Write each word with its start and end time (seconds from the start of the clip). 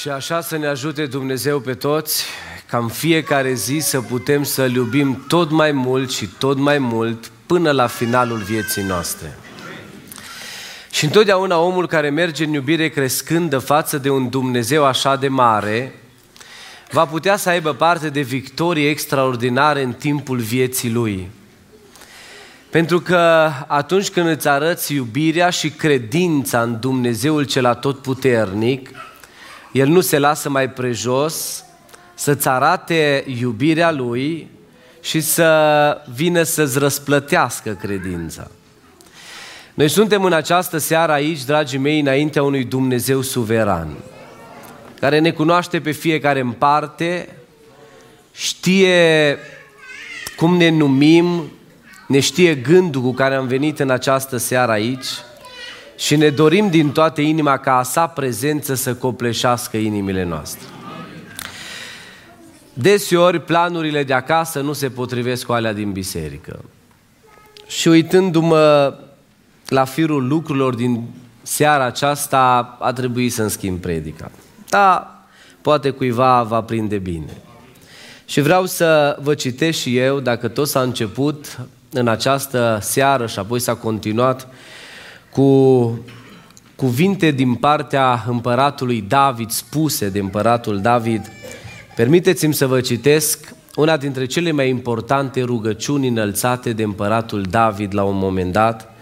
Și 0.00 0.08
așa 0.08 0.40
să 0.40 0.56
ne 0.56 0.66
ajute 0.66 1.06
Dumnezeu 1.06 1.60
pe 1.60 1.74
toți, 1.74 2.24
ca 2.66 2.78
în 2.78 2.88
fiecare 2.88 3.52
zi 3.52 3.78
să 3.78 4.00
putem 4.00 4.42
să-L 4.42 4.74
iubim 4.74 5.24
tot 5.28 5.50
mai 5.50 5.72
mult 5.72 6.10
și 6.10 6.26
tot 6.26 6.58
mai 6.58 6.78
mult 6.78 7.30
până 7.46 7.70
la 7.70 7.86
finalul 7.86 8.38
vieții 8.38 8.82
noastre. 8.82 9.38
Și 10.90 11.04
întotdeauna 11.04 11.58
omul 11.58 11.86
care 11.86 12.10
merge 12.10 12.44
în 12.44 12.52
iubire 12.52 12.88
crescândă 12.88 13.58
față 13.58 13.98
de 13.98 14.10
un 14.10 14.28
Dumnezeu 14.28 14.84
așa 14.84 15.16
de 15.16 15.28
mare, 15.28 15.94
va 16.90 17.06
putea 17.06 17.36
să 17.36 17.48
aibă 17.48 17.74
parte 17.74 18.08
de 18.08 18.20
victorii 18.20 18.88
extraordinare 18.88 19.82
în 19.82 19.92
timpul 19.92 20.38
vieții 20.38 20.90
lui. 20.90 21.30
Pentru 22.70 23.00
că 23.00 23.50
atunci 23.66 24.10
când 24.10 24.28
îți 24.28 24.48
arăți 24.48 24.94
iubirea 24.94 25.50
și 25.50 25.70
credința 25.70 26.62
în 26.62 26.80
Dumnezeul 26.80 27.44
cel 27.44 27.66
atotputernic, 27.66 28.90
El 29.72 29.88
nu 29.88 30.00
se 30.00 30.18
lasă 30.18 30.48
mai 30.48 30.70
prejos 30.70 31.64
să-ți 32.14 32.48
arate 32.48 33.24
iubirea 33.40 33.90
Lui 33.90 34.50
și 35.00 35.20
să 35.20 36.02
vină 36.14 36.42
să-ți 36.42 36.78
răsplătească 36.78 37.70
credința. 37.70 38.50
Noi 39.74 39.88
suntem 39.88 40.24
în 40.24 40.32
această 40.32 40.78
seară 40.78 41.12
aici, 41.12 41.44
dragii 41.44 41.78
mei, 41.78 42.00
înaintea 42.00 42.42
unui 42.42 42.64
Dumnezeu 42.64 43.20
suveran, 43.20 43.88
care 45.00 45.18
ne 45.18 45.30
cunoaște 45.30 45.80
pe 45.80 45.90
fiecare 45.90 46.40
în 46.40 46.50
parte, 46.50 47.28
știe 48.32 49.38
cum 50.36 50.56
ne 50.56 50.68
numim, 50.68 51.50
ne 52.06 52.20
știe 52.20 52.54
gândul 52.54 53.02
cu 53.02 53.12
care 53.12 53.34
am 53.34 53.46
venit 53.46 53.78
în 53.78 53.90
această 53.90 54.36
seară 54.36 54.72
aici 54.72 55.06
și 56.00 56.16
ne 56.16 56.30
dorim 56.30 56.70
din 56.70 56.92
toată 56.92 57.20
inima 57.20 57.56
ca 57.56 57.76
a 57.76 57.82
sa 57.82 58.06
prezență 58.06 58.74
să 58.74 58.94
copleșească 58.94 59.76
inimile 59.76 60.24
noastre. 60.24 60.66
Deseori 62.72 63.40
planurile 63.40 64.04
de 64.04 64.12
acasă 64.12 64.60
nu 64.60 64.72
se 64.72 64.88
potrivesc 64.88 65.46
cu 65.46 65.52
alea 65.52 65.72
din 65.72 65.92
biserică. 65.92 66.64
Și 67.66 67.88
uitându-mă 67.88 68.94
la 69.68 69.84
firul 69.84 70.26
lucrurilor 70.28 70.74
din 70.74 71.08
seara 71.42 71.84
aceasta, 71.84 72.76
a 72.80 72.92
trebuit 72.92 73.32
să-mi 73.32 73.50
schimb 73.50 73.80
predica. 73.80 74.30
Da, 74.68 75.22
poate 75.60 75.90
cuiva 75.90 76.42
va 76.42 76.62
prinde 76.62 76.98
bine. 76.98 77.36
Și 78.24 78.40
vreau 78.40 78.66
să 78.66 79.18
vă 79.22 79.34
citesc 79.34 79.78
și 79.78 79.96
eu, 79.96 80.20
dacă 80.20 80.48
tot 80.48 80.68
s-a 80.68 80.80
început 80.80 81.58
în 81.92 82.08
această 82.08 82.78
seară 82.82 83.26
și 83.26 83.38
apoi 83.38 83.60
s-a 83.60 83.74
continuat 83.74 84.48
cu 85.32 85.98
cuvinte 86.76 87.30
din 87.30 87.54
partea 87.54 88.24
împăratului 88.28 89.04
David, 89.08 89.50
spuse 89.50 90.08
de 90.08 90.18
împăratul 90.18 90.80
David, 90.80 91.32
permiteți-mi 91.96 92.54
să 92.54 92.66
vă 92.66 92.80
citesc 92.80 93.54
una 93.74 93.96
dintre 93.96 94.26
cele 94.26 94.50
mai 94.50 94.68
importante 94.68 95.42
rugăciuni 95.42 96.08
înălțate 96.08 96.72
de 96.72 96.82
împăratul 96.82 97.42
David 97.42 97.94
la 97.94 98.02
un 98.02 98.16
moment 98.16 98.52
dat, 98.52 98.94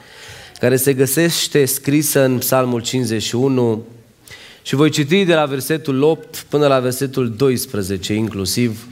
care 0.59 0.77
se 0.77 0.95
găsește 0.95 1.65
scrisă 1.65 2.25
în 2.25 2.39
Psalmul 2.39 2.81
51 2.83 3.83
și 4.62 4.75
voi 4.75 4.91
citi 4.91 5.25
de 5.25 5.34
la 5.34 5.45
versetul 5.45 6.03
8 6.03 6.47
până 6.49 6.67
la 6.67 6.81
versetul 6.81 7.31
12 7.37 8.15
inclusiv. 8.15 8.87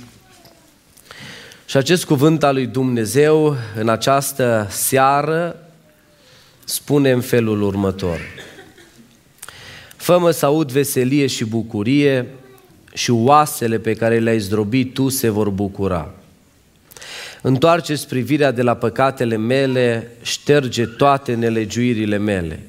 Și 1.66 1.76
acest 1.76 2.04
cuvânt 2.04 2.42
al 2.42 2.54
lui 2.54 2.66
Dumnezeu 2.66 3.56
în 3.76 3.88
această 3.88 4.66
seară 4.70 5.65
spune 6.68 7.10
în 7.10 7.20
felul 7.20 7.62
următor. 7.62 8.18
Fă-mă 9.96 10.30
să 10.30 10.46
aud 10.46 10.70
veselie 10.72 11.26
și 11.26 11.44
bucurie 11.44 12.26
și 12.92 13.10
oasele 13.10 13.78
pe 13.78 13.94
care 13.94 14.18
le-ai 14.18 14.38
zdrobit 14.38 14.94
tu 14.94 15.08
se 15.08 15.28
vor 15.28 15.50
bucura. 15.50 16.10
Întoarceți 17.42 18.08
privirea 18.08 18.50
de 18.50 18.62
la 18.62 18.74
păcatele 18.74 19.36
mele, 19.36 20.10
șterge 20.22 20.86
toate 20.86 21.34
nelegiuirile 21.34 22.16
mele. 22.16 22.62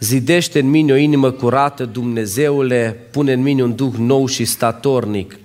Zidește 0.00 0.58
în 0.58 0.70
mine 0.70 0.92
o 0.92 0.96
inimă 0.96 1.30
curată, 1.30 1.84
Dumnezeule, 1.84 2.96
pune 3.10 3.32
în 3.32 3.42
mine 3.42 3.62
un 3.62 3.74
duh 3.74 3.94
nou 3.98 4.26
și 4.26 4.44
statornic. 4.44 5.38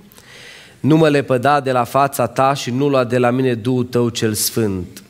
Nu 0.80 0.98
mă 0.98 1.10
lepăda 1.10 1.60
de 1.60 1.72
la 1.72 1.84
fața 1.84 2.28
ta 2.28 2.54
și 2.54 2.72
nu 2.72 2.90
lua 2.90 3.04
de 3.04 3.18
la 3.18 3.30
mine 3.30 3.54
Duhul 3.54 3.84
tău 3.84 4.10
cel 4.10 4.34
sfânt. 4.34 5.01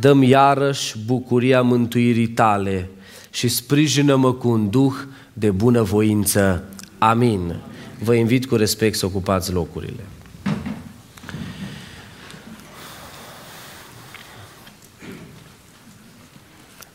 Dăm 0.00 0.22
iarăși 0.22 0.98
bucuria 1.06 1.62
mântuirii 1.62 2.28
tale 2.28 2.88
și 3.30 3.48
sprijină-mă 3.48 4.32
cu 4.32 4.48
un 4.48 4.70
duh 4.70 4.94
de 5.32 5.50
bunăvoință. 5.50 6.62
Amin. 6.98 7.56
Vă 8.02 8.14
invit 8.14 8.46
cu 8.46 8.56
respect 8.56 8.96
să 8.96 9.06
ocupați 9.06 9.52
locurile. 9.52 10.04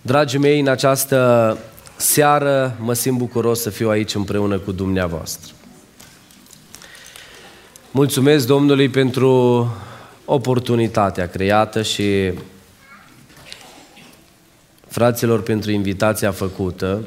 Dragii 0.02 0.40
mei, 0.40 0.60
în 0.60 0.68
această 0.68 1.58
seară 1.96 2.78
mă 2.80 2.94
simt 2.94 3.18
bucuros 3.18 3.62
să 3.62 3.70
fiu 3.70 3.90
aici 3.90 4.16
împreună 4.16 4.58
cu 4.58 4.72
dumneavoastră. 4.72 5.54
Mulțumesc 7.92 8.48
Domnului 8.48 8.90
pentru 8.90 9.68
oportunitatea 10.26 11.28
creată 11.28 11.82
și 11.82 12.32
fraților 14.92 15.42
pentru 15.42 15.72
invitația 15.72 16.32
făcută. 16.32 17.02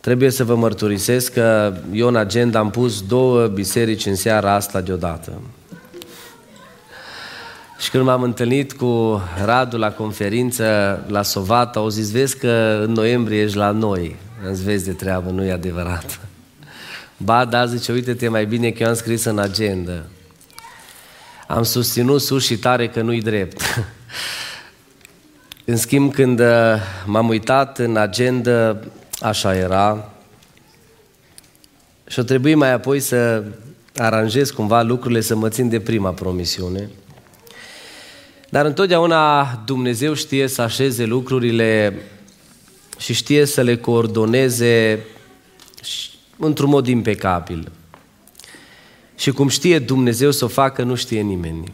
Trebuie 0.00 0.30
să 0.30 0.44
vă 0.44 0.54
mărturisesc 0.54 1.32
că 1.32 1.76
eu 1.92 2.08
în 2.08 2.16
agenda 2.16 2.58
am 2.58 2.70
pus 2.70 3.02
două 3.02 3.46
biserici 3.46 4.06
în 4.06 4.14
seara 4.14 4.54
asta 4.54 4.80
deodată. 4.80 5.40
Și 7.78 7.90
când 7.90 8.04
m-am 8.04 8.22
întâlnit 8.22 8.72
cu 8.72 9.22
Radu 9.44 9.76
la 9.76 9.92
conferință 9.92 10.64
la 11.06 11.22
Sovat, 11.22 11.76
au 11.76 11.88
zis, 11.88 12.10
vezi 12.10 12.38
că 12.38 12.82
în 12.86 12.92
noiembrie 12.92 13.42
ești 13.42 13.56
la 13.56 13.70
noi. 13.70 14.16
Am 14.46 14.54
zis, 14.54 14.64
vezi 14.64 14.84
de 14.84 14.92
treabă, 14.92 15.30
nu 15.30 15.44
e 15.44 15.52
adevărat. 15.52 16.20
Ba, 17.16 17.44
da, 17.44 17.66
zice, 17.66 17.92
uite-te 17.92 18.28
mai 18.28 18.46
bine 18.46 18.70
că 18.70 18.82
eu 18.82 18.88
am 18.88 18.94
scris 18.94 19.24
în 19.24 19.38
agenda. 19.38 20.02
Am 21.46 21.62
susținut 21.62 22.20
sus 22.20 22.44
și 22.44 22.56
tare 22.56 22.88
că 22.88 23.00
nu-i 23.00 23.22
drept. 23.22 23.62
în 25.64 25.76
schimb, 25.76 26.12
când 26.12 26.40
uh, 26.40 26.74
m-am 27.06 27.28
uitat 27.28 27.78
în 27.78 27.96
agenda, 27.96 28.76
așa 29.20 29.56
era. 29.56 30.10
Și 32.06 32.18
o 32.18 32.22
trebuie 32.22 32.54
mai 32.54 32.72
apoi 32.72 33.00
să 33.00 33.44
aranjez 33.96 34.50
cumva 34.50 34.82
lucrurile 34.82 35.20
să 35.20 35.36
mă 35.36 35.48
țin 35.48 35.68
de 35.68 35.80
prima 35.80 36.10
promisiune– 36.10 36.88
dar 38.52 38.64
întotdeauna 38.66 39.44
Dumnezeu 39.64 40.14
știe 40.14 40.46
să 40.46 40.62
așeze 40.62 41.04
lucrurile 41.04 42.02
și 42.98 43.12
știe 43.12 43.44
să 43.44 43.60
le 43.60 43.76
coordoneze 43.76 45.04
într-un 46.38 46.68
mod 46.68 46.86
impecabil. 46.86 47.72
Și 49.16 49.30
cum 49.30 49.48
știe 49.48 49.78
Dumnezeu 49.78 50.30
să 50.30 50.44
o 50.44 50.48
facă, 50.48 50.82
nu 50.82 50.94
știe 50.94 51.20
nimeni. 51.20 51.72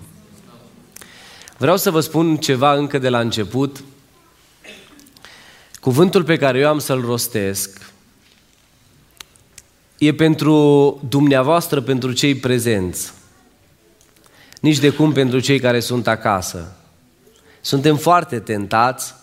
Vreau 1.58 1.76
să 1.76 1.90
vă 1.90 2.00
spun 2.00 2.36
ceva 2.36 2.74
încă 2.74 2.98
de 2.98 3.08
la 3.08 3.20
început. 3.20 3.84
Cuvântul 5.80 6.24
pe 6.24 6.36
care 6.36 6.58
eu 6.58 6.68
am 6.68 6.78
să-l 6.78 7.00
rostesc 7.00 7.92
e 9.98 10.14
pentru 10.14 11.00
dumneavoastră, 11.08 11.80
pentru 11.80 12.12
cei 12.12 12.34
prezenți 12.34 13.12
nici 14.60 14.78
de 14.78 14.90
cum 14.90 15.12
pentru 15.12 15.40
cei 15.40 15.60
care 15.60 15.80
sunt 15.80 16.06
acasă. 16.06 16.72
Suntem 17.60 17.96
foarte 17.96 18.38
tentați 18.38 19.14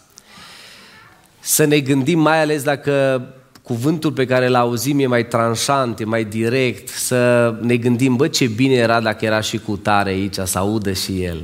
să 1.39 1.63
ne 1.63 1.79
gândim, 1.79 2.19
mai 2.19 2.41
ales 2.41 2.63
dacă 2.63 3.25
cuvântul 3.61 4.11
pe 4.11 4.25
care 4.25 4.45
îl 4.47 4.55
auzim 4.55 4.99
e 4.99 5.05
mai 5.05 5.27
tranșant, 5.27 5.99
e 5.99 6.03
mai 6.03 6.23
direct, 6.23 6.87
să 6.87 7.53
ne 7.61 7.77
gândim, 7.77 8.15
bă, 8.15 8.27
ce 8.27 8.47
bine 8.47 8.73
era 8.73 9.01
dacă 9.01 9.25
era 9.25 9.41
și 9.41 9.57
cu 9.57 9.77
tare 9.77 10.09
aici, 10.09 10.37
să 10.43 10.57
audă 10.57 10.91
și 10.93 11.23
el. 11.23 11.41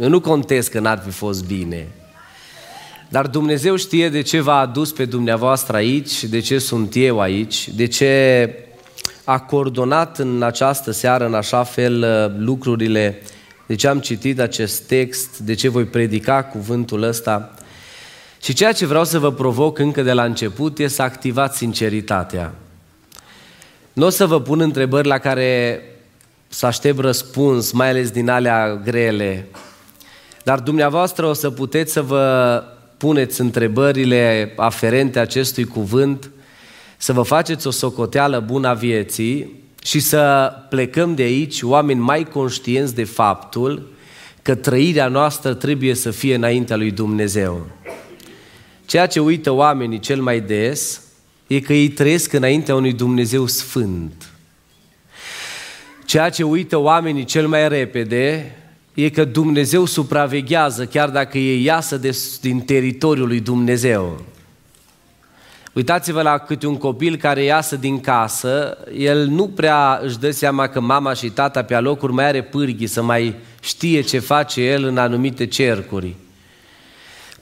Eu 0.00 0.08
nu 0.08 0.20
contest 0.20 0.70
că 0.70 0.80
n-ar 0.80 1.02
fi 1.04 1.10
fost 1.10 1.46
bine. 1.46 1.88
Dar 3.08 3.26
Dumnezeu 3.26 3.76
știe 3.76 4.08
de 4.08 4.20
ce 4.20 4.40
v-a 4.40 4.58
adus 4.58 4.92
pe 4.92 5.04
dumneavoastră 5.04 5.76
aici, 5.76 6.24
de 6.24 6.40
ce 6.40 6.58
sunt 6.58 6.92
eu 6.96 7.20
aici, 7.20 7.68
de 7.68 7.86
ce 7.86 8.50
a 9.24 9.38
coordonat 9.38 10.18
în 10.18 10.42
această 10.42 10.90
seară 10.90 11.26
în 11.26 11.34
așa 11.34 11.62
fel 11.62 12.02
uh, 12.02 12.44
lucrurile, 12.44 13.22
de 13.66 13.74
ce 13.74 13.88
am 13.88 14.00
citit 14.00 14.40
acest 14.40 14.82
text, 14.82 15.38
de 15.38 15.54
ce 15.54 15.68
voi 15.68 15.84
predica 15.84 16.42
cuvântul 16.42 17.02
ăsta. 17.02 17.54
Și 18.42 18.52
ceea 18.52 18.72
ce 18.72 18.86
vreau 18.86 19.04
să 19.04 19.18
vă 19.18 19.32
provoc 19.32 19.78
încă 19.78 20.02
de 20.02 20.12
la 20.12 20.24
început 20.24 20.78
e 20.78 20.86
să 20.86 21.02
activați 21.02 21.56
sinceritatea. 21.56 22.54
Nu 23.92 24.06
o 24.06 24.10
să 24.10 24.26
vă 24.26 24.40
pun 24.40 24.60
întrebări 24.60 25.06
la 25.06 25.18
care 25.18 25.82
să 26.48 26.66
aștept 26.66 26.98
răspuns, 26.98 27.72
mai 27.72 27.88
ales 27.88 28.10
din 28.10 28.28
alea 28.28 28.80
grele, 28.84 29.46
dar 30.44 30.60
dumneavoastră 30.60 31.26
o 31.26 31.32
să 31.32 31.50
puteți 31.50 31.92
să 31.92 32.02
vă 32.02 32.62
puneți 32.96 33.40
întrebările 33.40 34.52
aferente 34.56 35.18
acestui 35.18 35.64
cuvânt 35.64 36.30
să 36.96 37.12
vă 37.12 37.22
faceți 37.22 37.66
o 37.66 37.70
socoteală 37.70 38.40
bună 38.40 38.68
a 38.68 38.74
vieții 38.74 39.62
și 39.84 40.00
să 40.00 40.52
plecăm 40.68 41.14
de 41.14 41.22
aici 41.22 41.62
oameni 41.62 42.00
mai 42.00 42.24
conștienți 42.24 42.94
de 42.94 43.04
faptul 43.04 43.92
că 44.42 44.54
trăirea 44.54 45.08
noastră 45.08 45.54
trebuie 45.54 45.94
să 45.94 46.10
fie 46.10 46.34
înaintea 46.34 46.76
lui 46.76 46.90
Dumnezeu. 46.90 47.66
Ceea 48.86 49.06
ce 49.06 49.20
uită 49.20 49.50
oamenii 49.50 49.98
cel 49.98 50.22
mai 50.22 50.40
des 50.40 51.02
e 51.46 51.60
că 51.60 51.72
ei 51.72 51.88
trăiesc 51.88 52.32
înaintea 52.32 52.74
unui 52.74 52.92
Dumnezeu 52.92 53.46
sfânt. 53.46 54.32
Ceea 56.04 56.30
ce 56.30 56.42
uită 56.42 56.76
oamenii 56.76 57.24
cel 57.24 57.48
mai 57.48 57.68
repede 57.68 58.56
e 58.94 59.08
că 59.08 59.24
Dumnezeu 59.24 59.84
supraveghează 59.84 60.86
chiar 60.86 61.10
dacă 61.10 61.38
ei 61.38 61.64
iasă 61.64 61.96
de, 61.96 62.18
din 62.40 62.60
teritoriul 62.60 63.26
lui 63.26 63.40
Dumnezeu. 63.40 64.20
Uitați-vă 65.72 66.22
la 66.22 66.38
câte 66.38 66.66
un 66.66 66.76
copil 66.76 67.16
care 67.16 67.42
iasă 67.42 67.76
din 67.76 68.00
casă, 68.00 68.78
el 68.96 69.26
nu 69.26 69.48
prea 69.48 70.00
își 70.02 70.18
dă 70.18 70.30
seama 70.30 70.66
că 70.66 70.80
mama 70.80 71.14
și 71.14 71.30
tata 71.30 71.62
pe 71.62 71.74
alocuri 71.74 72.12
mai 72.12 72.24
are 72.24 72.42
pârghii 72.42 72.86
să 72.86 73.02
mai 73.02 73.34
știe 73.60 74.00
ce 74.00 74.18
face 74.18 74.60
el 74.60 74.84
în 74.84 74.98
anumite 74.98 75.46
cercuri. 75.46 76.14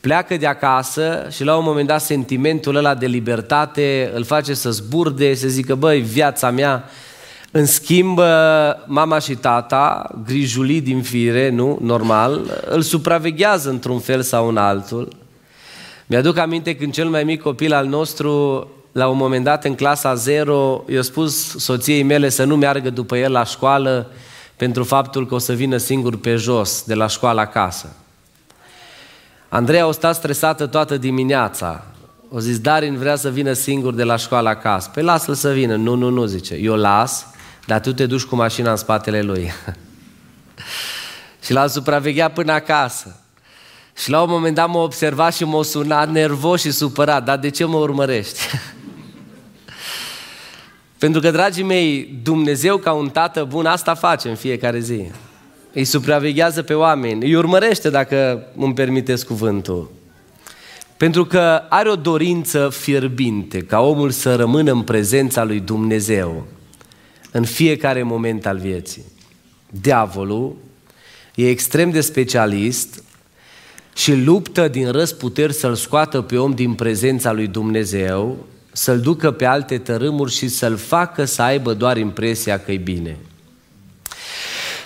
Pleacă 0.01 0.37
de 0.37 0.47
acasă 0.47 1.29
și 1.31 1.45
la 1.45 1.57
un 1.57 1.65
moment 1.65 1.87
dat 1.87 2.01
sentimentul 2.01 2.77
ăla 2.77 2.95
de 2.95 3.07
libertate 3.07 4.11
îl 4.15 4.25
face 4.25 4.55
să 4.55 4.71
zburde, 4.71 5.35
să 5.35 5.49
zică, 5.49 5.75
băi, 5.75 6.01
viața 6.01 6.51
mea 6.51 6.85
în 7.55 7.67
schimb, 7.67 8.21
mama 8.87 9.19
și 9.19 9.35
tata, 9.35 10.11
grijulii 10.25 10.81
din 10.81 11.03
fire, 11.03 11.51
nu, 11.51 11.79
normal, 11.81 12.41
îl 12.67 12.83
supraveghează 12.83 13.71
într-un 13.71 13.99
fel 13.99 14.23
sau 14.23 14.49
în 14.49 14.57
altul. 14.57 15.09
Mi-aduc 16.07 16.39
aminte 16.39 16.77
când 16.77 16.93
cel 16.93 17.09
mai 17.09 17.25
mic 17.25 17.43
copil 17.43 17.73
al 17.73 17.87
nostru, 17.87 18.67
la 18.93 19.09
un 19.09 19.17
moment 19.17 19.45
dat 19.45 19.65
în 19.65 19.75
clasa 19.75 20.15
0, 20.15 20.85
i-a 20.89 21.03
spus 21.03 21.57
soției 21.57 22.03
mele 22.03 22.29
să 22.29 22.45
nu 22.45 22.57
meargă 22.57 22.91
după 22.91 23.17
el 23.17 23.33
la 23.33 23.45
școală 23.45 24.11
pentru 24.57 24.85
faptul 24.85 25.27
că 25.27 25.35
o 25.35 25.39
să 25.39 25.53
vină 25.53 25.77
singur 25.77 26.17
pe 26.17 26.35
jos 26.35 26.83
de 26.87 26.95
la 26.95 27.07
școală 27.07 27.41
acasă. 27.41 27.97
Andreea 29.49 29.87
a 29.87 29.93
stat 29.93 30.15
stresată 30.15 30.67
toată 30.67 30.97
dimineața. 30.97 31.85
O 32.31 32.39
zis, 32.39 32.59
Darin 32.59 32.97
vrea 32.97 33.17
să 33.17 33.31
vină 33.31 33.53
singur 33.53 33.95
de 33.95 34.03
la 34.03 34.17
școală 34.17 34.49
acasă. 34.49 34.91
Păi 34.95 35.03
lasă-l 35.03 35.35
să 35.35 35.53
vină. 35.53 35.77
Nu, 35.77 35.95
nu, 35.95 36.09
nu, 36.09 36.25
zice. 36.25 36.55
Eu 36.55 36.75
las 36.75 37.27
dar 37.67 37.81
tu 37.81 37.93
te 37.93 38.07
duci 38.07 38.23
cu 38.23 38.37
mașina 38.37 38.71
în 38.71 38.77
spatele 38.77 39.23
lui. 39.23 39.53
și 41.45 41.53
l-am 41.53 41.69
supravegheat 41.69 42.33
până 42.33 42.53
acasă. 42.53 43.17
Și 43.97 44.11
la 44.11 44.23
un 44.23 44.31
moment 44.31 44.55
dat 44.55 44.69
m-a 44.69 44.83
observat 44.83 45.35
și 45.35 45.45
m-a 45.45 45.63
sunat 45.63 46.11
nervos 46.11 46.61
și 46.61 46.71
supărat. 46.71 47.25
Dar 47.25 47.39
de 47.39 47.51
ce 47.51 47.65
mă 47.65 47.77
urmărești? 47.77 48.39
Pentru 50.99 51.21
că, 51.21 51.31
dragii 51.31 51.63
mei, 51.63 52.19
Dumnezeu 52.23 52.77
ca 52.77 52.93
un 52.93 53.09
tată 53.09 53.45
bun 53.45 53.67
asta 53.67 53.95
face 53.95 54.29
în 54.29 54.35
fiecare 54.35 54.79
zi. 54.79 55.11
Îi 55.73 55.85
supraveghează 55.85 56.63
pe 56.63 56.75
oameni, 56.75 57.25
îi 57.25 57.35
urmărește 57.35 57.91
dacă 57.91 58.47
îmi 58.57 58.75
permiteți 58.75 59.27
cuvântul. 59.27 59.91
Pentru 60.97 61.25
că 61.25 61.63
are 61.69 61.91
o 61.91 61.97
dorință 61.97 62.69
fierbinte 62.69 63.59
ca 63.59 63.81
omul 63.81 64.11
să 64.11 64.35
rămână 64.35 64.73
în 64.73 64.83
prezența 64.83 65.45
lui 65.45 65.61
Dumnezeu 65.61 66.47
în 67.33 67.45
fiecare 67.45 68.03
moment 68.03 68.47
al 68.47 68.59
vieții. 68.59 69.03
Diavolul 69.71 70.57
e 71.35 71.49
extrem 71.49 71.91
de 71.91 72.01
specialist 72.01 73.03
și 73.95 74.15
luptă 74.15 74.69
din 74.69 74.91
răsputeri 74.91 75.53
să-l 75.53 75.75
scoată 75.75 76.21
pe 76.21 76.39
om 76.39 76.55
din 76.55 76.75
prezența 76.75 77.33
lui 77.33 77.47
Dumnezeu, 77.47 78.47
să-l 78.73 79.01
ducă 79.01 79.31
pe 79.31 79.45
alte 79.45 79.79
tărâmuri 79.79 80.33
și 80.33 80.49
să-l 80.49 80.77
facă 80.77 81.25
să 81.25 81.43
aibă 81.43 81.75
doar 81.75 81.97
impresia 81.97 82.59
că 82.59 82.73
e 82.73 82.77
bine. 82.77 83.17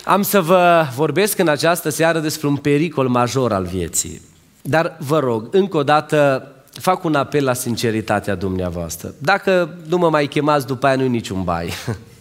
Am 0.04 0.22
să 0.22 0.40
vă 0.40 0.86
vorbesc 0.94 1.38
în 1.38 1.48
această 1.48 1.88
seară 1.88 2.18
despre 2.18 2.46
un 2.46 2.56
pericol 2.56 3.08
major 3.08 3.52
al 3.52 3.64
vieții. 3.64 4.20
Dar 4.62 4.96
vă 5.00 5.18
rog, 5.18 5.48
încă 5.50 5.76
o 5.76 5.82
dată, 5.82 6.48
fac 6.72 7.04
un 7.04 7.14
apel 7.14 7.44
la 7.44 7.52
sinceritatea 7.52 8.34
dumneavoastră. 8.34 9.14
Dacă 9.18 9.76
nu 9.88 9.98
mă 9.98 10.10
mai 10.10 10.26
chemați, 10.26 10.66
după 10.66 10.86
aia 10.86 10.96
nu 10.96 11.06
niciun 11.06 11.44
bai. 11.44 11.70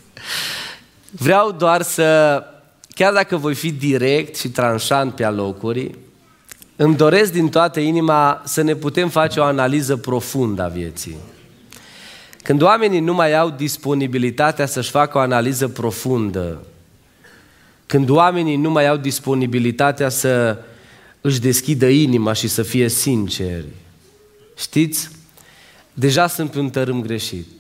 Vreau 1.12 1.52
doar 1.52 1.82
să, 1.82 2.44
chiar 2.90 3.14
dacă 3.14 3.38
voi 3.38 3.56
fi 3.56 3.72
direct 3.72 4.36
și 4.36 4.50
tranșant 4.50 5.16
pe 5.16 5.24
alocuri, 5.24 5.96
îmi 6.76 6.96
doresc 6.96 7.32
din 7.32 7.50
toată 7.50 7.80
inima 7.80 8.42
să 8.46 8.62
ne 8.62 8.76
putem 8.76 9.10
face 9.10 9.40
o 9.40 9.44
analiză 9.44 9.98
profundă 9.98 10.64
a 10.64 10.68
vieții. 10.68 11.16
Când 12.44 12.62
oamenii 12.62 13.00
nu 13.00 13.14
mai 13.14 13.34
au 13.34 13.50
disponibilitatea 13.50 14.66
să-și 14.66 14.90
facă 14.90 15.18
o 15.18 15.22
analiză 15.22 15.68
profundă, 15.68 16.62
când 17.86 18.10
oamenii 18.10 18.56
nu 18.56 18.70
mai 18.70 18.88
au 18.88 18.98
disponibilitatea 18.98 20.10
să 20.10 20.58
își 21.22 21.40
deschidă 21.40 21.88
inima 21.88 22.34
și 22.34 22.48
să 22.48 22.64
fie 22.64 22.90
sinceri, 22.90 23.66
știți, 24.58 25.10
deja 25.94 26.28
sunt 26.28 26.52
pe 26.52 26.60
un 26.60 26.70
tărâm 26.70 27.02
greșit. 27.02 27.55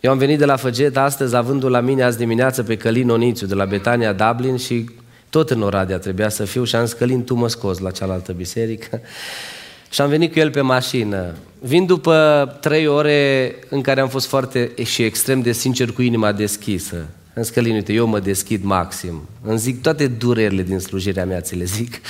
Eu 0.00 0.10
am 0.10 0.18
venit 0.18 0.38
de 0.38 0.44
la 0.44 0.56
Făget 0.56 0.96
astăzi, 0.96 1.36
avându 1.36 1.68
la 1.68 1.80
mine 1.80 2.02
azi 2.02 2.18
dimineață 2.18 2.62
pe 2.62 2.76
Călin 2.76 3.10
Onițu 3.10 3.46
de 3.46 3.54
la 3.54 3.64
Betania 3.64 4.12
Dublin 4.12 4.56
și 4.56 4.90
tot 5.30 5.50
în 5.50 5.62
Oradea 5.62 5.98
trebuia 5.98 6.28
să 6.28 6.44
fiu 6.44 6.64
și 6.64 6.76
am 6.76 6.84
zis, 6.84 6.94
Călin, 6.94 7.24
tu 7.24 7.34
mă 7.34 7.48
scoți 7.48 7.82
la 7.82 7.90
cealaltă 7.90 8.32
biserică. 8.32 9.00
și 9.92 10.00
am 10.00 10.08
venit 10.08 10.32
cu 10.32 10.38
el 10.38 10.50
pe 10.50 10.60
mașină. 10.60 11.34
Vin 11.60 11.86
după 11.86 12.58
trei 12.60 12.86
ore 12.86 13.54
în 13.68 13.80
care 13.80 14.00
am 14.00 14.08
fost 14.08 14.26
foarte 14.26 14.72
și 14.84 15.02
extrem 15.02 15.40
de 15.40 15.52
sincer 15.52 15.92
cu 15.92 16.02
inima 16.02 16.32
deschisă. 16.32 17.06
În 17.34 17.42
Călin, 17.52 17.74
uite, 17.74 17.92
eu 17.92 18.06
mă 18.06 18.20
deschid 18.20 18.64
maxim. 18.64 19.28
Îmi 19.42 19.58
zic 19.58 19.82
toate 19.82 20.06
durerile 20.06 20.62
din 20.62 20.78
slujirea 20.78 21.24
mea, 21.24 21.40
ți 21.40 21.56
le 21.56 21.64
zic 21.64 22.00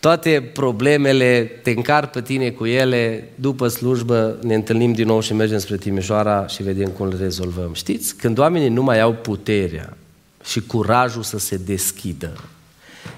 toate 0.00 0.50
problemele, 0.52 1.50
te 1.62 1.70
încar 1.70 2.06
pe 2.06 2.22
tine 2.22 2.50
cu 2.50 2.66
ele, 2.66 3.28
după 3.34 3.68
slujbă 3.68 4.38
ne 4.42 4.54
întâlnim 4.54 4.92
din 4.92 5.06
nou 5.06 5.20
și 5.20 5.34
mergem 5.34 5.58
spre 5.58 5.76
Timișoara 5.76 6.46
și 6.46 6.62
vedem 6.62 6.88
cum 6.88 7.08
le 7.08 7.16
rezolvăm. 7.20 7.74
Știți, 7.74 8.16
când 8.16 8.38
oamenii 8.38 8.68
nu 8.68 8.82
mai 8.82 9.00
au 9.00 9.12
puterea 9.12 9.96
și 10.44 10.60
curajul 10.60 11.22
să 11.22 11.38
se 11.38 11.56
deschidă, 11.56 12.32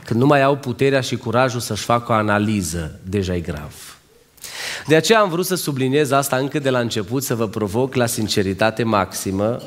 când 0.05 0.21
nu 0.21 0.27
mai 0.27 0.43
au 0.43 0.57
puterea 0.57 1.01
și 1.01 1.17
curajul 1.17 1.61
să-și 1.61 1.85
facă 1.85 2.13
o 2.13 2.15
analiză, 2.15 2.99
deja 3.03 3.35
e 3.35 3.41
grav. 3.41 3.99
De 4.87 4.97
aceea 4.97 5.21
am 5.21 5.29
vrut 5.29 5.47
să 5.47 5.55
subliniez 5.55 6.11
asta 6.11 6.37
încă 6.37 6.59
de 6.59 6.71
la 6.71 6.79
început, 6.79 7.23
să 7.23 7.35
vă 7.35 7.49
provoc 7.49 7.95
la 7.95 8.07
sinceritate 8.07 8.83
maximă 8.83 9.63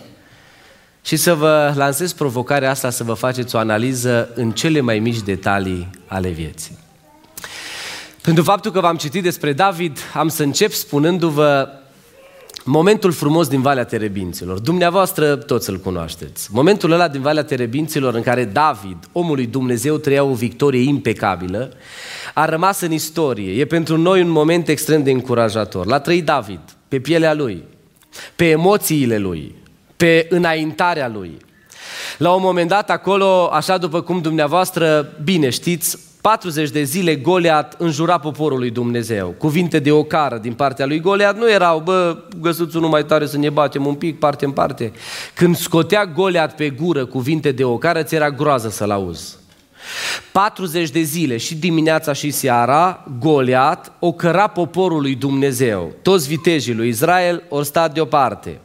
și 1.01 1.15
să 1.15 1.34
vă 1.34 1.74
lansez 1.75 2.13
provocarea 2.13 2.70
asta 2.70 2.89
să 2.89 3.03
vă 3.03 3.13
faceți 3.13 3.55
o 3.55 3.60
analiză 3.60 4.29
în 4.36 4.51
cele 4.51 4.79
mai 4.79 5.00
mici 5.00 5.22
detalii 5.22 5.89
ale 6.08 6.29
vieții. 6.29 6.82
Pentru 8.24 8.44
faptul 8.44 8.72
că 8.72 8.80
v-am 8.80 8.96
citit 8.96 9.24
despre 9.24 9.53
David, 9.53 9.98
am 10.13 10.27
să 10.27 10.44
încep 10.44 10.72
spunându-vă 10.72 11.70
momentul 12.63 13.12
frumos 13.12 13.48
din 13.48 13.62
Valea 13.62 13.84
Terebinților. 13.84 14.60
Dumneavoastră 14.60 15.36
toți 15.36 15.70
îl 15.70 15.77
cunoașteți. 15.77 16.50
Momentul 16.51 16.92
ăla 16.92 17.08
din 17.08 17.22
Valea 17.22 17.44
Terebinților 17.44 18.13
în 18.13 18.22
care 18.22 18.46
David, 18.46 18.98
omul 19.12 19.36
lui 19.36 19.46
Dumnezeu, 19.46 19.98
trăia 19.98 20.24
o 20.24 20.34
victorie 20.34 20.82
impecabilă, 20.82 21.74
a 22.34 22.46
rămas 22.46 22.82
în 22.82 22.92
istorie. 22.92 23.60
E 23.60 23.65
pentru 23.65 23.98
noi 23.98 24.22
un 24.22 24.30
moment 24.30 24.68
extrem 24.68 25.03
de 25.03 25.12
încurajator. 25.12 25.86
L-a 25.86 26.00
trăit 26.00 26.25
David, 26.25 26.60
pe 26.88 27.00
pielea 27.00 27.34
lui, 27.34 27.63
pe 28.36 28.50
emoțiile 28.50 29.18
lui, 29.18 29.56
pe 29.98 30.27
înaintarea 30.30 31.08
lui. 31.08 31.38
La 32.18 32.32
un 32.32 32.42
moment 32.42 32.70
dat 32.70 32.89
acolo, 32.89 33.50
așa 33.51 33.77
după 33.77 34.01
cum 34.01 34.22
dumneavoastră 34.22 35.13
bine 35.24 35.50
știți, 35.50 35.98
40 36.24 36.70
de 36.70 36.84
zile 36.84 37.15
Goliat 37.15 37.75
înjura 37.77 38.18
poporul 38.18 38.60
lui 38.60 38.70
Dumnezeu. 38.70 39.36
Cuvinte 39.38 39.80
de 39.80 39.92
ocară 39.92 40.38
din 40.38 40.53
partea 40.53 40.86
lui 40.86 41.00
Goliat 41.00 41.38
nu 41.38 41.51
erau, 41.51 41.80
bă, 41.80 42.18
găsuți 42.42 42.75
unul 42.75 42.89
mai 42.89 43.06
tare 43.06 43.25
să 43.25 43.38
ne 43.38 43.50
batem 43.50 43.86
un 43.86 43.94
pic, 43.94 44.20
parte 44.20 44.46
în 44.46 44.51
parte. 44.51 44.92
Când 45.34 45.56
scotea 45.56 46.06
Goliat 46.06 46.56
pe 46.56 46.70
gură 46.70 47.06
cuvinte 47.06 47.51
de 47.51 47.63
ocară, 47.63 48.03
ți 48.03 48.15
era 48.15 48.32
groază 48.32 48.70
să-l 48.70 48.92
auzi. 48.92 49.36
40 50.32 50.89
de 50.89 51.01
zile 51.01 51.38
și 51.38 51.56
dimineața 51.56 52.13
și 52.13 52.32
seara, 52.32 53.06
Goliat 53.20 53.92
o 54.00 54.12
căra 54.12 54.48
poporul 54.48 55.01
lui 55.01 55.15
Dumnezeu. 55.15 55.94
Toți 56.01 56.27
vitejii 56.27 56.74
lui 56.74 56.88
Israel 56.88 57.44
ori 57.50 57.65
stat 57.65 57.94
deoparte. 57.94 58.60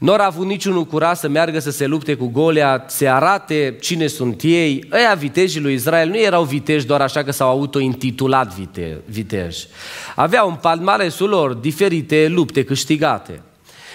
Nu 0.00 0.12
au 0.12 0.26
avut 0.26 0.46
niciunul 0.46 0.84
curaj 0.84 1.16
să 1.16 1.28
meargă 1.28 1.58
să 1.58 1.70
se 1.70 1.86
lupte 1.86 2.14
cu 2.14 2.26
Goliat, 2.26 2.90
să 2.90 3.08
arate 3.08 3.76
cine 3.80 4.06
sunt 4.06 4.42
ei. 4.42 4.88
Ăia 4.92 5.14
vitejii 5.14 5.60
lui 5.60 5.74
Israel 5.74 6.08
nu 6.08 6.18
erau 6.18 6.44
viteji 6.44 6.86
doar 6.86 7.00
așa 7.00 7.22
că 7.22 7.32
s-au 7.32 7.48
auto-intitulat 7.48 8.54
vite, 8.54 9.00
viteji. 9.04 9.66
Aveau 10.14 10.48
în 10.48 10.54
palmaresul 10.54 11.28
lor 11.28 11.54
diferite 11.54 12.28
lupte 12.28 12.64
câștigate. 12.64 13.42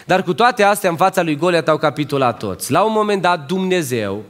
Dar 0.06 0.24
cu 0.24 0.34
toate 0.34 0.64
astea 0.64 0.90
în 0.90 0.96
fața 0.96 1.24
lui 1.24 1.36
Goliat 1.36 1.68
au 1.68 1.78
capitulat 1.78 2.38
toți. 2.38 2.72
La 2.72 2.84
un 2.84 2.92
moment 2.96 3.22
dat 3.22 3.46
Dumnezeu 3.48 4.24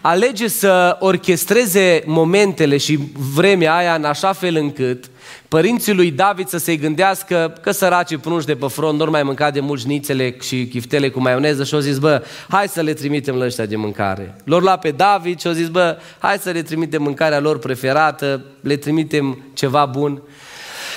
alege 0.00 0.48
să 0.48 0.96
orchestreze 1.00 2.02
momentele 2.06 2.76
și 2.76 2.98
vremea 3.34 3.76
aia 3.76 3.94
în 3.94 4.04
așa 4.04 4.32
fel 4.32 4.56
încât 4.56 5.04
părinții 5.48 5.94
lui 5.94 6.10
David 6.10 6.48
să 6.48 6.58
se 6.58 6.76
gândească 6.76 7.52
că 7.60 7.70
săracii 7.70 8.16
prunși 8.16 8.46
de 8.46 8.54
pe 8.54 8.66
front 8.66 8.98
nu 8.98 9.10
mai 9.10 9.22
mânca 9.22 9.50
de 9.50 9.60
mult 9.60 9.82
nițele 9.82 10.36
și 10.40 10.66
chiftele 10.66 11.08
cu 11.08 11.20
maioneză 11.20 11.64
și 11.64 11.74
au 11.74 11.80
zis, 11.80 11.98
bă, 11.98 12.22
hai 12.48 12.68
să 12.68 12.80
le 12.80 12.92
trimitem 12.92 13.34
la 13.34 13.44
ăștia 13.44 13.66
de 13.66 13.76
mâncare. 13.76 14.36
Lor 14.44 14.62
la 14.62 14.76
pe 14.76 14.90
David 14.90 15.40
și 15.40 15.46
au 15.46 15.52
zis, 15.52 15.68
bă, 15.68 15.98
hai 16.18 16.36
să 16.38 16.50
le 16.50 16.62
trimitem 16.62 17.02
mâncarea 17.02 17.40
lor 17.40 17.58
preferată, 17.58 18.44
le 18.60 18.76
trimitem 18.76 19.44
ceva 19.54 19.86
bun. 19.86 20.22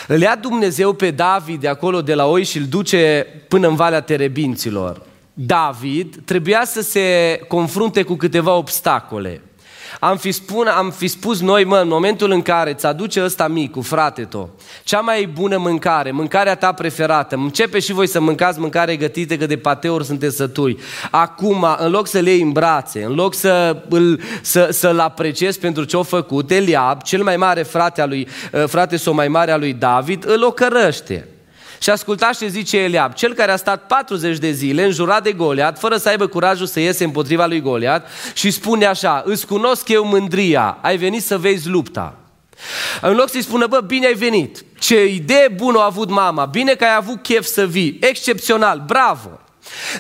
Îl 0.08 0.22
ia 0.22 0.36
Dumnezeu 0.42 0.94
pe 0.94 1.12
David 1.12 1.60
de 1.60 1.68
acolo 1.68 2.02
de 2.02 2.14
la 2.14 2.26
oi 2.26 2.44
și 2.44 2.58
îl 2.58 2.66
duce 2.66 3.28
până 3.48 3.68
în 3.68 3.76
Valea 3.76 4.02
Terebinților. 4.02 5.02
David 5.34 6.16
trebuia 6.26 6.66
să 6.66 6.82
se 6.82 7.40
confrunte 7.48 8.04
cu 8.04 8.16
câteva 8.16 8.54
obstacole. 8.54 9.42
Am 10.00 10.18
fi, 10.18 10.32
spun, 10.32 10.68
am 10.68 10.92
fi 10.92 11.08
spus 11.08 11.42
noi, 11.42 11.64
mă, 11.64 11.78
în 11.78 11.88
momentul 11.88 12.32
în 12.32 12.42
care 12.42 12.72
îți 12.72 12.86
aduce 12.86 13.24
ăsta 13.24 13.48
micu, 13.48 13.82
frate 13.82 14.24
to, 14.24 14.48
cea 14.84 15.00
mai 15.00 15.26
bună 15.26 15.58
mâncare, 15.58 16.12
mâncarea 16.12 16.56
ta 16.56 16.72
preferată, 16.72 17.36
începe 17.36 17.80
și 17.80 17.94
voi 17.94 18.08
să 18.08 18.20
mâncați 18.20 18.60
mâncare 18.60 18.96
gătită, 18.96 19.38
că 19.38 19.46
de 19.46 19.58
pateuri 19.58 20.06
sunteți 20.06 20.36
sătui. 20.36 20.80
Acum, 21.12 21.66
în 21.78 21.92
loc 21.92 22.08
să 22.08 22.20
le 22.20 22.30
iei 22.30 22.42
în 22.42 22.52
brațe, 22.52 23.04
în 23.04 23.14
loc 23.14 23.34
să, 23.34 23.84
îl, 23.90 24.20
să, 24.42 24.68
să-l 24.72 25.00
apreciezi 25.00 25.60
pentru 25.60 25.84
ce-a 25.84 26.02
făcut, 26.02 26.52
Eliab, 26.52 27.02
cel 27.02 27.24
mai 27.24 27.38
mare 27.38 27.64
frate, 27.64 28.02
a 28.02 28.06
lui, 28.06 28.28
frate 28.68 28.98
sau 28.98 29.14
mai 29.14 29.28
mare 29.28 29.52
a 29.52 29.58
lui 29.58 29.74
David, 29.74 30.26
îl 30.28 30.44
ocărăște. 30.44 31.28
Și 31.84 31.90
ascultați 31.90 32.40
ce 32.40 32.48
zice 32.48 32.78
Eliab, 32.78 33.14
cel 33.14 33.34
care 33.34 33.52
a 33.52 33.56
stat 33.56 33.88
40 33.88 34.38
de 34.38 34.52
zile 34.52 34.84
înjurat 34.84 35.24
de 35.24 35.32
Goliat, 35.32 35.80
fără 35.80 35.98
să 35.98 36.10
aibă 36.10 36.28
curajul 36.28 36.66
să 36.66 36.80
iese 36.80 37.04
împotriva 37.04 37.46
lui 37.46 37.62
Goliat 37.62 38.08
și 38.34 38.52
spune 38.52 38.86
așa, 38.86 39.24
îți 39.26 39.48
cunosc 39.48 39.88
eu 39.88 40.06
mândria, 40.06 40.78
ai 40.82 40.98
venit 40.98 41.24
să 41.24 41.38
vezi 41.38 41.70
lupta. 41.70 42.16
În 43.02 43.16
loc 43.16 43.30
să-i 43.30 43.42
spună, 43.42 43.68
bă, 43.68 43.80
bine 43.80 44.06
ai 44.06 44.14
venit, 44.14 44.66
ce 44.80 45.06
idee 45.06 45.48
bună 45.56 45.80
a 45.80 45.86
avut 45.86 46.10
mama, 46.10 46.46
bine 46.46 46.74
că 46.74 46.84
ai 46.84 46.96
avut 46.96 47.22
chef 47.22 47.46
să 47.46 47.66
vii, 47.66 47.98
excepțional, 48.02 48.84
bravo. 48.86 49.40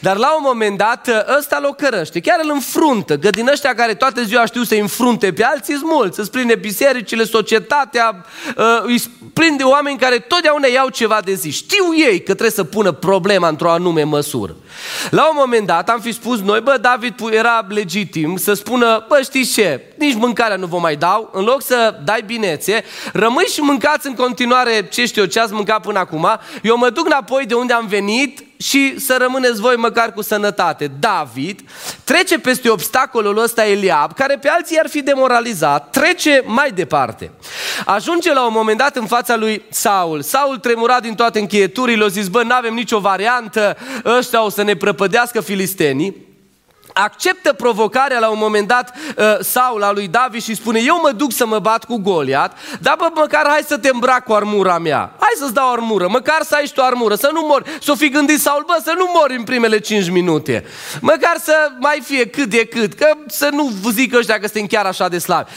Dar 0.02 0.18
la 0.18 0.36
un 0.36 0.42
moment 0.46 0.78
dat 0.78 1.10
ăsta 1.38 1.60
l 1.60 1.76
cărăște, 1.78 2.20
chiar 2.20 2.40
îl 2.44 2.52
înfruntă, 2.54 3.18
că 3.18 3.30
din 3.30 3.48
ăștia 3.48 3.74
care 3.74 3.94
toată 3.94 4.24
ziua 4.24 4.46
știu 4.46 4.64
să-i 4.64 4.80
înfrunte 4.80 5.34
pe 5.34 5.44
alții, 5.44 5.74
sunt 5.74 5.92
mulți, 5.92 6.20
îți 6.20 6.32
prinde 6.32 6.56
bisericile, 6.56 7.24
societatea, 7.24 8.26
uh, 8.58 8.82
îi 8.82 9.04
prinde 9.34 9.64
oameni 9.64 9.98
care 9.98 10.18
totdeauna 10.20 10.68
iau 10.68 10.90
ceva 10.90 11.20
de 11.24 11.34
zi. 11.34 11.50
Știu 11.50 11.86
ei 11.96 12.18
că 12.18 12.24
trebuie 12.24 12.50
să 12.50 12.64
pună 12.64 12.92
problema 12.92 13.48
într-o 13.48 13.72
anume 13.72 14.04
măsură. 14.04 14.56
La 15.10 15.30
un 15.30 15.36
moment 15.36 15.68
dat 15.68 15.90
am 15.90 16.00
fi 16.00 16.12
spus 16.12 16.40
noi, 16.40 16.62
bă, 16.62 16.78
David 16.82 17.14
era 17.32 17.66
legitim 17.70 18.38
să 18.38 18.54
spună, 18.54 19.06
bă, 19.08 19.20
știți 19.24 19.54
ce, 19.54 19.82
nici 19.98 20.16
mâncarea 20.16 20.56
nu 20.56 20.66
vă 20.66 20.78
mai 20.78 20.96
dau, 20.96 21.30
în 21.34 21.44
loc 21.44 21.62
să 21.62 21.96
dai 22.04 22.24
binețe, 22.26 22.84
rămâi 23.14 23.46
și 23.46 23.60
mâncați 23.60 24.08
în 24.08 24.14
continuare 24.14 24.88
ce 24.92 25.06
știu 25.06 25.22
eu, 25.22 25.28
ce 25.28 25.40
ați 25.40 25.54
mâncat 25.54 25.82
până 25.82 26.00
acum, 26.00 26.28
eu 26.62 26.78
mă 26.78 26.90
duc 26.90 27.06
înapoi 27.06 27.46
de 27.46 27.54
unde 27.54 27.74
am 27.74 27.88
venit 27.88 28.46
și 28.64 29.00
să 29.00 29.16
rămâneți 29.20 29.62
voi 29.62 29.76
măcar 29.76 30.14
cu 30.14 30.22
sănătate. 30.22 30.92
David 31.00 31.60
trece 32.04 32.40
peste 32.40 32.70
obstacolul 32.70 33.38
ăsta 33.38 33.66
Eliab, 33.66 34.14
care 34.14 34.38
pe 34.38 34.50
alții 34.50 34.80
ar 34.80 34.90
fi 34.90 35.02
demoralizat, 35.02 35.90
trece 35.90 36.42
mai 36.46 36.72
departe. 36.72 37.32
Ajunge 37.86 38.34
la 38.34 38.46
un 38.46 38.54
moment 38.54 38.78
dat 38.78 38.96
în 38.96 39.06
fața 39.06 39.36
lui 39.36 39.64
Saul. 39.70 40.22
Saul 40.22 40.58
tremura 40.58 41.00
din 41.00 41.16
toate 41.16 41.40
încheieturile, 41.40 42.04
a 42.04 42.08
zis, 42.08 42.28
bă, 42.28 42.44
n-avem 42.44 42.74
nicio 42.74 43.00
variantă, 43.00 43.78
ăștia 44.06 44.44
o 44.44 44.50
să 44.50 44.62
ne 44.64 44.76
prăpădească 44.76 45.42
filistenii 45.42 46.33
acceptă 46.94 47.54
provocarea 47.54 48.20
la 48.20 48.30
un 48.30 48.38
moment 48.38 48.68
dat 48.68 48.94
uh, 49.18 49.24
Saul 49.40 49.80
la 49.80 49.92
lui 49.92 50.08
David 50.08 50.42
și 50.42 50.56
spune 50.56 50.80
eu 50.86 51.00
mă 51.02 51.12
duc 51.12 51.32
să 51.32 51.46
mă 51.46 51.60
bat 51.60 51.86
cu 51.86 51.98
Goliat, 51.98 52.58
dar 52.80 52.96
bă, 52.98 53.10
măcar 53.14 53.46
hai 53.48 53.62
să 53.68 53.78
te 53.78 53.90
îmbrac 53.94 54.24
cu 54.24 54.34
armura 54.34 54.78
mea. 54.78 55.12
Hai 55.20 55.34
să-ți 55.38 55.54
dau 55.54 55.72
armură, 55.72 56.08
măcar 56.08 56.40
să 56.44 56.56
ai 56.56 56.66
și 56.66 56.74
tu 56.74 56.82
armură, 56.82 57.16
să 57.16 57.30
nu 57.34 57.42
mori. 57.42 57.78
S-o 57.82 57.96
fi 57.96 58.10
gândit 58.10 58.40
Saul, 58.40 58.64
bă, 58.68 58.78
să 58.84 58.94
nu 58.98 59.12
mori 59.14 59.36
în 59.36 59.44
primele 59.44 59.80
5 59.80 60.10
minute. 60.10 60.66
Măcar 61.02 61.38
să 61.44 61.54
mai 61.80 62.02
fie 62.04 62.28
cât 62.28 62.50
de 62.50 62.66
cât, 62.66 62.94
că 62.94 63.08
să 63.28 63.50
nu 63.52 63.72
zic 63.92 64.16
ăștia 64.16 64.40
că 64.40 64.48
suntem 64.48 64.66
chiar 64.66 64.86
așa 64.86 65.08
de 65.08 65.18
slabi. 65.18 65.52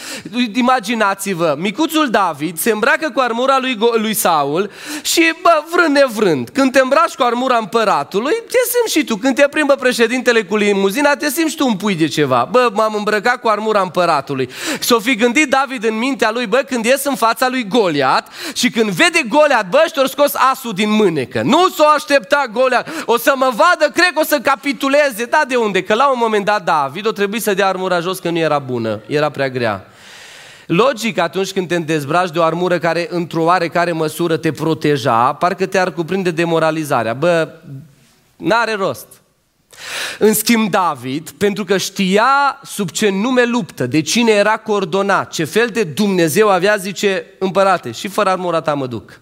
Imaginați-vă, 0.55 1.55
micuțul 1.59 2.11
David 2.11 2.59
se 2.59 2.71
îmbracă 2.71 3.11
cu 3.11 3.21
armura 3.21 3.59
lui, 3.59 3.79
lui 3.95 4.15
Saul 4.15 4.71
și, 5.03 5.35
bă, 5.43 5.65
vrând 5.71 5.97
nevrând, 5.97 6.49
când 6.49 6.73
te 6.73 6.81
îmbraci 6.81 7.15
cu 7.15 7.23
armura 7.23 7.57
împăratului, 7.57 8.35
te 8.35 8.59
simți 8.71 8.99
și 8.99 9.05
tu. 9.05 9.17
Când 9.17 9.35
te 9.35 9.49
plimbă 9.49 9.75
președintele 9.75 10.43
cu 10.45 10.57
limuzina, 10.57 11.17
te 11.17 11.26
te 11.27 11.33
simți 11.33 11.57
tu 11.57 11.67
un 11.67 11.77
pui 11.77 11.95
de 11.95 12.07
ceva. 12.07 12.49
Bă, 12.51 12.71
m-am 12.73 12.95
îmbrăcat 12.95 13.41
cu 13.41 13.49
armura 13.49 13.81
împăratului. 13.81 14.51
S-o 14.81 14.99
fi 14.99 15.15
gândit 15.15 15.51
David 15.51 15.85
în 15.85 15.99
mintea 15.99 16.31
lui, 16.31 16.47
bă, 16.47 16.57
când 16.57 16.85
ies 16.85 17.05
în 17.05 17.15
fața 17.15 17.49
lui 17.49 17.69
Goliat 17.69 18.29
și 18.55 18.71
când 18.71 18.91
vede 18.91 19.21
Goliat, 19.29 19.69
bă, 19.69 19.85
și 19.87 20.09
scos 20.09 20.33
asul 20.51 20.73
din 20.73 20.91
mânecă. 20.91 21.43
Nu 21.43 21.69
s-o 21.69 21.85
aștepta 21.97 22.45
Goliat. 22.53 22.89
O 23.05 23.19
să 23.19 23.33
mă 23.37 23.53
vadă, 23.55 23.93
cred 23.93 24.13
că 24.15 24.21
o 24.21 24.25
să 24.25 24.39
capituleze. 24.39 25.25
Da, 25.25 25.43
de 25.49 25.57
unde? 25.57 25.83
Că 25.83 25.95
la 25.95 26.11
un 26.11 26.19
moment 26.21 26.45
dat 26.45 26.65
David 26.65 27.07
o 27.07 27.13
trebuie 27.13 27.41
să 27.41 27.55
dea 27.55 27.67
armura 27.67 28.01
jos 28.01 28.19
că 28.19 28.31
nu 28.31 28.39
era 28.39 28.59
bună, 28.59 29.01
era 29.07 29.31
prea 29.31 29.49
grea. 29.49 29.87
Logic, 30.67 31.19
atunci 31.19 31.53
când 31.53 31.69
te 31.69 31.79
dezbraci 31.79 32.31
de 32.31 32.39
o 32.39 32.43
armură 32.43 32.79
care 32.79 33.07
într-o 33.11 33.43
oarecare 33.43 33.93
măsură 33.93 34.37
te 34.37 34.53
proteja, 34.53 35.33
parcă 35.33 35.67
te-ar 35.67 35.93
cuprinde 35.93 36.31
demoralizarea. 36.31 37.15
Bă, 37.15 37.49
n-are 38.37 38.75
rost. 38.75 39.07
În 40.19 40.35
schimb, 40.35 40.71
David, 40.71 41.31
pentru 41.31 41.65
că 41.65 41.77
știa 41.77 42.61
sub 42.63 42.91
ce 42.91 43.09
nume 43.09 43.45
luptă, 43.45 43.87
de 43.87 44.01
cine 44.01 44.33
era 44.33 44.57
coordonat, 44.57 45.31
ce 45.31 45.45
fel 45.45 45.69
de 45.69 45.83
Dumnezeu 45.83 46.49
avea, 46.49 46.77
zice, 46.77 47.27
împărate, 47.39 47.91
și 47.91 48.09
fără 48.09 48.31
armura 48.31 48.61
ta 48.61 48.75
mă 48.75 48.87
duc. 48.87 49.21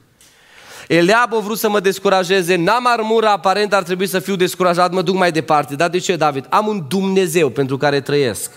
Eliab 0.89 1.35
a 1.35 1.39
vrut 1.39 1.59
să 1.59 1.69
mă 1.69 1.81
descurajeze, 1.81 2.57
n-am 2.57 2.87
armura, 2.87 3.31
aparent 3.31 3.75
ar 3.75 3.83
trebui 3.83 4.07
să 4.07 4.19
fiu 4.19 4.37
descurajat, 4.37 4.93
mă 4.93 5.03
duc 5.03 5.15
mai 5.15 5.33
departe. 5.33 5.75
Dar 5.75 5.89
de 5.89 5.99
ce, 5.99 6.17
David? 6.17 6.47
Am 6.49 6.67
un 6.67 6.85
Dumnezeu 6.89 7.49
pentru 7.49 7.77
care 7.77 8.01
trăiesc. 8.01 8.51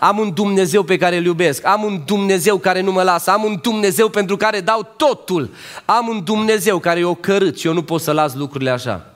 Am 0.00 0.18
un 0.18 0.32
Dumnezeu 0.34 0.82
pe 0.82 0.96
care 0.96 1.16
îl 1.16 1.24
iubesc. 1.24 1.66
Am 1.66 1.82
un 1.82 2.02
Dumnezeu 2.06 2.56
care 2.56 2.80
nu 2.80 2.92
mă 2.92 3.02
lasă. 3.02 3.30
Am 3.30 3.44
un 3.44 3.58
Dumnezeu 3.62 4.08
pentru 4.08 4.36
care 4.36 4.60
dau 4.60 4.94
totul. 4.96 5.50
Am 5.84 6.08
un 6.08 6.24
Dumnezeu 6.24 6.78
care 6.78 7.00
e 7.00 7.04
o 7.04 7.14
cărât 7.14 7.58
și 7.58 7.66
eu 7.66 7.72
nu 7.72 7.82
pot 7.82 8.00
să 8.00 8.12
las 8.12 8.34
lucrurile 8.34 8.70
așa. 8.70 9.13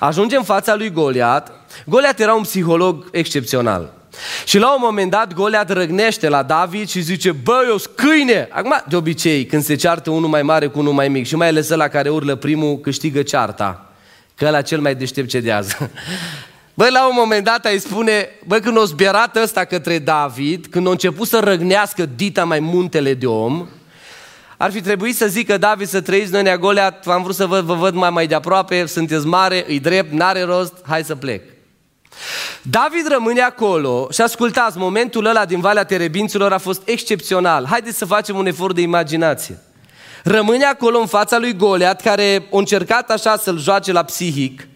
Ajunge 0.00 0.36
în 0.36 0.42
fața 0.42 0.74
lui 0.74 0.90
Goliat. 0.90 1.52
Goliat 1.84 2.20
era 2.20 2.34
un 2.34 2.42
psiholog 2.42 3.08
excepțional. 3.12 3.92
Și 4.44 4.58
la 4.58 4.74
un 4.74 4.80
moment 4.80 5.10
dat 5.10 5.32
Goliat 5.32 5.70
răgnește 5.70 6.28
la 6.28 6.42
David 6.42 6.88
și 6.88 7.00
zice, 7.00 7.32
bă, 7.32 7.64
eu 7.68 7.76
câine! 7.94 8.48
Acum, 8.50 8.82
de 8.88 8.96
obicei, 8.96 9.46
când 9.46 9.62
se 9.62 9.74
ceartă 9.74 10.10
unul 10.10 10.28
mai 10.28 10.42
mare 10.42 10.66
cu 10.66 10.78
unul 10.78 10.92
mai 10.92 11.08
mic 11.08 11.26
și 11.26 11.36
mai 11.36 11.48
ales 11.48 11.68
la 11.68 11.88
care 11.88 12.08
urlă 12.08 12.34
primul, 12.34 12.78
câștigă 12.78 13.22
cearta. 13.22 13.90
Că 14.34 14.50
la 14.50 14.62
cel 14.62 14.80
mai 14.80 14.94
deștept 14.94 15.28
cedează. 15.28 15.76
Bă, 16.74 16.88
la 16.90 17.08
un 17.08 17.14
moment 17.18 17.44
dat 17.44 17.64
îi 17.64 17.78
spune, 17.78 18.28
bă, 18.46 18.58
când 18.58 18.76
o 18.76 18.84
zbierat 18.84 19.36
ăsta 19.36 19.64
către 19.64 19.98
David, 19.98 20.66
când 20.70 20.86
a 20.86 20.90
început 20.90 21.28
să 21.28 21.40
răgnească 21.44 22.08
dita 22.16 22.44
mai 22.44 22.60
muntele 22.60 23.14
de 23.14 23.26
om, 23.26 23.68
ar 24.56 24.70
fi 24.70 24.80
trebuit 24.80 25.16
să 25.16 25.26
zică 25.26 25.58
David 25.58 25.88
să 25.88 26.00
trăiți 26.00 26.32
noi 26.32 26.42
neagolea, 26.42 27.00
am 27.04 27.22
vrut 27.22 27.34
să 27.34 27.46
vă, 27.46 27.60
vă 27.60 27.74
văd 27.74 27.94
mai 27.94 28.10
mai 28.10 28.26
de 28.26 28.34
aproape, 28.34 28.86
sunteți 28.86 29.26
mare, 29.26 29.64
îi 29.68 29.80
drept, 29.80 30.12
n-are 30.12 30.42
rost, 30.42 30.72
hai 30.86 31.04
să 31.04 31.14
plec. 31.14 31.42
David 32.62 33.06
rămâne 33.08 33.40
acolo 33.40 34.08
și 34.10 34.20
ascultați, 34.20 34.78
momentul 34.78 35.26
ăla 35.26 35.44
din 35.44 35.60
Valea 35.60 35.84
Terebinților 35.84 36.52
a 36.52 36.58
fost 36.58 36.82
excepțional. 36.84 37.66
Haideți 37.66 37.98
să 37.98 38.04
facem 38.04 38.36
un 38.36 38.46
efort 38.46 38.74
de 38.74 38.80
imaginație. 38.80 39.58
Rămâne 40.24 40.64
acolo 40.64 40.98
în 40.98 41.06
fața 41.06 41.38
lui 41.38 41.56
Goliat, 41.56 42.02
care 42.02 42.48
a 42.52 42.56
încercat 42.56 43.10
așa 43.10 43.36
să-l 43.36 43.58
joace 43.58 43.92
la 43.92 44.02
psihic, 44.02 44.68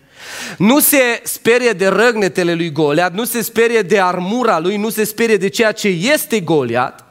nu 0.58 0.80
se 0.80 1.20
sperie 1.22 1.70
de 1.70 1.88
răgnetele 1.88 2.54
lui 2.54 2.72
Goliat, 2.72 3.12
nu 3.12 3.24
se 3.24 3.42
sperie 3.42 3.80
de 3.80 4.00
armura 4.00 4.58
lui, 4.58 4.76
nu 4.76 4.88
se 4.88 5.04
sperie 5.04 5.36
de 5.36 5.48
ceea 5.48 5.72
ce 5.72 5.88
este 5.88 6.40
Goliat, 6.40 7.04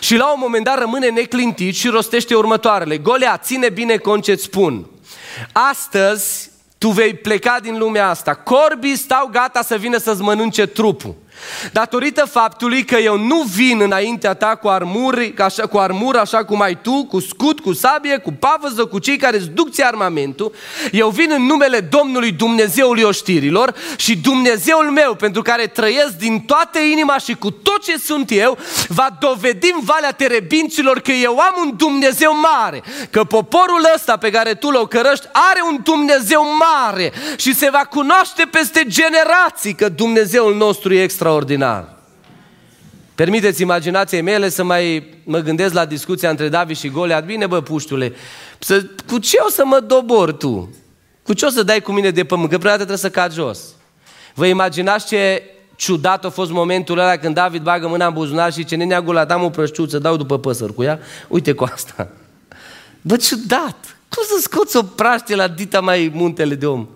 și 0.00 0.16
la 0.16 0.32
un 0.32 0.38
moment 0.40 0.64
dat 0.64 0.78
rămâne 0.78 1.08
neclintit 1.08 1.74
și 1.74 1.88
rostește 1.88 2.34
următoarele. 2.34 2.98
Golea, 2.98 3.36
ține 3.36 3.68
bine 3.68 3.96
cont 3.96 4.22
ce 4.22 4.34
spun. 4.34 4.86
Astăzi 5.52 6.50
tu 6.78 6.88
vei 6.88 7.14
pleca 7.14 7.58
din 7.62 7.78
lumea 7.78 8.08
asta. 8.08 8.34
Corbii 8.34 8.96
stau 8.96 9.28
gata 9.32 9.62
să 9.62 9.76
vină 9.76 9.96
să-ți 9.96 10.22
mănânce 10.22 10.66
trupul. 10.66 11.14
Datorită 11.72 12.24
faptului 12.24 12.84
că 12.84 12.96
eu 12.96 13.18
nu 13.18 13.42
vin 13.42 13.80
înaintea 13.80 14.34
ta 14.34 14.54
cu, 14.54 14.68
armuri, 14.68 15.34
așa, 15.38 15.66
cu 15.66 15.78
armură 15.78 16.20
așa 16.20 16.44
cum 16.44 16.60
ai 16.60 16.78
tu, 16.82 17.04
cu 17.04 17.20
scut, 17.20 17.60
cu 17.60 17.72
sabie, 17.72 18.18
cu 18.18 18.32
pavăză, 18.32 18.84
cu 18.84 18.98
cei 18.98 19.16
care 19.16 19.36
îți 19.36 19.48
duc 19.48 19.70
ți 19.70 19.82
armamentul, 19.82 20.54
eu 20.92 21.08
vin 21.08 21.30
în 21.36 21.42
numele 21.42 21.80
Domnului 21.80 22.32
Dumnezeului 22.32 23.02
oștirilor 23.02 23.74
și 23.96 24.16
Dumnezeul 24.16 24.90
meu, 24.90 25.14
pentru 25.14 25.42
care 25.42 25.66
trăiesc 25.66 26.16
din 26.18 26.40
toată 26.40 26.78
inima 26.78 27.18
și 27.18 27.34
cu 27.34 27.50
tot 27.50 27.82
ce 27.82 27.98
sunt 27.98 28.30
eu, 28.30 28.58
va 28.88 29.08
dovedi 29.20 29.70
în 29.74 29.80
Valea 29.84 30.12
Terebinților 30.12 31.00
că 31.00 31.12
eu 31.12 31.38
am 31.38 31.54
un 31.64 31.72
Dumnezeu 31.76 32.32
mare, 32.40 32.82
că 33.10 33.24
poporul 33.24 33.90
ăsta 33.94 34.16
pe 34.16 34.30
care 34.30 34.54
tu 34.54 34.70
l 34.70 34.88
cărăști 34.88 35.26
are 35.32 35.60
un 35.70 35.78
Dumnezeu 35.82 36.44
mare 36.58 37.12
și 37.36 37.54
se 37.54 37.70
va 37.70 37.84
cunoaște 37.90 38.48
peste 38.50 38.84
generații 38.86 39.74
că 39.74 39.88
Dumnezeul 39.88 40.54
nostru 40.54 40.94
e 40.94 41.02
extraordinar 41.02 41.23
extraordinar. 41.24 41.96
Permiteți 43.14 43.62
imaginației 43.62 44.20
mele 44.20 44.48
să 44.48 44.64
mai 44.64 45.14
mă 45.24 45.38
gândesc 45.38 45.74
la 45.74 45.84
discuția 45.84 46.30
între 46.30 46.48
David 46.48 46.76
și 46.76 46.88
Goliat. 46.88 47.24
Bine, 47.24 47.46
bă, 47.46 47.60
puștule, 47.60 48.12
să, 48.58 48.86
cu 49.06 49.18
ce 49.18 49.36
o 49.46 49.48
să 49.48 49.62
mă 49.64 49.80
dobor 49.80 50.32
tu? 50.32 50.74
Cu 51.22 51.32
ce 51.32 51.44
o 51.44 51.48
să 51.48 51.62
dai 51.62 51.80
cu 51.80 51.92
mine 51.92 52.10
de 52.10 52.24
pământ? 52.24 52.50
Că 52.50 52.56
prima 52.58 52.76
dată 52.76 52.84
trebuie 52.84 53.10
să 53.10 53.10
cad 53.10 53.32
jos. 53.32 53.60
Vă 54.34 54.46
imaginați 54.46 55.06
ce 55.06 55.42
ciudat 55.76 56.24
a 56.24 56.30
fost 56.30 56.50
momentul 56.50 56.98
ăla 56.98 57.16
când 57.16 57.34
David 57.34 57.62
bagă 57.62 57.88
mâna 57.88 58.06
în 58.06 58.12
buzunar 58.12 58.52
și 58.52 58.64
ce 58.64 58.76
nenea 58.76 59.00
Goliat, 59.00 59.30
am 59.30 59.44
o 59.44 59.50
prășciuță, 59.50 59.98
dau 59.98 60.16
după 60.16 60.38
păsări 60.38 60.74
cu 60.74 60.82
ea? 60.82 60.98
Uite 61.28 61.52
cu 61.52 61.64
asta. 61.64 62.08
Bă, 63.00 63.16
ciudat! 63.16 63.96
Cum 64.08 64.22
să 64.26 64.38
scoți 64.40 64.76
o 64.76 64.82
praște 64.82 65.34
la 65.34 65.48
dita 65.48 65.80
mai 65.80 66.10
muntele 66.14 66.54
de 66.54 66.66
om? 66.66 66.88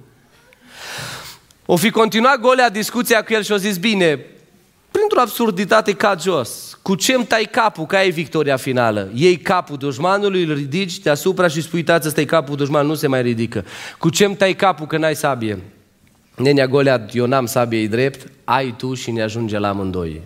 O 1.70 1.76
fi 1.76 1.90
continuat 1.90 2.40
Golea 2.40 2.70
discuția 2.70 3.22
cu 3.22 3.32
el 3.32 3.42
și 3.42 3.52
o 3.52 3.56
zis, 3.56 3.76
bine, 3.76 4.20
printr-o 4.90 5.20
absurditate 5.20 5.92
ca 5.92 6.16
jos, 6.20 6.78
cu 6.82 6.94
ce 6.94 7.12
îmi 7.12 7.24
tai 7.24 7.48
capul, 7.50 7.86
ca 7.86 8.04
e 8.04 8.08
victoria 8.08 8.56
finală? 8.56 9.08
Iei 9.14 9.36
capul 9.36 9.76
dușmanului, 9.76 10.44
îl 10.44 10.54
ridici 10.54 10.98
deasupra 10.98 11.48
și 11.48 11.62
spui, 11.62 11.82
tață, 11.82 12.08
ăsta 12.08 12.24
capul 12.24 12.56
dușman, 12.56 12.86
nu 12.86 12.94
se 12.94 13.06
mai 13.06 13.22
ridică. 13.22 13.64
Cu 13.98 14.08
ce 14.08 14.24
îmi 14.24 14.36
tai 14.36 14.54
capul 14.54 14.86
că 14.86 14.96
n-ai 14.96 15.16
sabie? 15.16 15.58
Nenea 16.36 16.66
Golea, 16.66 17.06
eu 17.12 17.26
n-am 17.26 17.46
sabie 17.46 17.86
drept, 17.86 18.32
ai 18.44 18.74
tu 18.76 18.94
și 18.94 19.10
ne 19.10 19.22
ajunge 19.22 19.58
la 19.58 19.68
amândoi. 19.68 20.20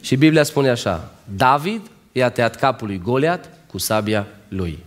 Și 0.00 0.16
Biblia 0.16 0.42
spune 0.42 0.70
așa, 0.70 1.12
David 1.36 1.80
i-a 2.12 2.30
tăiat 2.30 2.56
capul 2.56 2.86
lui 2.86 3.00
Goliat 3.04 3.50
cu 3.66 3.78
sabia 3.78 4.26
lui. 4.48 4.78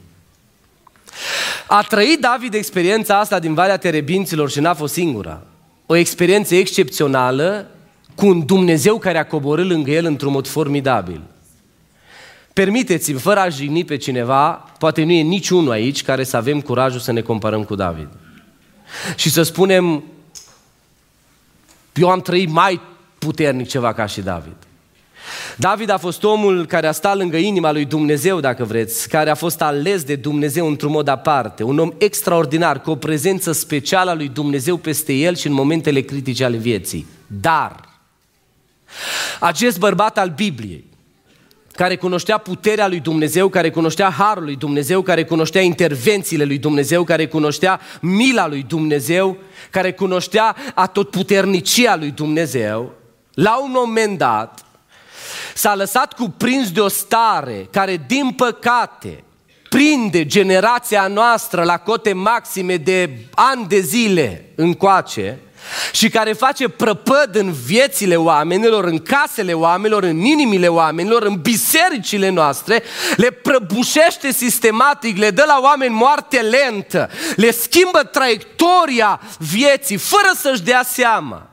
A 1.68 1.82
trăit 1.82 2.20
David 2.20 2.54
experiența 2.54 3.20
asta 3.20 3.40
din 3.40 3.54
Valea 3.54 3.78
Terebinților 3.78 4.50
și 4.50 4.60
n-a 4.60 4.74
fost 4.74 4.94
singura. 4.94 5.42
O 5.90 5.96
experiență 5.96 6.56
excepțională 6.56 7.72
cu 8.16 8.28
un 8.28 8.46
Dumnezeu 8.46 8.98
care 8.98 9.18
a 9.18 9.26
coborât 9.26 9.68
lângă 9.68 9.92
el 9.92 10.06
într-un 10.06 10.32
mod 10.32 10.48
formidabil. 10.48 11.22
Permiteți-mi, 12.54 13.20
fără 13.20 13.40
a 13.40 13.50
jigni 13.50 13.86
pe 13.86 13.98
cineva, 13.98 14.52
poate 14.54 15.04
nu 15.04 15.12
e 15.12 15.22
niciunul 15.22 15.72
aici 15.72 16.04
care 16.04 16.24
să 16.24 16.38
avem 16.38 16.62
curajul 16.62 17.00
să 17.00 17.12
ne 17.12 17.22
comparăm 17.22 17.64
cu 17.64 17.76
David. 17.76 18.08
Și 19.16 19.30
să 19.30 19.44
spunem, 19.44 20.04
eu 21.94 22.10
am 22.10 22.22
trăit 22.22 22.50
mai 22.50 22.82
puternic 23.18 23.68
ceva 23.68 23.94
ca 23.94 24.06
și 24.06 24.22
David. 24.22 24.67
David 25.56 25.90
a 25.90 25.98
fost 25.98 26.24
omul 26.24 26.66
care 26.66 26.88
a 26.88 26.92
stat 26.92 27.18
lângă 27.18 27.38
inima 27.38 27.72
lui 27.72 27.86
Dumnezeu, 27.86 28.40
dacă 28.40 28.64
vreți, 28.64 29.10
care 29.10 29.30
a 29.30 29.36
fost 29.36 29.62
ales 29.62 30.04
de 30.04 30.16
Dumnezeu 30.16 30.68
într-un 30.68 30.92
mod 30.92 31.08
aparte, 31.08 31.64
un 31.64 31.80
om 31.80 31.92
extraordinar, 31.98 32.82
cu 32.82 32.90
o 32.90 32.96
prezență 32.96 33.52
specială 33.52 34.10
a 34.10 34.16
lui 34.16 34.28
Dumnezeu 34.28 34.78
peste 34.78 35.14
el 35.14 35.36
și 35.36 35.48
în 35.48 35.54
momentele 35.54 36.02
critice 36.02 36.44
ale 36.44 36.58
vieții. 36.58 37.08
Dar, 37.28 37.76
acest 39.40 39.80
bărbat 39.80 40.18
al 40.18 40.30
Bibliei, 40.36 40.86
care 41.78 41.96
cunoștea 41.96 42.38
puterea 42.38 42.88
lui 42.88 43.00
Dumnezeu, 43.00 43.50
care 43.50 43.70
cunoștea 43.70 44.10
harul 44.10 44.44
lui 44.44 44.56
Dumnezeu, 44.56 45.02
care 45.02 45.24
cunoștea 45.24 45.62
intervențiile 45.62 46.44
lui 46.44 46.58
Dumnezeu, 46.58 47.04
care 47.04 47.28
cunoștea 47.28 47.80
mila 48.02 48.48
lui 48.48 48.66
Dumnezeu, 48.68 49.38
care 49.72 49.92
cunoștea 49.92 50.56
atotputernicia 50.74 51.96
lui 51.96 52.12
Dumnezeu, 52.12 52.94
la 53.34 53.60
un 53.64 53.72
moment 53.74 54.18
dat 54.18 54.66
s-a 55.54 55.76
lăsat 55.76 56.14
cuprins 56.14 56.72
de 56.72 56.80
o 56.80 56.88
stare 56.88 57.68
care, 57.72 58.04
din 58.08 58.32
păcate, 58.32 59.24
prinde 59.70 60.26
generația 60.26 61.08
noastră 61.08 61.64
la 61.64 61.78
cote 61.78 62.14
maxime 62.14 62.76
de 62.78 63.10
ani 63.34 63.68
de 63.68 63.80
zile 63.80 64.52
încoace 64.56 65.40
și 65.92 66.10
care 66.10 66.34
face 66.34 66.70
prăpăd 66.70 67.30
în 67.36 67.52
viețile 67.52 68.16
oamenilor, 68.16 68.84
în 68.84 69.00
casele 69.00 69.54
oamenilor, 69.54 70.04
în 70.04 70.20
inimile 70.20 70.68
oamenilor, 70.68 71.24
în 71.24 71.36
bisericile 71.42 72.30
noastre, 72.30 72.84
le 73.16 73.32
prăbușește 73.32 74.32
sistematic, 74.32 75.18
le 75.18 75.30
dă 75.30 75.44
la 75.48 75.60
oameni 75.62 75.94
moarte 75.94 76.40
lentă, 76.40 77.10
le 77.36 77.52
schimbă 77.52 78.04
traiectoria 78.04 79.22
vieții 79.38 79.98
fără 79.98 80.32
să-și 80.36 80.62
dea 80.62 80.84
seama. 80.84 81.48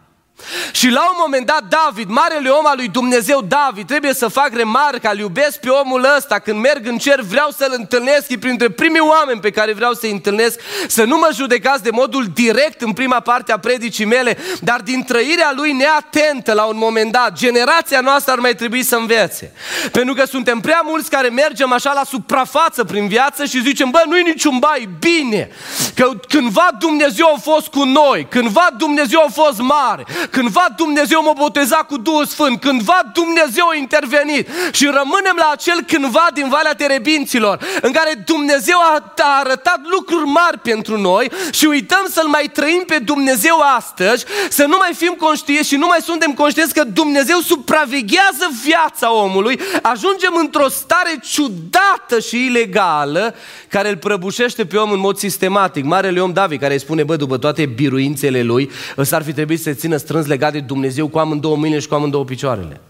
Și 0.73 0.89
la 0.89 1.01
un 1.01 1.17
moment 1.19 1.47
dat 1.47 1.63
David, 1.69 2.09
marele 2.09 2.49
om 2.49 2.67
al 2.67 2.77
lui 2.77 2.89
Dumnezeu 2.89 3.41
David, 3.41 3.87
trebuie 3.87 4.15
să 4.15 4.29
fac 4.29 4.49
remarca, 4.53 5.11
îl 5.11 5.19
iubesc 5.19 5.61
pe 5.61 5.69
omul 5.69 6.07
ăsta, 6.17 6.39
când 6.39 6.61
merg 6.61 6.87
în 6.87 6.99
cer 6.99 7.21
vreau 7.21 7.51
să-l 7.57 7.75
întâlnesc, 7.77 8.31
e 8.31 8.39
printre 8.39 8.71
primii 8.71 9.01
oameni 9.01 9.41
pe 9.41 9.51
care 9.51 9.73
vreau 9.73 9.93
să-i 9.93 10.11
întâlnesc, 10.11 10.61
să 10.89 11.05
nu 11.05 11.17
mă 11.17 11.29
judecați 11.35 11.83
de 11.83 11.91
modul 11.91 12.27
direct 12.35 12.81
în 12.81 12.93
prima 12.93 13.21
parte 13.21 13.53
a 13.53 13.59
predicii 13.59 14.05
mele, 14.05 14.39
dar 14.61 14.81
din 14.81 15.05
trăirea 15.05 15.53
lui 15.57 15.73
neatentă 15.73 16.53
la 16.53 16.65
un 16.65 16.77
moment 16.77 17.13
dat, 17.13 17.33
generația 17.33 18.01
noastră 18.01 18.33
ar 18.33 18.39
mai 18.39 18.55
trebui 18.55 18.83
să 18.83 18.97
învețe. 18.97 19.53
Pentru 19.93 20.15
că 20.15 20.25
suntem 20.25 20.61
prea 20.61 20.81
mulți 20.85 21.11
care 21.11 21.29
mergem 21.29 21.73
așa 21.73 21.93
la 21.93 22.05
suprafață 22.05 22.85
prin 22.85 23.09
viață 23.09 23.45
și 23.45 23.63
zicem, 23.63 23.91
bă, 23.91 24.03
nu-i 24.07 24.23
niciun 24.23 24.59
bai, 24.59 24.89
bine, 24.99 25.51
că 25.95 26.11
cândva 26.29 26.69
Dumnezeu 26.79 27.27
a 27.35 27.39
fost 27.41 27.67
cu 27.67 27.85
noi, 27.85 28.27
cândva 28.31 28.69
Dumnezeu 28.79 29.21
a 29.27 29.31
fost 29.33 29.59
mare, 29.59 30.05
Cândva 30.35 30.67
Dumnezeu 30.77 31.23
m-a 31.23 31.33
botezat 31.37 31.87
cu 31.87 31.97
Duhul 31.97 32.27
Sfânt, 32.27 32.61
cândva 32.61 33.01
Dumnezeu 33.13 33.67
a 33.69 33.75
intervenit 33.75 34.49
și 34.73 34.85
rămânem 34.85 35.37
la 35.37 35.49
acel 35.53 35.79
cândva 35.87 36.27
din 36.35 36.49
Valea 36.49 36.75
Terebinților, 36.75 37.59
în 37.83 37.93
care 37.93 38.23
Dumnezeu 38.27 38.79
a, 38.79 39.13
a 39.17 39.39
arătat 39.45 39.81
lucruri 39.97 40.27
mari 40.27 40.59
pentru 40.59 41.01
noi 41.01 41.31
și 41.51 41.67
uităm 41.67 42.05
să-L 42.11 42.29
mai 42.29 42.51
trăim 42.53 42.83
pe 42.87 42.99
Dumnezeu 42.99 43.57
astăzi, 43.77 44.25
să 44.49 44.65
nu 44.65 44.77
mai 44.79 44.91
fim 44.95 45.15
conștienți 45.19 45.69
și 45.69 45.77
nu 45.77 45.87
mai 45.87 45.99
suntem 46.03 46.33
conștienți 46.33 46.75
că 46.75 46.85
Dumnezeu 46.85 47.39
supraveghează 47.39 48.47
viața 48.65 49.13
omului, 49.13 49.61
ajungem 49.83 50.35
într-o 50.39 50.69
stare 50.69 51.21
ciudată 51.23 52.19
și 52.29 52.45
ilegală 52.45 53.35
care 53.69 53.89
îl 53.89 53.97
prăbușește 53.97 54.67
pe 54.67 54.77
om 54.77 54.91
în 54.91 54.99
mod 54.99 55.17
sistematic. 55.17 55.85
Marele 55.85 56.21
om 56.21 56.33
David 56.33 56.61
care 56.61 56.73
îi 56.73 56.81
spune, 56.81 57.03
bă, 57.03 57.17
după 57.17 57.39
toate 57.39 57.67
biruințele 57.67 58.43
lui, 58.43 58.71
ăsta 58.99 59.17
ar 59.17 59.23
fi 59.23 59.33
trebuit 59.33 59.61
să 59.61 59.73
țină 59.73 59.97
strâns 60.15 60.33
legat 60.33 60.53
de 60.53 60.61
Dumnezeu 60.61 61.09
cu 61.09 61.19
amândouă 61.19 61.57
mâinile 61.57 61.81
și 61.81 61.89
cu 61.89 61.95
amândouă 61.95 62.25
picioarele. 62.25 62.81